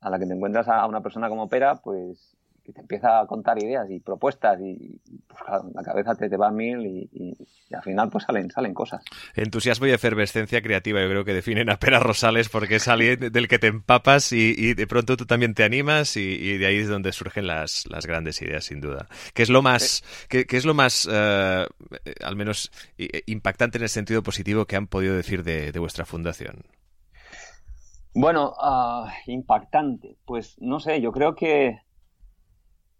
a 0.01 0.09
la 0.09 0.19
que 0.19 0.25
te 0.25 0.33
encuentras 0.33 0.67
a 0.67 0.85
una 0.87 1.01
persona 1.01 1.29
como 1.29 1.49
Pera, 1.49 1.75
pues 1.75 2.37
que 2.63 2.73
te 2.73 2.81
empieza 2.81 3.19
a 3.19 3.27
contar 3.27 3.61
ideas 3.61 3.89
y 3.89 3.99
propuestas 3.99 4.59
y, 4.61 4.99
pues 5.27 5.41
claro, 5.43 5.71
la 5.73 5.83
cabeza 5.83 6.15
te, 6.15 6.29
te 6.29 6.37
va 6.37 6.47
a 6.47 6.51
mil 6.51 6.85
y, 6.85 7.37
al 7.73 7.83
final 7.83 8.09
pues 8.09 8.23
salen, 8.23 8.49
salen 8.49 8.73
cosas. 8.73 9.03
Entusiasmo 9.35 9.85
y 9.85 9.91
efervescencia 9.91 10.61
creativa 10.61 11.01
yo 11.01 11.09
creo 11.09 11.25
que 11.25 11.33
definen 11.33 11.69
a 11.69 11.77
Pera 11.77 11.99
Rosales 11.99 12.49
porque 12.49 12.75
es 12.75 12.87
alguien 12.87 13.31
del 13.31 13.47
que 13.47 13.59
te 13.59 13.67
empapas 13.67 14.31
y, 14.31 14.73
de 14.73 14.87
pronto 14.87 15.17
tú 15.17 15.25
también 15.25 15.53
te 15.53 15.63
animas 15.63 16.17
y, 16.17 16.57
de 16.57 16.65
ahí 16.65 16.77
es 16.77 16.89
donde 16.89 17.11
surgen 17.11 17.47
las, 17.47 17.85
las 17.89 18.05
grandes 18.05 18.41
ideas 18.41 18.65
sin 18.65 18.81
duda. 18.81 19.07
¿Qué 19.33 19.43
es 19.43 19.49
lo 19.49 19.61
más, 19.61 20.03
qué, 20.29 20.45
es 20.49 20.65
lo 20.65 20.73
más 20.73 21.07
eh, 21.11 21.65
al 22.23 22.35
menos 22.35 22.71
impactante 23.25 23.77
en 23.77 23.83
el 23.83 23.89
sentido 23.89 24.23
positivo 24.23 24.65
que 24.65 24.75
han 24.75 24.87
podido 24.87 25.15
decir 25.15 25.43
de, 25.43 25.77
vuestra 25.79 26.05
fundación? 26.05 26.63
Bueno, 28.13 28.53
ah, 28.59 29.13
impactante. 29.27 30.17
Pues 30.25 30.57
no 30.59 30.79
sé, 30.79 30.99
yo 31.01 31.11
creo 31.11 31.35
que 31.35 31.79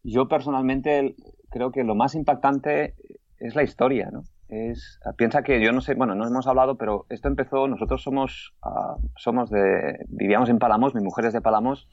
yo 0.04 0.28
personalmente 0.28 1.16
creo 1.50 1.72
que 1.72 1.84
lo 1.84 1.96
más 1.96 2.16
impactante 2.16 2.96
es 3.38 3.56
la 3.56 3.64
historia, 3.64 4.10
¿no? 4.12 4.24
Es, 4.50 5.00
piensa 5.16 5.44
que 5.44 5.64
yo 5.64 5.72
no 5.72 5.80
sé, 5.80 5.94
bueno, 5.94 6.16
no 6.16 6.26
hemos 6.26 6.48
hablado, 6.48 6.76
pero 6.76 7.06
esto 7.10 7.28
empezó, 7.28 7.68
nosotros 7.68 8.02
somos, 8.02 8.56
uh, 8.66 9.00
somos 9.16 9.52
de, 9.52 10.06
vivíamos 10.08 10.50
en 10.50 10.58
Palamos, 10.58 10.96
mi 10.96 11.04
mujer 11.04 11.26
es 11.26 11.34
de 11.34 11.42
Palamos, 11.42 11.88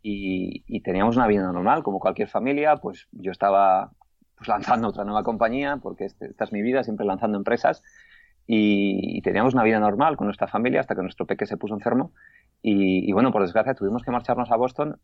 y, 0.00 0.80
teníamos 0.82 1.16
una 1.16 1.26
vida 1.26 1.50
normal, 1.50 1.82
como 1.82 1.98
cualquier 1.98 2.28
familia, 2.28 2.76
pues 2.76 3.08
yo 3.10 3.32
estaba 3.32 3.90
pues, 4.36 4.46
lanzando 4.46 4.88
otra 4.88 5.04
nueva 5.04 5.24
compañía, 5.24 5.78
porque 5.82 6.04
este, 6.04 6.26
esta 6.26 6.44
es 6.44 6.52
mi 6.52 6.62
vida, 6.62 6.84
siempre 6.84 7.04
lanzando 7.04 7.36
empresas, 7.36 7.82
y, 8.46 9.20
teníamos 9.22 9.54
una 9.54 9.64
vida 9.64 9.80
normal 9.80 10.16
con 10.16 10.28
nuestra 10.28 10.46
familia 10.46 10.78
hasta 10.78 10.94
que 10.94 11.02
nuestro 11.02 11.26
peque 11.26 11.46
se 11.46 11.56
puso 11.56 11.74
enfermo, 11.74 12.12
y, 12.62 13.10
y 13.10 13.12
bueno, 13.12 13.32
por 13.32 13.42
desgracia 13.42 13.74
tuvimos 13.74 14.04
que 14.04 14.12
marcharnos 14.12 14.52
a 14.52 14.56
Boston 14.56 15.00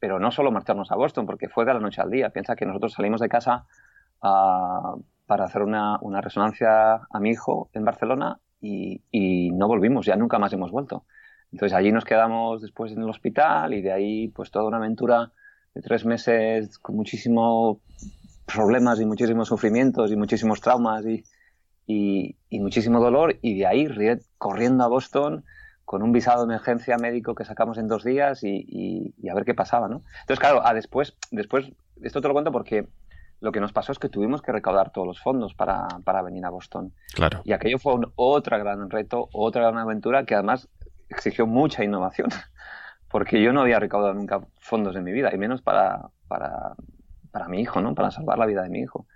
pero 0.00 0.18
no 0.18 0.30
solo 0.30 0.50
marcharnos 0.50 0.90
a 0.92 0.96
Boston, 0.96 1.26
porque 1.26 1.48
fue 1.48 1.64
de 1.64 1.74
la 1.74 1.80
noche 1.80 2.00
al 2.00 2.10
día. 2.10 2.30
Piensa 2.30 2.56
que 2.56 2.66
nosotros 2.66 2.92
salimos 2.92 3.20
de 3.20 3.28
casa 3.28 3.66
ah, 4.22 4.96
para 5.26 5.44
hacer 5.44 5.62
una, 5.62 5.98
resonancia 6.20 6.94
a 6.94 7.20
mi 7.20 7.30
hijo 7.30 7.70
en 7.72 7.84
Barcelona 7.84 8.40
y, 8.60 9.50
no 9.52 9.68
volvimos, 9.68 10.06
ya 10.06 10.16
nunca 10.16 10.38
más 10.38 10.52
hemos 10.52 10.70
vuelto. 10.70 11.04
Entonces 11.52 11.76
allí 11.76 11.92
nos 11.92 12.04
quedamos 12.04 12.62
después 12.62 12.92
en 12.92 13.02
el 13.02 13.08
hospital 13.08 13.74
y 13.74 13.82
de 13.82 13.92
ahí 13.92 14.28
pues 14.28 14.50
toda 14.50 14.66
una 14.66 14.76
aventura 14.76 15.32
de 15.74 15.82
tres 15.82 16.04
meses 16.04 16.78
con 16.78 16.96
muchísimos 16.96 17.78
problemas 18.46 19.00
y 19.00 19.06
muchísimos 19.06 19.48
sufrimientos 19.48 20.10
y 20.12 20.16
muchísimos 20.16 20.60
traumas 20.60 21.04
y, 21.06 21.24
y 21.86 22.60
muchísimo 22.60 23.00
dolor 23.00 23.38
y 23.40 23.58
de 23.58 23.66
ahí 23.66 23.88
corriendo 24.36 24.84
a 24.84 24.88
Boston 24.88 25.44
con 25.88 26.02
un 26.02 26.12
visado 26.12 26.44
de 26.44 26.52
emergencia 26.52 26.98
médico 26.98 27.34
que 27.34 27.46
sacamos 27.46 27.78
en 27.78 27.88
dos 27.88 28.04
días 28.04 28.44
y, 28.44 29.14
a 29.26 29.34
ver 29.34 29.46
qué 29.46 29.54
pasaba, 29.54 29.88
¿no? 29.88 30.02
Entonces, 30.20 30.38
claro, 30.38 30.60
a 30.62 30.74
después, 30.74 31.16
después, 31.30 31.72
esto 32.02 32.20
te 32.20 32.28
lo 32.28 32.34
cuento 32.34 32.52
porque 32.52 32.86
lo 33.40 33.52
que 33.52 33.60
nos 33.60 33.72
pasó 33.72 33.92
es 33.92 33.98
que 33.98 34.10
tuvimos 34.10 34.42
que 34.42 34.52
recaudar 34.52 34.90
todos 34.92 35.06
los 35.06 35.18
fondos 35.18 35.54
para, 35.54 35.88
venir 36.22 36.44
a 36.44 36.50
Boston. 36.50 36.92
Claro. 37.14 37.40
Y 37.42 37.52
aquello 37.52 37.78
fue 37.78 37.94
un, 37.94 38.12
otro 38.16 38.58
gran 38.58 38.90
reto, 38.90 39.30
otra 39.32 39.62
gran 39.62 39.78
aventura 39.78 40.26
que 40.26 40.34
además 40.34 40.68
exigió 41.08 41.46
mucha 41.46 41.82
innovación, 41.82 42.28
porque 43.10 43.40
yo 43.42 43.54
no 43.54 43.62
había 43.62 43.80
recaudado 43.80 44.12
nunca 44.12 44.42
fondos 44.58 44.94
en 44.94 45.04
mi 45.04 45.12
vida, 45.12 45.34
y 45.34 45.38
menos 45.38 45.62
para, 45.62 46.10
para, 46.28 46.74
para 47.30 47.48
mi 47.48 47.62
hijo, 47.62 47.80
¿no? 47.80 47.94
Para 47.94 48.10
salvar 48.10 48.36
la 48.36 48.44
vida 48.44 48.62
de 48.62 48.68
mi 48.68 48.80
hijo. 48.80 49.06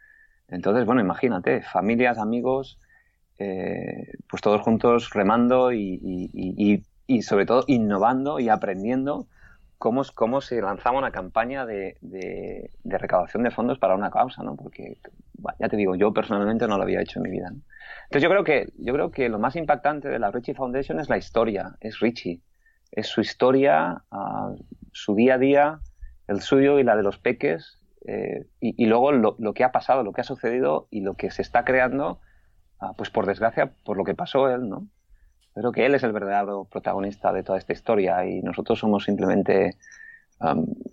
Entonces, 0.49 0.87
bueno, 0.87 1.03
imagínate, 1.03 1.61
familias, 1.61 2.17
amigos, 2.17 2.79
eh, 3.43 4.13
pues 4.29 4.41
todos 4.41 4.61
juntos 4.61 5.11
remando 5.11 5.73
y, 5.73 6.85
sobre 7.23 7.45
todo 7.45 7.65
innovando 7.67 8.39
y 8.39 8.49
aprendiendo 8.49 9.27
cómo, 9.79 10.03
cómo 10.15 10.41
se 10.41 10.63
lanzaba 10.63 10.99
una 10.99 11.11
campaña 11.11 11.67
de, 11.67 11.97
recaudación 12.85 13.43
de 13.43 13.51
fondos 13.51 13.79
para 13.79 13.97
una 13.97 14.11
causa, 14.11 14.45
¿no? 14.45 14.55
Porque, 14.55 14.99
ya 15.59 15.69
te 15.69 15.77
digo, 15.77 15.97
yo 15.97 16.13
personalmente 16.13 16.69
no 16.69 16.77
lo 16.77 16.85
había 16.85 17.01
hecho 17.01 17.19
en 17.19 17.25
mi 17.25 17.31
vida. 17.31 17.49
Entonces 17.49 18.23
yo 18.23 18.29
creo 18.29 18.45
que, 18.45 18.73
yo 18.79 18.95
creo 18.95 19.11
que 19.11 19.29
lo 19.29 19.41
más 19.41 19.57
impactante 19.57 20.09
de 20.09 20.21
la 20.21 20.31
Richie 20.31 20.55
Foundation 20.55 21.01
es 21.01 21.09
la 21.09 21.19
historia, 21.19 21.77
es 21.81 21.99
Richie, 21.99 22.41
es 22.93 23.09
su 23.09 23.21
historia, 23.21 24.05
ah, 24.13 24.55
su 24.93 25.17
día 25.17 25.35
a 25.35 25.39
día, 25.39 25.81
el 26.29 26.41
suyo 26.41 26.79
y 26.79 26.85
la 26.85 26.95
de 26.95 27.03
los 27.03 27.19
peques, 27.19 27.81
eh, 28.07 28.47
y, 28.61 28.87
luego 28.87 29.11
lo, 29.13 29.37
lo, 29.39 29.53
que 29.53 29.65
ha 29.65 29.73
pasado, 29.73 30.05
lo 30.05 30.13
que 30.13 30.21
ha 30.21 30.25
sucedido 30.25 30.87
y 30.91 31.01
lo 31.01 31.15
que 31.15 31.31
se 31.31 31.43
está 31.43 31.65
creando 31.65 32.21
pues 32.97 33.11
por 33.11 33.27
desgracia, 33.27 33.73
por 33.85 33.97
lo 33.97 34.05
que 34.05 34.14
pasó 34.14 34.49
él, 34.49 34.68
¿no? 34.68 34.87
Creo 35.55 35.73
que 35.73 35.85
él 35.85 35.95
es 35.95 36.03
el 36.03 36.12
verdadero 36.12 36.64
protagonista 36.64 37.33
de 37.33 37.42
toda 37.42 37.59
esta 37.59 37.73
historia 37.73 38.25
y 38.27 38.40
nosotros 38.40 38.79
somos 38.79 39.05
simplemente, 39.05 39.77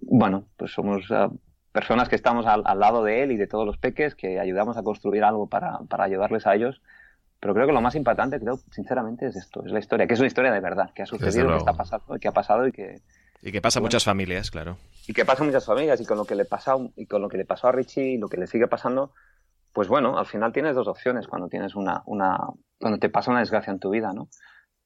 bueno, 0.02 0.46
pues 0.58 0.74
somos 0.74 1.06
ah, 1.12 1.30
personas 1.72 2.10
que 2.10 2.16
estamos 2.16 2.46
al, 2.46 2.64
lado 2.80 3.04
de 3.04 3.24
él 3.24 3.32
y 3.32 3.38
de 3.38 3.48
todos 3.48 3.66
los 3.66 3.78
peques, 3.78 4.16
que 4.16 4.40
ayudamos 4.40 4.78
a 4.78 4.84
construir 4.84 5.24
algo 5.24 5.48
para, 5.48 5.80
ayudarles 5.98 6.46
a 6.46 6.56
ellos. 6.56 6.82
Pero 7.40 7.54
creo 7.54 7.68
que 7.68 7.74
lo 7.74 7.80
más 7.80 7.96
importante, 7.96 8.38
creo, 8.38 8.60
sinceramente, 8.72 9.28
es 9.28 9.38
esto, 9.38 9.64
es 9.66 9.72
la 9.72 9.80
historia, 9.80 10.08
que 10.08 10.14
es 10.14 10.20
una 10.20 10.28
historia 10.28 10.52
de 10.52 10.60
verdad, 10.60 10.92
que 10.94 11.04
ha 11.04 11.06
sucedido, 11.06 11.48
que 11.52 11.58
está 11.58 11.74
pasando, 11.74 12.20
que 12.20 12.28
ha 12.28 12.34
pasado 12.34 12.68
y 12.68 12.74
que... 12.74 13.02
Y 13.42 13.54
que 13.54 13.62
pasa 13.62 13.80
a 13.80 13.82
muchas 13.82 14.04
familias, 14.04 14.52
claro. 14.52 14.78
Y 15.08 15.14
que 15.14 15.24
pasa 15.24 15.44
a 15.44 15.46
muchas 15.46 15.66
familias 15.66 16.02
y 16.02 16.06
con 16.06 16.18
lo 16.18 16.26
que 16.26 16.36
le 16.36 16.44
pasa 16.44 16.76
y 16.98 17.06
con 17.06 17.22
lo 17.22 17.30
que 17.30 17.38
le 17.38 17.46
pasó 17.46 17.70
a 17.70 17.72
Richie 17.72 18.16
y 18.16 18.18
lo 18.18 18.28
que 18.28 18.36
le 18.36 18.48
sigue 18.48 18.68
pasando, 18.68 19.14
pues 19.74 19.88
bueno, 19.88 20.18
al 20.18 20.26
final 20.26 20.52
tienes 20.52 20.76
dos 20.76 20.88
opciones 20.88 21.28
cuando 21.28 21.48
tienes 21.48 21.76
una, 21.76 22.04
cuando 22.06 23.00
te 23.00 23.10
pasa 23.10 23.32
una 23.32 23.40
desgracia 23.40 23.72
en 23.72 23.80
tu 23.80 23.90
vida, 23.90 24.14
¿no? 24.14 24.30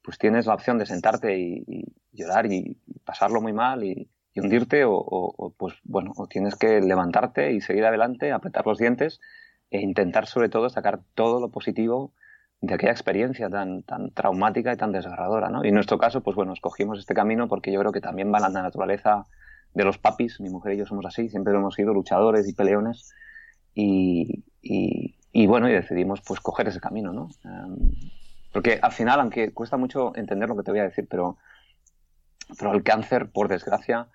Pues 0.01 0.17
tienes 0.17 0.45
la 0.45 0.55
opción 0.55 0.77
de 0.77 0.85
sentarte 0.85 1.37
y, 1.37 1.85
llorar 2.11 2.51
y, 2.51 2.77
pasarlo 3.05 3.41
muy 3.41 3.53
mal 3.53 3.83
y, 3.83 4.09
hundirte 4.35 4.83
o, 4.85 5.53
pues 5.57 5.75
bueno, 5.83 6.11
o 6.17 6.27
tienes 6.27 6.55
que 6.55 6.81
levantarte 6.81 7.53
y 7.53 7.61
seguir 7.61 7.85
adelante, 7.85 8.31
apretar 8.31 8.65
los 8.65 8.79
dientes 8.79 9.21
e 9.69 9.79
intentar 9.79 10.25
sobre 10.25 10.49
todo 10.49 10.69
sacar 10.69 11.01
todo 11.13 11.39
lo 11.39 11.49
positivo 11.49 12.13
de 12.59 12.73
aquella 12.73 12.91
experiencia 12.91 13.49
tan, 13.49 13.83
tan 13.83 14.11
traumática 14.11 14.73
y 14.73 14.77
tan 14.77 14.91
desgarradora, 14.91 15.49
¿no? 15.49 15.63
Y 15.63 15.67
en 15.67 15.75
nuestro 15.75 15.97
caso, 15.97 16.21
pues 16.21 16.35
bueno, 16.35 16.53
escogimos 16.53 16.97
este 16.97 17.13
camino 17.13 17.47
porque 17.47 17.71
yo 17.71 17.79
creo 17.79 17.91
que 17.91 18.01
también 18.01 18.33
va 18.33 18.37
en 18.37 18.53
la 18.53 18.61
naturaleza 18.63 19.25
de 19.73 19.83
los 19.83 19.97
papis, 19.97 20.39
mi 20.39 20.49
mujer 20.49 20.73
y 20.73 20.77
yo 20.77 20.85
somos 20.85 21.05
así, 21.05 21.29
siempre 21.29 21.53
hemos 21.53 21.75
sido 21.75 21.93
luchadores 21.93 22.47
y 22.47 22.53
peleones 22.53 23.13
y, 23.75 24.43
y, 24.63 25.47
bueno, 25.47 25.69
y 25.69 25.73
decidimos 25.73 26.21
pues 26.21 26.39
coger 26.39 26.67
ese 26.67 26.80
camino, 26.80 27.12
¿no? 27.12 27.30
Em, 27.43 27.91
porque 28.52 28.80
al 28.82 28.91
final, 28.91 29.19
aunque 29.19 29.52
cuesta 29.52 29.78
mucho 29.78 30.15
entender 30.15 30.47
lo 30.47 30.56
que 30.56 30.63
te 30.63 30.71
voy 30.71 30.80
a 30.80 30.84
decir, 30.84 31.08
pero, 31.10 31.38
pero 32.58 32.73
el 32.73 32.84
cáncer, 32.84 33.32
por 33.32 33.49
desgracia, 33.49 34.08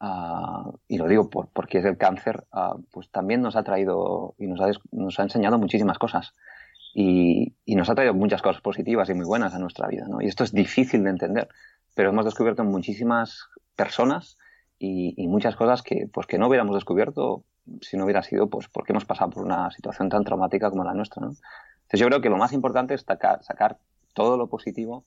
ah, 0.00 0.70
y 0.88 0.98
lo 0.98 1.06
digo 1.06 1.30
por, 1.30 1.48
porque 1.48 1.78
es 1.78 1.84
el 1.84 1.96
cáncer, 1.96 2.44
ah, 2.50 2.76
pues 2.90 3.10
también 3.10 3.42
nos 3.42 3.56
ha 3.56 3.62
traído 3.62 4.34
y 4.38 4.46
nos 4.46 4.60
ha, 4.60 4.70
nos 4.90 5.20
ha 5.20 5.22
enseñado 5.22 5.58
muchísimas 5.58 5.98
cosas. 5.98 6.34
Y, 6.96 7.54
y, 7.64 7.74
nos 7.74 7.90
ha 7.90 7.96
traído 7.96 8.14
muchas 8.14 8.40
cosas 8.40 8.62
positivas 8.62 9.10
y 9.10 9.14
muy 9.14 9.26
buenas 9.26 9.52
a 9.52 9.58
nuestra 9.58 9.88
vida, 9.88 10.06
¿no? 10.08 10.22
Y 10.22 10.26
esto 10.26 10.44
es 10.44 10.52
difícil 10.52 11.02
de 11.02 11.10
entender, 11.10 11.48
pero 11.96 12.10
hemos 12.10 12.24
descubierto 12.24 12.62
muchísimas 12.62 13.48
personas 13.74 14.38
y, 14.78 15.12
y, 15.16 15.26
muchas 15.26 15.56
cosas 15.56 15.82
que, 15.82 16.08
pues, 16.12 16.28
que 16.28 16.38
no 16.38 16.46
hubiéramos 16.46 16.76
descubierto 16.76 17.44
si 17.80 17.96
no 17.96 18.04
hubiera 18.04 18.22
sido 18.22 18.48
pues 18.48 18.68
porque 18.68 18.92
hemos 18.92 19.04
pasado 19.04 19.30
por 19.30 19.44
una 19.44 19.70
situación 19.70 20.08
tan 20.08 20.24
traumática 20.24 20.70
como 20.70 20.84
la 20.84 20.94
nuestra. 20.94 21.20
¿no? 21.20 21.28
Entonces 21.28 22.00
yo 22.00 22.06
creo 22.06 22.20
que 22.20 22.30
lo 22.30 22.36
más 22.36 22.52
importante 22.52 22.94
es 22.94 23.02
sacar, 23.02 23.78
todo 24.14 24.36
lo 24.36 24.46
positivo 24.46 25.04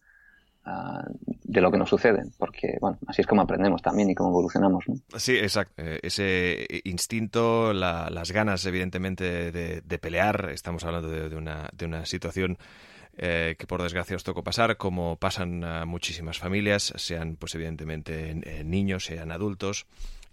ah, 0.65 1.05
de 1.43 1.61
lo 1.61 1.71
que 1.71 1.77
nos 1.77 1.89
sucede, 1.89 2.23
porque 2.37 2.77
bueno, 2.81 2.97
así 3.07 3.21
es 3.21 3.27
como 3.27 3.41
aprendemos 3.41 3.81
también 3.81 4.09
y 4.09 4.15
cómo 4.15 4.29
evolucionamos. 4.29 4.83
¿no? 4.87 4.95
Sí, 5.17 5.37
exacto. 5.37 5.81
Eh, 5.81 5.99
ese 6.03 6.67
instinto, 6.83 7.71
las 7.73 8.31
ganas 8.31 8.65
evidentemente 8.65 9.51
de, 9.51 9.99
pelear, 9.99 10.49
estamos 10.51 10.83
hablando 10.83 11.09
de, 11.09 11.35
una, 11.35 11.69
de 11.71 11.85
una 11.85 12.05
situación 12.05 12.58
eh, 13.17 13.55
que 13.58 13.65
por 13.65 13.81
desgracia 13.81 14.15
os 14.15 14.23
tocó 14.23 14.43
pasar, 14.43 14.77
como 14.77 15.15
pasan 15.15 15.63
a 15.63 15.85
muchísimas 15.85 16.37
familias, 16.37 16.93
sean 16.97 17.37
pues 17.37 17.55
evidentemente 17.55 18.35
niños, 18.65 19.05
sean 19.05 19.31
adultos 19.31 19.87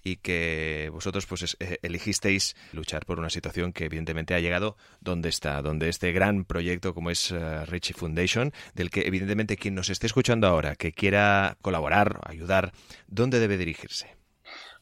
y 0.04 0.16
que 0.16 0.90
vosotros 0.92 1.26
pues 1.26 1.56
eh, 1.58 1.78
elegisteis 1.82 2.54
luchar 2.72 3.06
por 3.06 3.18
una 3.18 3.30
situación 3.30 3.72
que 3.72 3.86
evidentemente 3.86 4.34
ha 4.34 4.40
llegado 4.40 4.76
donde 5.00 5.30
está, 5.30 5.62
donde 5.62 5.88
este 5.88 6.12
gran 6.12 6.44
proyecto 6.44 6.94
como 6.94 7.10
es 7.10 7.30
uh, 7.32 7.64
Richie 7.66 7.94
Foundation, 7.94 8.52
del 8.74 8.90
que 8.90 9.06
evidentemente 9.06 9.56
quien 9.56 9.74
nos 9.74 9.88
esté 9.88 10.06
escuchando 10.06 10.46
ahora, 10.46 10.76
que 10.76 10.92
quiera 10.92 11.56
colaborar, 11.62 12.20
ayudar, 12.26 12.72
¿dónde 13.08 13.40
debe 13.40 13.56
dirigirse? 13.56 14.14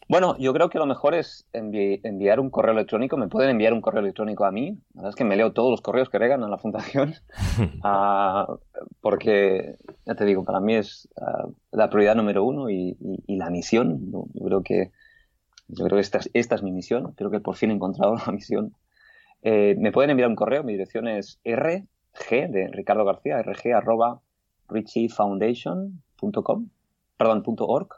Bueno, 0.09 0.37
yo 0.39 0.53
creo 0.53 0.68
que 0.68 0.79
lo 0.79 0.85
mejor 0.85 1.14
es 1.14 1.47
enviar 1.53 2.41
un 2.41 2.51
correo 2.51 2.75
electrónico. 2.75 3.16
Me 3.16 3.29
pueden 3.29 3.51
enviar 3.51 3.73
un 3.73 3.81
correo 3.81 4.03
electrónico 4.03 4.45
a 4.45 4.51
mí. 4.51 4.79
La 4.95 5.03
verdad 5.03 5.11
es 5.11 5.16
que 5.16 5.25
me 5.25 5.37
leo 5.37 5.53
todos 5.53 5.70
los 5.70 5.81
correos 5.81 6.11
que 6.11 6.18
regan 6.18 6.43
a 6.43 6.49
la 6.49 6.59
fundación. 6.59 7.14
Ah, 7.85 8.47
porque, 9.01 9.77
ya 10.07 10.14
te 10.14 10.25
digo, 10.25 10.45
para 10.45 10.61
mí 10.61 10.75
es 10.75 11.09
ah, 11.20 11.47
la 11.70 11.89
prioridad 11.89 12.14
número 12.14 12.45
uno 12.45 12.68
y, 12.68 12.97
la 13.27 13.51
misión. 13.51 14.11
Yo 14.11 14.45
creo 14.45 14.62
que 14.62 14.91
yo 15.69 15.85
creo 15.85 15.97
que 15.97 16.03
esta, 16.03 16.21
esta 16.35 16.55
es 16.55 16.63
mi 16.63 16.73
misión. 16.73 17.13
Creo 17.17 17.31
que 17.31 17.41
por 17.41 17.57
fin 17.57 17.71
he 17.71 17.75
encontrado 17.75 18.17
la 18.27 18.33
misión. 18.33 18.75
Eh, 19.43 19.75
me 19.79 19.93
pueden 19.93 20.11
enviar 20.11 20.29
un 20.29 20.37
correo. 20.37 20.63
Mi 20.63 20.73
dirección 20.73 21.09
es 21.09 21.41
rg 21.45 22.51
de 22.51 22.69
Ricardo 22.73 23.05
García, 23.05 23.43
rg 23.43 23.75
arroba 23.75 24.21
richiefoundation.com, 24.69 26.69
perdón, 27.17 27.43
punto 27.43 27.67
.org. 27.67 27.89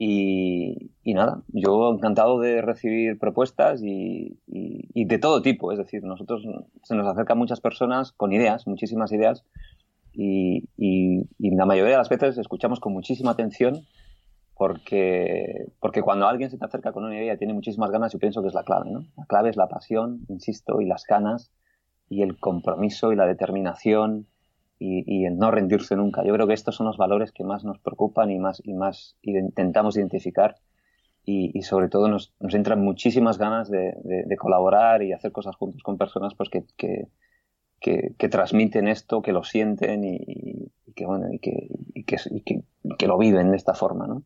Y, 0.00 0.92
nada, 1.04 1.42
yo 1.48 1.92
encantado 1.92 2.38
de 2.38 2.62
recibir 2.62 3.18
propuestas 3.18 3.82
y, 3.82 4.38
de 4.46 5.18
todo 5.18 5.42
tipo. 5.42 5.72
Es 5.72 5.78
decir, 5.78 6.04
nosotros 6.04 6.46
se 6.84 6.94
nos 6.94 7.08
acercan 7.08 7.36
muchas 7.36 7.60
personas 7.60 8.12
con 8.12 8.32
ideas, 8.32 8.68
muchísimas 8.68 9.10
ideas, 9.10 9.44
y, 10.12 10.68
la 11.38 11.66
mayoría 11.66 11.92
de 11.92 11.98
las 11.98 12.08
veces 12.08 12.38
escuchamos 12.38 12.80
con 12.80 12.92
muchísima 12.92 13.32
atención 13.32 13.86
porque, 14.58 15.70
porque 15.78 16.02
cuando 16.02 16.26
alguien 16.26 16.50
se 16.50 16.58
te 16.58 16.64
acerca 16.64 16.92
con 16.92 17.04
una 17.04 17.16
idea 17.16 17.34
y 17.34 17.38
tiene 17.38 17.54
muchísimas 17.54 17.92
ganas, 17.92 18.12
yo 18.12 18.18
pienso 18.18 18.42
que 18.42 18.48
es 18.48 18.54
la 18.54 18.64
clave. 18.64 18.90
¿no? 18.90 19.06
La 19.16 19.24
clave 19.24 19.50
es 19.50 19.56
la 19.56 19.68
pasión, 19.68 20.26
insisto, 20.28 20.80
y 20.80 20.86
las 20.86 21.04
ganas, 21.06 21.52
y 22.08 22.22
el 22.22 22.40
compromiso 22.40 23.12
y 23.12 23.16
la 23.16 23.26
determinación 23.26 24.26
y, 24.80 25.24
el 25.24 25.38
no 25.38 25.52
rendirse 25.52 25.94
nunca. 25.94 26.24
Yo 26.24 26.34
creo 26.34 26.48
que 26.48 26.54
estos 26.54 26.74
son 26.74 26.86
los 26.86 26.96
valores 26.96 27.30
que 27.30 27.44
más 27.44 27.64
nos 27.64 27.78
preocupan 27.78 28.32
y 28.32 28.40
más, 28.40 28.60
y 28.64 28.74
más 28.74 29.16
intentamos 29.22 29.96
identificar 29.96 30.56
y, 31.24 31.62
sobre 31.62 31.88
todo 31.88 32.08
nos, 32.08 32.34
nos, 32.40 32.54
entran 32.54 32.80
muchísimas 32.80 33.38
ganas 33.38 33.70
de, 33.70 33.94
colaborar 34.38 35.02
y 35.02 35.12
hacer 35.12 35.30
cosas 35.30 35.54
juntos 35.54 35.82
con 35.82 35.98
personas 35.98 36.34
pues 36.34 36.48
que, 36.48 36.64
que, 37.80 38.28
transmiten 38.28 38.88
esto, 38.88 39.22
que 39.22 39.32
lo 39.32 39.44
sienten 39.44 40.04
y, 40.04 40.72
que, 40.96 41.06
bueno, 41.06 41.26
y, 41.30 41.38
que, 41.38 41.68
que, 42.04 43.06
lo 43.06 43.18
viven 43.18 43.50
de 43.50 43.56
esta 43.56 43.74
forma. 43.74 44.06
¿no? 44.06 44.24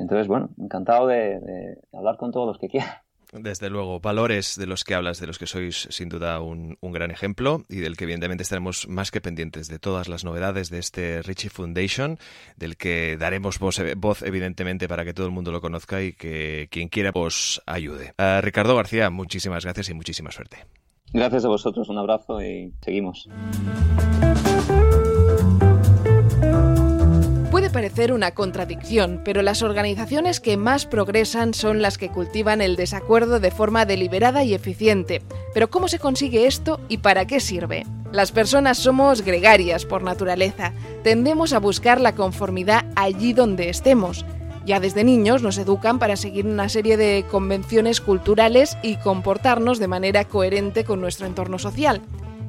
Entonces, 0.00 0.26
bueno, 0.26 0.50
encantado 0.58 1.06
de, 1.06 1.38
de 1.40 1.78
hablar 1.92 2.16
con 2.16 2.32
todos 2.32 2.46
los 2.46 2.58
que 2.58 2.68
quieran. 2.68 2.94
Desde 3.32 3.70
luego, 3.70 4.00
valores 4.00 4.56
de 4.56 4.66
los 4.66 4.82
que 4.82 4.94
hablas, 4.94 5.20
de 5.20 5.26
los 5.28 5.38
que 5.38 5.46
sois 5.46 5.86
sin 5.90 6.08
duda 6.08 6.40
un, 6.40 6.76
gran 6.80 7.12
ejemplo 7.12 7.62
y 7.68 7.76
del 7.76 7.96
que 7.96 8.04
evidentemente 8.04 8.42
estaremos 8.42 8.88
más 8.88 9.12
que 9.12 9.20
pendientes 9.20 9.68
de 9.68 9.78
todas 9.78 10.08
las 10.08 10.24
novedades 10.24 10.68
de 10.68 10.78
este 10.78 11.22
Richie 11.22 11.48
Foundation, 11.48 12.18
del 12.56 12.76
que 12.76 13.16
daremos 13.16 13.60
voz, 13.60 13.80
voz 13.96 14.22
evidentemente 14.22 14.88
para 14.88 15.04
que 15.04 15.14
todo 15.14 15.26
el 15.26 15.32
mundo 15.32 15.52
lo 15.52 15.60
conozca 15.60 16.02
y 16.02 16.12
que 16.12 16.66
quien 16.72 16.88
quiera 16.88 17.12
os 17.14 17.62
ayude. 17.66 18.14
Uh, 18.18 18.40
Ricardo 18.40 18.74
García, 18.74 19.10
muchísimas 19.10 19.64
gracias 19.64 19.90
y 19.90 19.94
muchísima 19.94 20.32
suerte. 20.32 20.66
Gracias 21.12 21.44
a 21.44 21.48
vosotros, 21.48 21.88
un 21.88 21.98
abrazo 21.98 22.42
y 22.42 22.72
seguimos. 22.80 23.28
Parecer 27.90 28.12
una 28.12 28.30
contradicción, 28.30 29.20
pero 29.24 29.42
las 29.42 29.62
organizaciones 29.62 30.38
que 30.38 30.56
más 30.56 30.86
progresan 30.86 31.54
son 31.54 31.82
las 31.82 31.98
que 31.98 32.08
cultivan 32.08 32.60
el 32.60 32.76
desacuerdo 32.76 33.40
de 33.40 33.50
forma 33.50 33.84
deliberada 33.84 34.44
y 34.44 34.54
eficiente. 34.54 35.22
Pero 35.52 35.70
¿cómo 35.70 35.88
se 35.88 35.98
consigue 35.98 36.46
esto 36.46 36.78
y 36.88 36.98
para 36.98 37.26
qué 37.26 37.40
sirve? 37.40 37.84
Las 38.12 38.30
personas 38.30 38.78
somos 38.78 39.22
gregarias 39.22 39.86
por 39.86 40.04
naturaleza, 40.04 40.72
tendemos 41.02 41.52
a 41.52 41.58
buscar 41.58 42.00
la 42.00 42.14
conformidad 42.14 42.86
allí 42.94 43.32
donde 43.32 43.70
estemos. 43.70 44.24
Ya 44.64 44.78
desde 44.78 45.02
niños 45.02 45.42
nos 45.42 45.58
educan 45.58 45.98
para 45.98 46.14
seguir 46.14 46.46
una 46.46 46.68
serie 46.68 46.96
de 46.96 47.24
convenciones 47.28 48.00
culturales 48.00 48.78
y 48.84 48.98
comportarnos 48.98 49.80
de 49.80 49.88
manera 49.88 50.26
coherente 50.26 50.84
con 50.84 51.00
nuestro 51.00 51.26
entorno 51.26 51.58
social. 51.58 52.02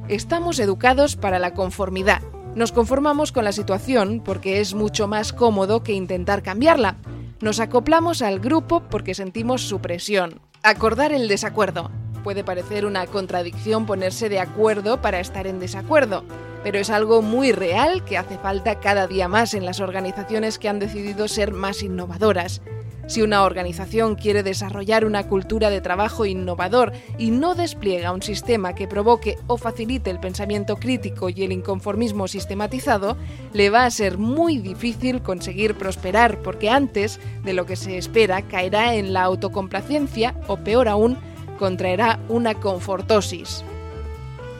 Estamos 0.07 0.59
educados 0.59 1.15
para 1.15 1.39
la 1.39 1.55
conformidad, 1.55 2.21
nos 2.55 2.73
conformamos 2.73 3.31
con 3.31 3.45
la 3.45 3.53
situación 3.53 4.21
porque 4.23 4.59
es 4.59 4.73
mucho 4.73 5.07
más 5.07 5.31
cómodo 5.31 5.83
que 5.83 5.93
intentar 5.93 6.43
cambiarla. 6.43 6.97
Nos 7.39 7.59
acoplamos 7.59 8.21
al 8.21 8.39
grupo 8.39 8.83
porque 8.89 9.13
sentimos 9.13 9.61
su 9.61 9.79
presión. 9.79 10.41
Acordar 10.61 11.13
el 11.13 11.27
desacuerdo. 11.27 11.89
Puede 12.23 12.43
parecer 12.43 12.85
una 12.85 13.07
contradicción 13.07 13.85
ponerse 13.85 14.29
de 14.29 14.39
acuerdo 14.39 15.01
para 15.01 15.19
estar 15.19 15.47
en 15.47 15.59
desacuerdo, 15.59 16.23
pero 16.63 16.77
es 16.77 16.89
algo 16.89 17.21
muy 17.21 17.51
real 17.51 18.03
que 18.05 18.17
hace 18.17 18.37
falta 18.37 18.79
cada 18.79 19.07
día 19.07 19.27
más 19.27 19.53
en 19.53 19.65
las 19.65 19.79
organizaciones 19.79 20.59
que 20.59 20.69
han 20.69 20.77
decidido 20.77 21.27
ser 21.27 21.51
más 21.51 21.81
innovadoras. 21.81 22.61
Si 23.07 23.21
una 23.21 23.43
organización 23.43 24.15
quiere 24.15 24.43
desarrollar 24.43 25.05
una 25.05 25.27
cultura 25.27 25.69
de 25.69 25.81
trabajo 25.81 26.25
innovador 26.25 26.93
y 27.17 27.31
no 27.31 27.55
despliega 27.55 28.13
un 28.13 28.21
sistema 28.21 28.73
que 28.73 28.87
provoque 28.87 29.37
o 29.47 29.57
facilite 29.57 30.09
el 30.09 30.19
pensamiento 30.19 30.77
crítico 30.77 31.29
y 31.29 31.43
el 31.43 31.51
inconformismo 31.51 32.27
sistematizado, 32.27 33.17
le 33.53 33.69
va 33.69 33.85
a 33.85 33.91
ser 33.91 34.17
muy 34.17 34.59
difícil 34.59 35.21
conseguir 35.21 35.75
prosperar 35.75 36.39
porque 36.41 36.69
antes 36.69 37.19
de 37.43 37.53
lo 37.53 37.65
que 37.65 37.75
se 37.75 37.97
espera 37.97 38.41
caerá 38.43 38.95
en 38.95 39.13
la 39.13 39.23
autocomplacencia 39.23 40.35
o 40.47 40.57
peor 40.57 40.87
aún, 40.87 41.17
contraerá 41.59 42.19
una 42.29 42.55
confortosis. 42.55 43.63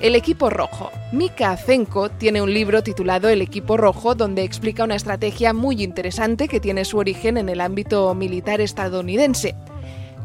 El 0.02 0.16
equipo 0.16 0.49
rojo. 0.49 0.89
Mika 1.12 1.52
Azenko 1.52 2.10
tiene 2.10 2.41
un 2.41 2.52
libro 2.52 2.82
titulado 2.82 3.30
El 3.30 3.39
equipo 3.39 3.78
rojo 3.78 4.16
donde 4.16 4.41
explica 4.41 4.84
una 4.84 4.95
estrategia 4.95 5.54
muy 5.54 5.84
interesante 5.84 6.47
que 6.47 6.60
tiene 6.60 6.86
su 6.86 6.97
origen 6.97 7.38
en 7.38 7.49
el 7.49 7.62
ámbito 7.62 8.12
militar 8.16 8.62
estadounidense. 8.62 9.54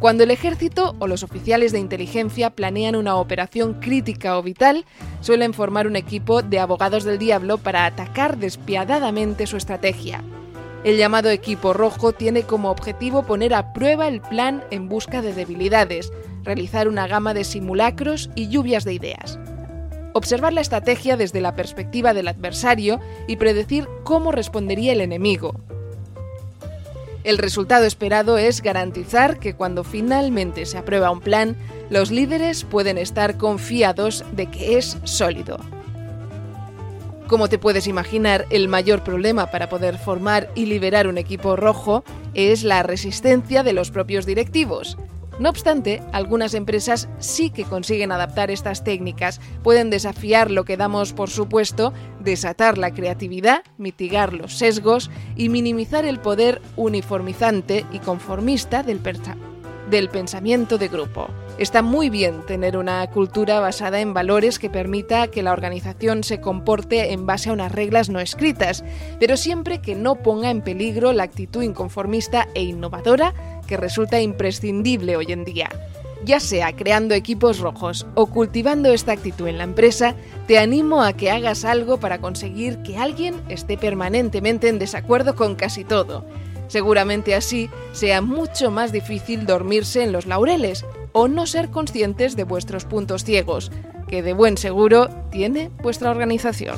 Cuando 0.00 0.24
el 0.24 0.30
ejército 0.30 0.96
o 0.98 1.06
los 1.06 1.22
oficiales 1.22 1.72
de 1.72 1.78
inteligencia 1.78 2.48
planean 2.48 2.96
una 2.96 3.16
operación 3.16 3.74
crítica 3.74 4.38
o 4.38 4.42
vital, 4.42 4.86
suelen 5.20 5.52
formar 5.52 5.86
un 5.86 5.96
equipo 5.96 6.40
de 6.40 6.58
abogados 6.58 7.04
del 7.04 7.18
diablo 7.18 7.58
para 7.58 7.84
atacar 7.84 8.38
despiadadamente 8.38 9.46
su 9.46 9.58
estrategia. 9.58 10.24
El 10.84 10.96
llamado 10.96 11.28
equipo 11.28 11.74
rojo 11.74 12.12
tiene 12.12 12.44
como 12.44 12.70
objetivo 12.70 13.24
poner 13.24 13.52
a 13.52 13.74
prueba 13.74 14.08
el 14.08 14.22
plan 14.22 14.64
en 14.70 14.88
busca 14.88 15.20
de 15.20 15.34
debilidades, 15.34 16.14
realizar 16.44 16.88
una 16.88 17.06
gama 17.06 17.34
de 17.34 17.44
simulacros 17.44 18.30
y 18.34 18.48
lluvias 18.48 18.84
de 18.84 18.94
ideas 18.94 19.38
observar 20.16 20.52
la 20.52 20.62
estrategia 20.62 21.16
desde 21.16 21.40
la 21.40 21.54
perspectiva 21.54 22.14
del 22.14 22.28
adversario 22.28 23.00
y 23.26 23.36
predecir 23.36 23.86
cómo 24.02 24.32
respondería 24.32 24.92
el 24.92 25.02
enemigo. 25.02 25.54
El 27.22 27.38
resultado 27.38 27.84
esperado 27.84 28.38
es 28.38 28.62
garantizar 28.62 29.38
que 29.38 29.54
cuando 29.54 29.84
finalmente 29.84 30.64
se 30.64 30.78
aprueba 30.78 31.10
un 31.10 31.20
plan, 31.20 31.56
los 31.90 32.10
líderes 32.10 32.64
pueden 32.64 32.98
estar 32.98 33.36
confiados 33.36 34.24
de 34.32 34.46
que 34.46 34.78
es 34.78 34.96
sólido. 35.04 35.58
Como 37.26 37.48
te 37.48 37.58
puedes 37.58 37.88
imaginar, 37.88 38.46
el 38.50 38.68
mayor 38.68 39.02
problema 39.02 39.50
para 39.50 39.68
poder 39.68 39.98
formar 39.98 40.48
y 40.54 40.66
liberar 40.66 41.08
un 41.08 41.18
equipo 41.18 41.56
rojo 41.56 42.04
es 42.34 42.62
la 42.62 42.84
resistencia 42.84 43.64
de 43.64 43.72
los 43.72 43.90
propios 43.90 44.24
directivos, 44.24 44.96
no 45.38 45.50
obstante, 45.50 46.02
algunas 46.12 46.54
empresas 46.54 47.08
sí 47.18 47.50
que 47.50 47.64
consiguen 47.64 48.10
adaptar 48.10 48.50
estas 48.50 48.84
técnicas, 48.84 49.40
pueden 49.62 49.90
desafiar 49.90 50.50
lo 50.50 50.64
que 50.64 50.76
damos 50.78 51.12
por 51.12 51.28
supuesto, 51.28 51.92
desatar 52.20 52.78
la 52.78 52.92
creatividad, 52.92 53.62
mitigar 53.76 54.32
los 54.32 54.56
sesgos 54.56 55.10
y 55.36 55.48
minimizar 55.48 56.06
el 56.06 56.20
poder 56.20 56.62
uniformizante 56.76 57.84
y 57.92 57.98
conformista 57.98 58.82
del, 58.82 59.00
pensamiento 60.08 60.78
de 60.78 60.88
grupo. 60.88 61.28
Está 61.58 61.80
muy 61.80 62.10
bien 62.10 62.44
tener 62.46 62.76
una 62.76 63.06
cultura 63.10 63.60
basada 63.60 64.00
en 64.00 64.12
valores 64.12 64.58
que 64.58 64.68
permita 64.68 65.28
que 65.28 65.42
la 65.42 65.52
organización 65.52 66.22
se 66.22 66.40
comporte 66.40 67.12
en 67.12 67.24
base 67.24 67.48
a 67.48 67.52
unas 67.54 67.72
reglas 67.72 68.10
no 68.10 68.20
escritas, 68.20 68.84
pero 69.18 69.36
siempre 69.36 69.80
que 69.80 69.94
no 69.94 70.16
ponga 70.16 70.50
en 70.50 70.60
peligro 70.60 71.12
la 71.12 71.22
actitud 71.22 71.62
inconformista 71.62 72.48
e 72.54 72.62
innovadora 72.62 73.32
que 73.66 73.76
resulta 73.76 74.20
imprescindible 74.20 75.16
hoy 75.16 75.26
en 75.30 75.44
día. 75.44 75.68
Ya 76.24 76.40
sea 76.40 76.74
creando 76.74 77.14
equipos 77.14 77.58
rojos 77.58 78.06
o 78.14 78.26
cultivando 78.26 78.90
esta 78.92 79.12
actitud 79.12 79.46
en 79.48 79.58
la 79.58 79.64
empresa, 79.64 80.14
te 80.46 80.58
animo 80.58 81.02
a 81.02 81.12
que 81.12 81.30
hagas 81.30 81.64
algo 81.64 82.00
para 82.00 82.18
conseguir 82.18 82.78
que 82.78 82.96
alguien 82.96 83.34
esté 83.48 83.76
permanentemente 83.76 84.68
en 84.68 84.78
desacuerdo 84.78 85.36
con 85.36 85.54
casi 85.54 85.84
todo. 85.84 86.24
Seguramente 86.68 87.34
así 87.34 87.70
sea 87.92 88.22
mucho 88.22 88.70
más 88.70 88.92
difícil 88.92 89.46
dormirse 89.46 90.02
en 90.02 90.12
los 90.12 90.26
laureles 90.26 90.84
o 91.12 91.28
no 91.28 91.46
ser 91.46 91.70
conscientes 91.70 92.34
de 92.34 92.44
vuestros 92.44 92.84
puntos 92.84 93.24
ciegos, 93.24 93.70
que 94.08 94.22
de 94.22 94.32
buen 94.32 94.58
seguro 94.58 95.08
tiene 95.30 95.70
vuestra 95.82 96.10
organización. 96.10 96.76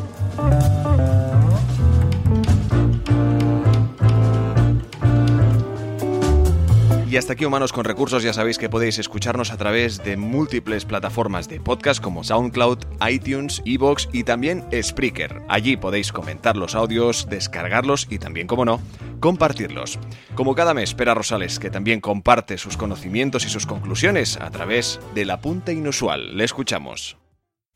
Y 7.11 7.16
hasta 7.16 7.32
aquí 7.32 7.46
Humanos 7.46 7.72
con 7.72 7.86
Recursos, 7.86 8.22
ya 8.22 8.34
sabéis 8.34 8.59
que 8.59 8.68
podéis 8.68 8.98
escucharnos 8.98 9.50
a 9.50 9.56
través 9.56 10.04
de 10.04 10.18
múltiples 10.18 10.84
plataformas 10.84 11.48
de 11.48 11.59
podcast 11.59 12.02
como 12.02 12.22
SoundCloud, 12.22 12.80
iTunes, 13.09 13.62
Evox 13.64 14.11
y 14.12 14.24
también 14.24 14.62
Spreaker. 14.78 15.40
Allí 15.48 15.78
podéis 15.78 16.12
comentar 16.12 16.59
los 16.59 16.74
audios, 16.74 17.26
descargarlos 17.30 18.06
y 18.11 18.18
también, 18.18 18.46
como 18.46 18.66
no, 18.66 18.82
compartirlos. 19.20 19.98
Como 20.34 20.54
cada 20.54 20.74
mes, 20.74 20.92
Pera 20.92 21.14
Rosales, 21.14 21.59
que 21.59 21.70
también 21.70 22.02
comparte 22.02 22.59
sus 22.59 22.76
conocimientos 22.76 23.46
y 23.46 23.48
sus 23.48 23.64
conclusiones 23.64 24.36
a 24.36 24.50
través 24.50 25.00
del 25.14 25.30
apunte 25.30 25.72
inusual. 25.72 26.36
Le 26.36 26.44
escuchamos. 26.44 27.16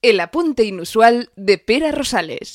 El 0.03 0.21
apunte 0.21 0.65
inusual 0.65 1.31
de 1.37 1.57
Pera 1.57 1.91
Rosales. 1.91 2.53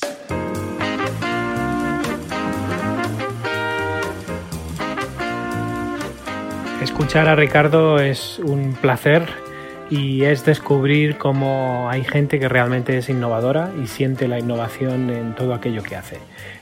Escuchar 6.82 7.28
a 7.28 7.34
Ricardo 7.34 7.98
es 7.98 8.38
un 8.38 8.72
placer 8.72 9.26
y 9.90 10.22
es 10.22 10.44
descubrir 10.44 11.18
cómo 11.18 11.88
hay 11.90 12.04
gente 12.04 12.38
que 12.38 12.48
realmente 12.48 12.96
es 12.96 13.08
innovadora 13.08 13.72
y 13.82 13.88
siente 13.88 14.28
la 14.28 14.38
innovación 14.38 15.10
en 15.10 15.34
todo 15.34 15.54
aquello 15.54 15.82
que 15.82 15.96
hace. 15.96 16.18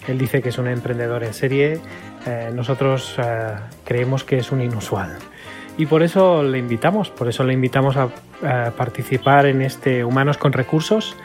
Él 0.08 0.16
dice 0.16 0.40
que 0.40 0.48
es 0.48 0.56
un 0.56 0.68
emprendedor 0.68 1.22
en 1.22 1.34
serie, 1.34 1.80
eh, 2.24 2.50
nosotros 2.54 3.16
eh, 3.18 3.56
creemos 3.84 4.24
que 4.24 4.38
es 4.38 4.52
un 4.52 4.62
inusual. 4.62 5.18
Y 5.76 5.84
por 5.84 6.02
eso 6.02 6.42
le 6.42 6.58
invitamos, 6.58 7.10
por 7.10 7.28
eso 7.28 7.44
le 7.44 7.52
invitamos 7.52 7.96
a, 7.96 8.08
participar 8.76 9.46
en 9.46 9.62
este 9.62 10.04
Humanos 10.04 10.36
con 10.36 10.52
Recursos 10.52 11.16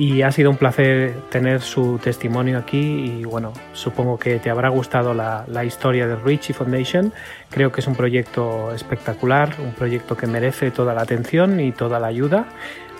y 0.00 0.22
ha 0.22 0.32
sido 0.32 0.48
un 0.48 0.56
placer 0.56 1.14
tener 1.28 1.60
su 1.60 2.00
testimonio 2.02 2.56
aquí 2.56 2.78
y 2.78 3.24
bueno, 3.26 3.52
supongo 3.74 4.18
que 4.18 4.38
te 4.38 4.48
habrá 4.48 4.70
gustado 4.70 5.12
la, 5.12 5.44
historia 5.62 6.06
de 6.06 6.16
Richie 6.16 6.54
Foundation. 6.54 7.12
Creo 7.50 7.70
que 7.70 7.82
es 7.82 7.86
un 7.86 7.94
proyecto 7.94 8.72
espectacular, 8.74 9.56
un 9.62 9.74
proyecto 9.74 10.16
que 10.16 10.26
merece 10.26 10.70
toda 10.70 10.94
la 10.94 11.02
atención 11.02 11.60
y 11.60 11.72
toda 11.72 12.00
la 12.00 12.06
ayuda. 12.06 12.46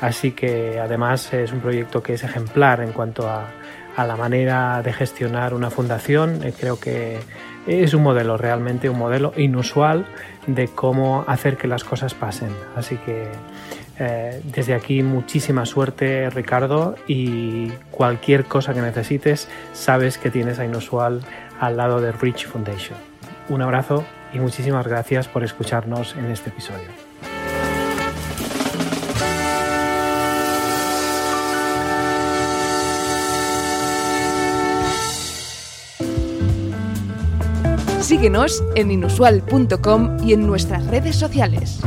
Así 0.02 0.32
que 0.32 0.78
además 0.78 1.32
es 1.32 1.52
un 1.52 1.60
proyecto 1.60 2.02
que 2.02 2.12
es 2.12 2.22
ejemplar 2.22 2.82
en 2.82 2.92
cuanto 2.92 3.26
a, 3.26 3.48
a 3.96 4.06
la 4.06 4.16
manera 4.16 4.82
de 4.82 4.92
gestionar 4.92 5.54
una 5.54 5.70
fundación. 5.70 6.44
Eh, 6.44 6.52
creo 6.58 6.78
que 6.78 7.18
es 7.66 7.94
un 7.94 8.02
modelo, 8.02 8.36
realmente 8.36 8.90
un 8.90 8.98
modelo 8.98 9.32
inusual 9.38 10.04
de 10.46 10.68
cómo 10.68 11.24
hacer 11.26 11.56
que 11.56 11.66
las 11.66 11.82
cosas 11.82 12.12
pasen. 12.12 12.50
Así 12.76 12.96
que 12.98 13.28
eh, 14.02 14.40
desde 14.44 14.72
aquí 14.72 15.02
muchísima 15.02 15.66
suerte 15.66 16.30
Ricardo 16.30 16.96
y 17.06 17.68
cualquier 17.90 18.46
cosa 18.46 18.72
que 18.72 18.80
necesites 18.80 19.46
sabes 19.74 20.16
que 20.16 20.30
tienes 20.30 20.58
a 20.58 20.64
Inusual 20.64 21.20
al 21.60 21.76
lado 21.76 22.00
de 22.00 22.10
Rich 22.10 22.46
Foundation. 22.46 22.98
Un 23.50 23.60
abrazo 23.60 24.02
y 24.32 24.38
muchísimas 24.38 24.86
gracias 24.86 25.28
por 25.28 25.44
escucharnos 25.44 26.16
en 26.16 26.30
este 26.30 26.48
episodio. 26.48 26.88
Síguenos 38.00 38.64
en 38.76 38.90
inusual.com 38.92 40.16
y 40.26 40.32
en 40.32 40.46
nuestras 40.46 40.86
redes 40.86 41.16
sociales. 41.16 41.80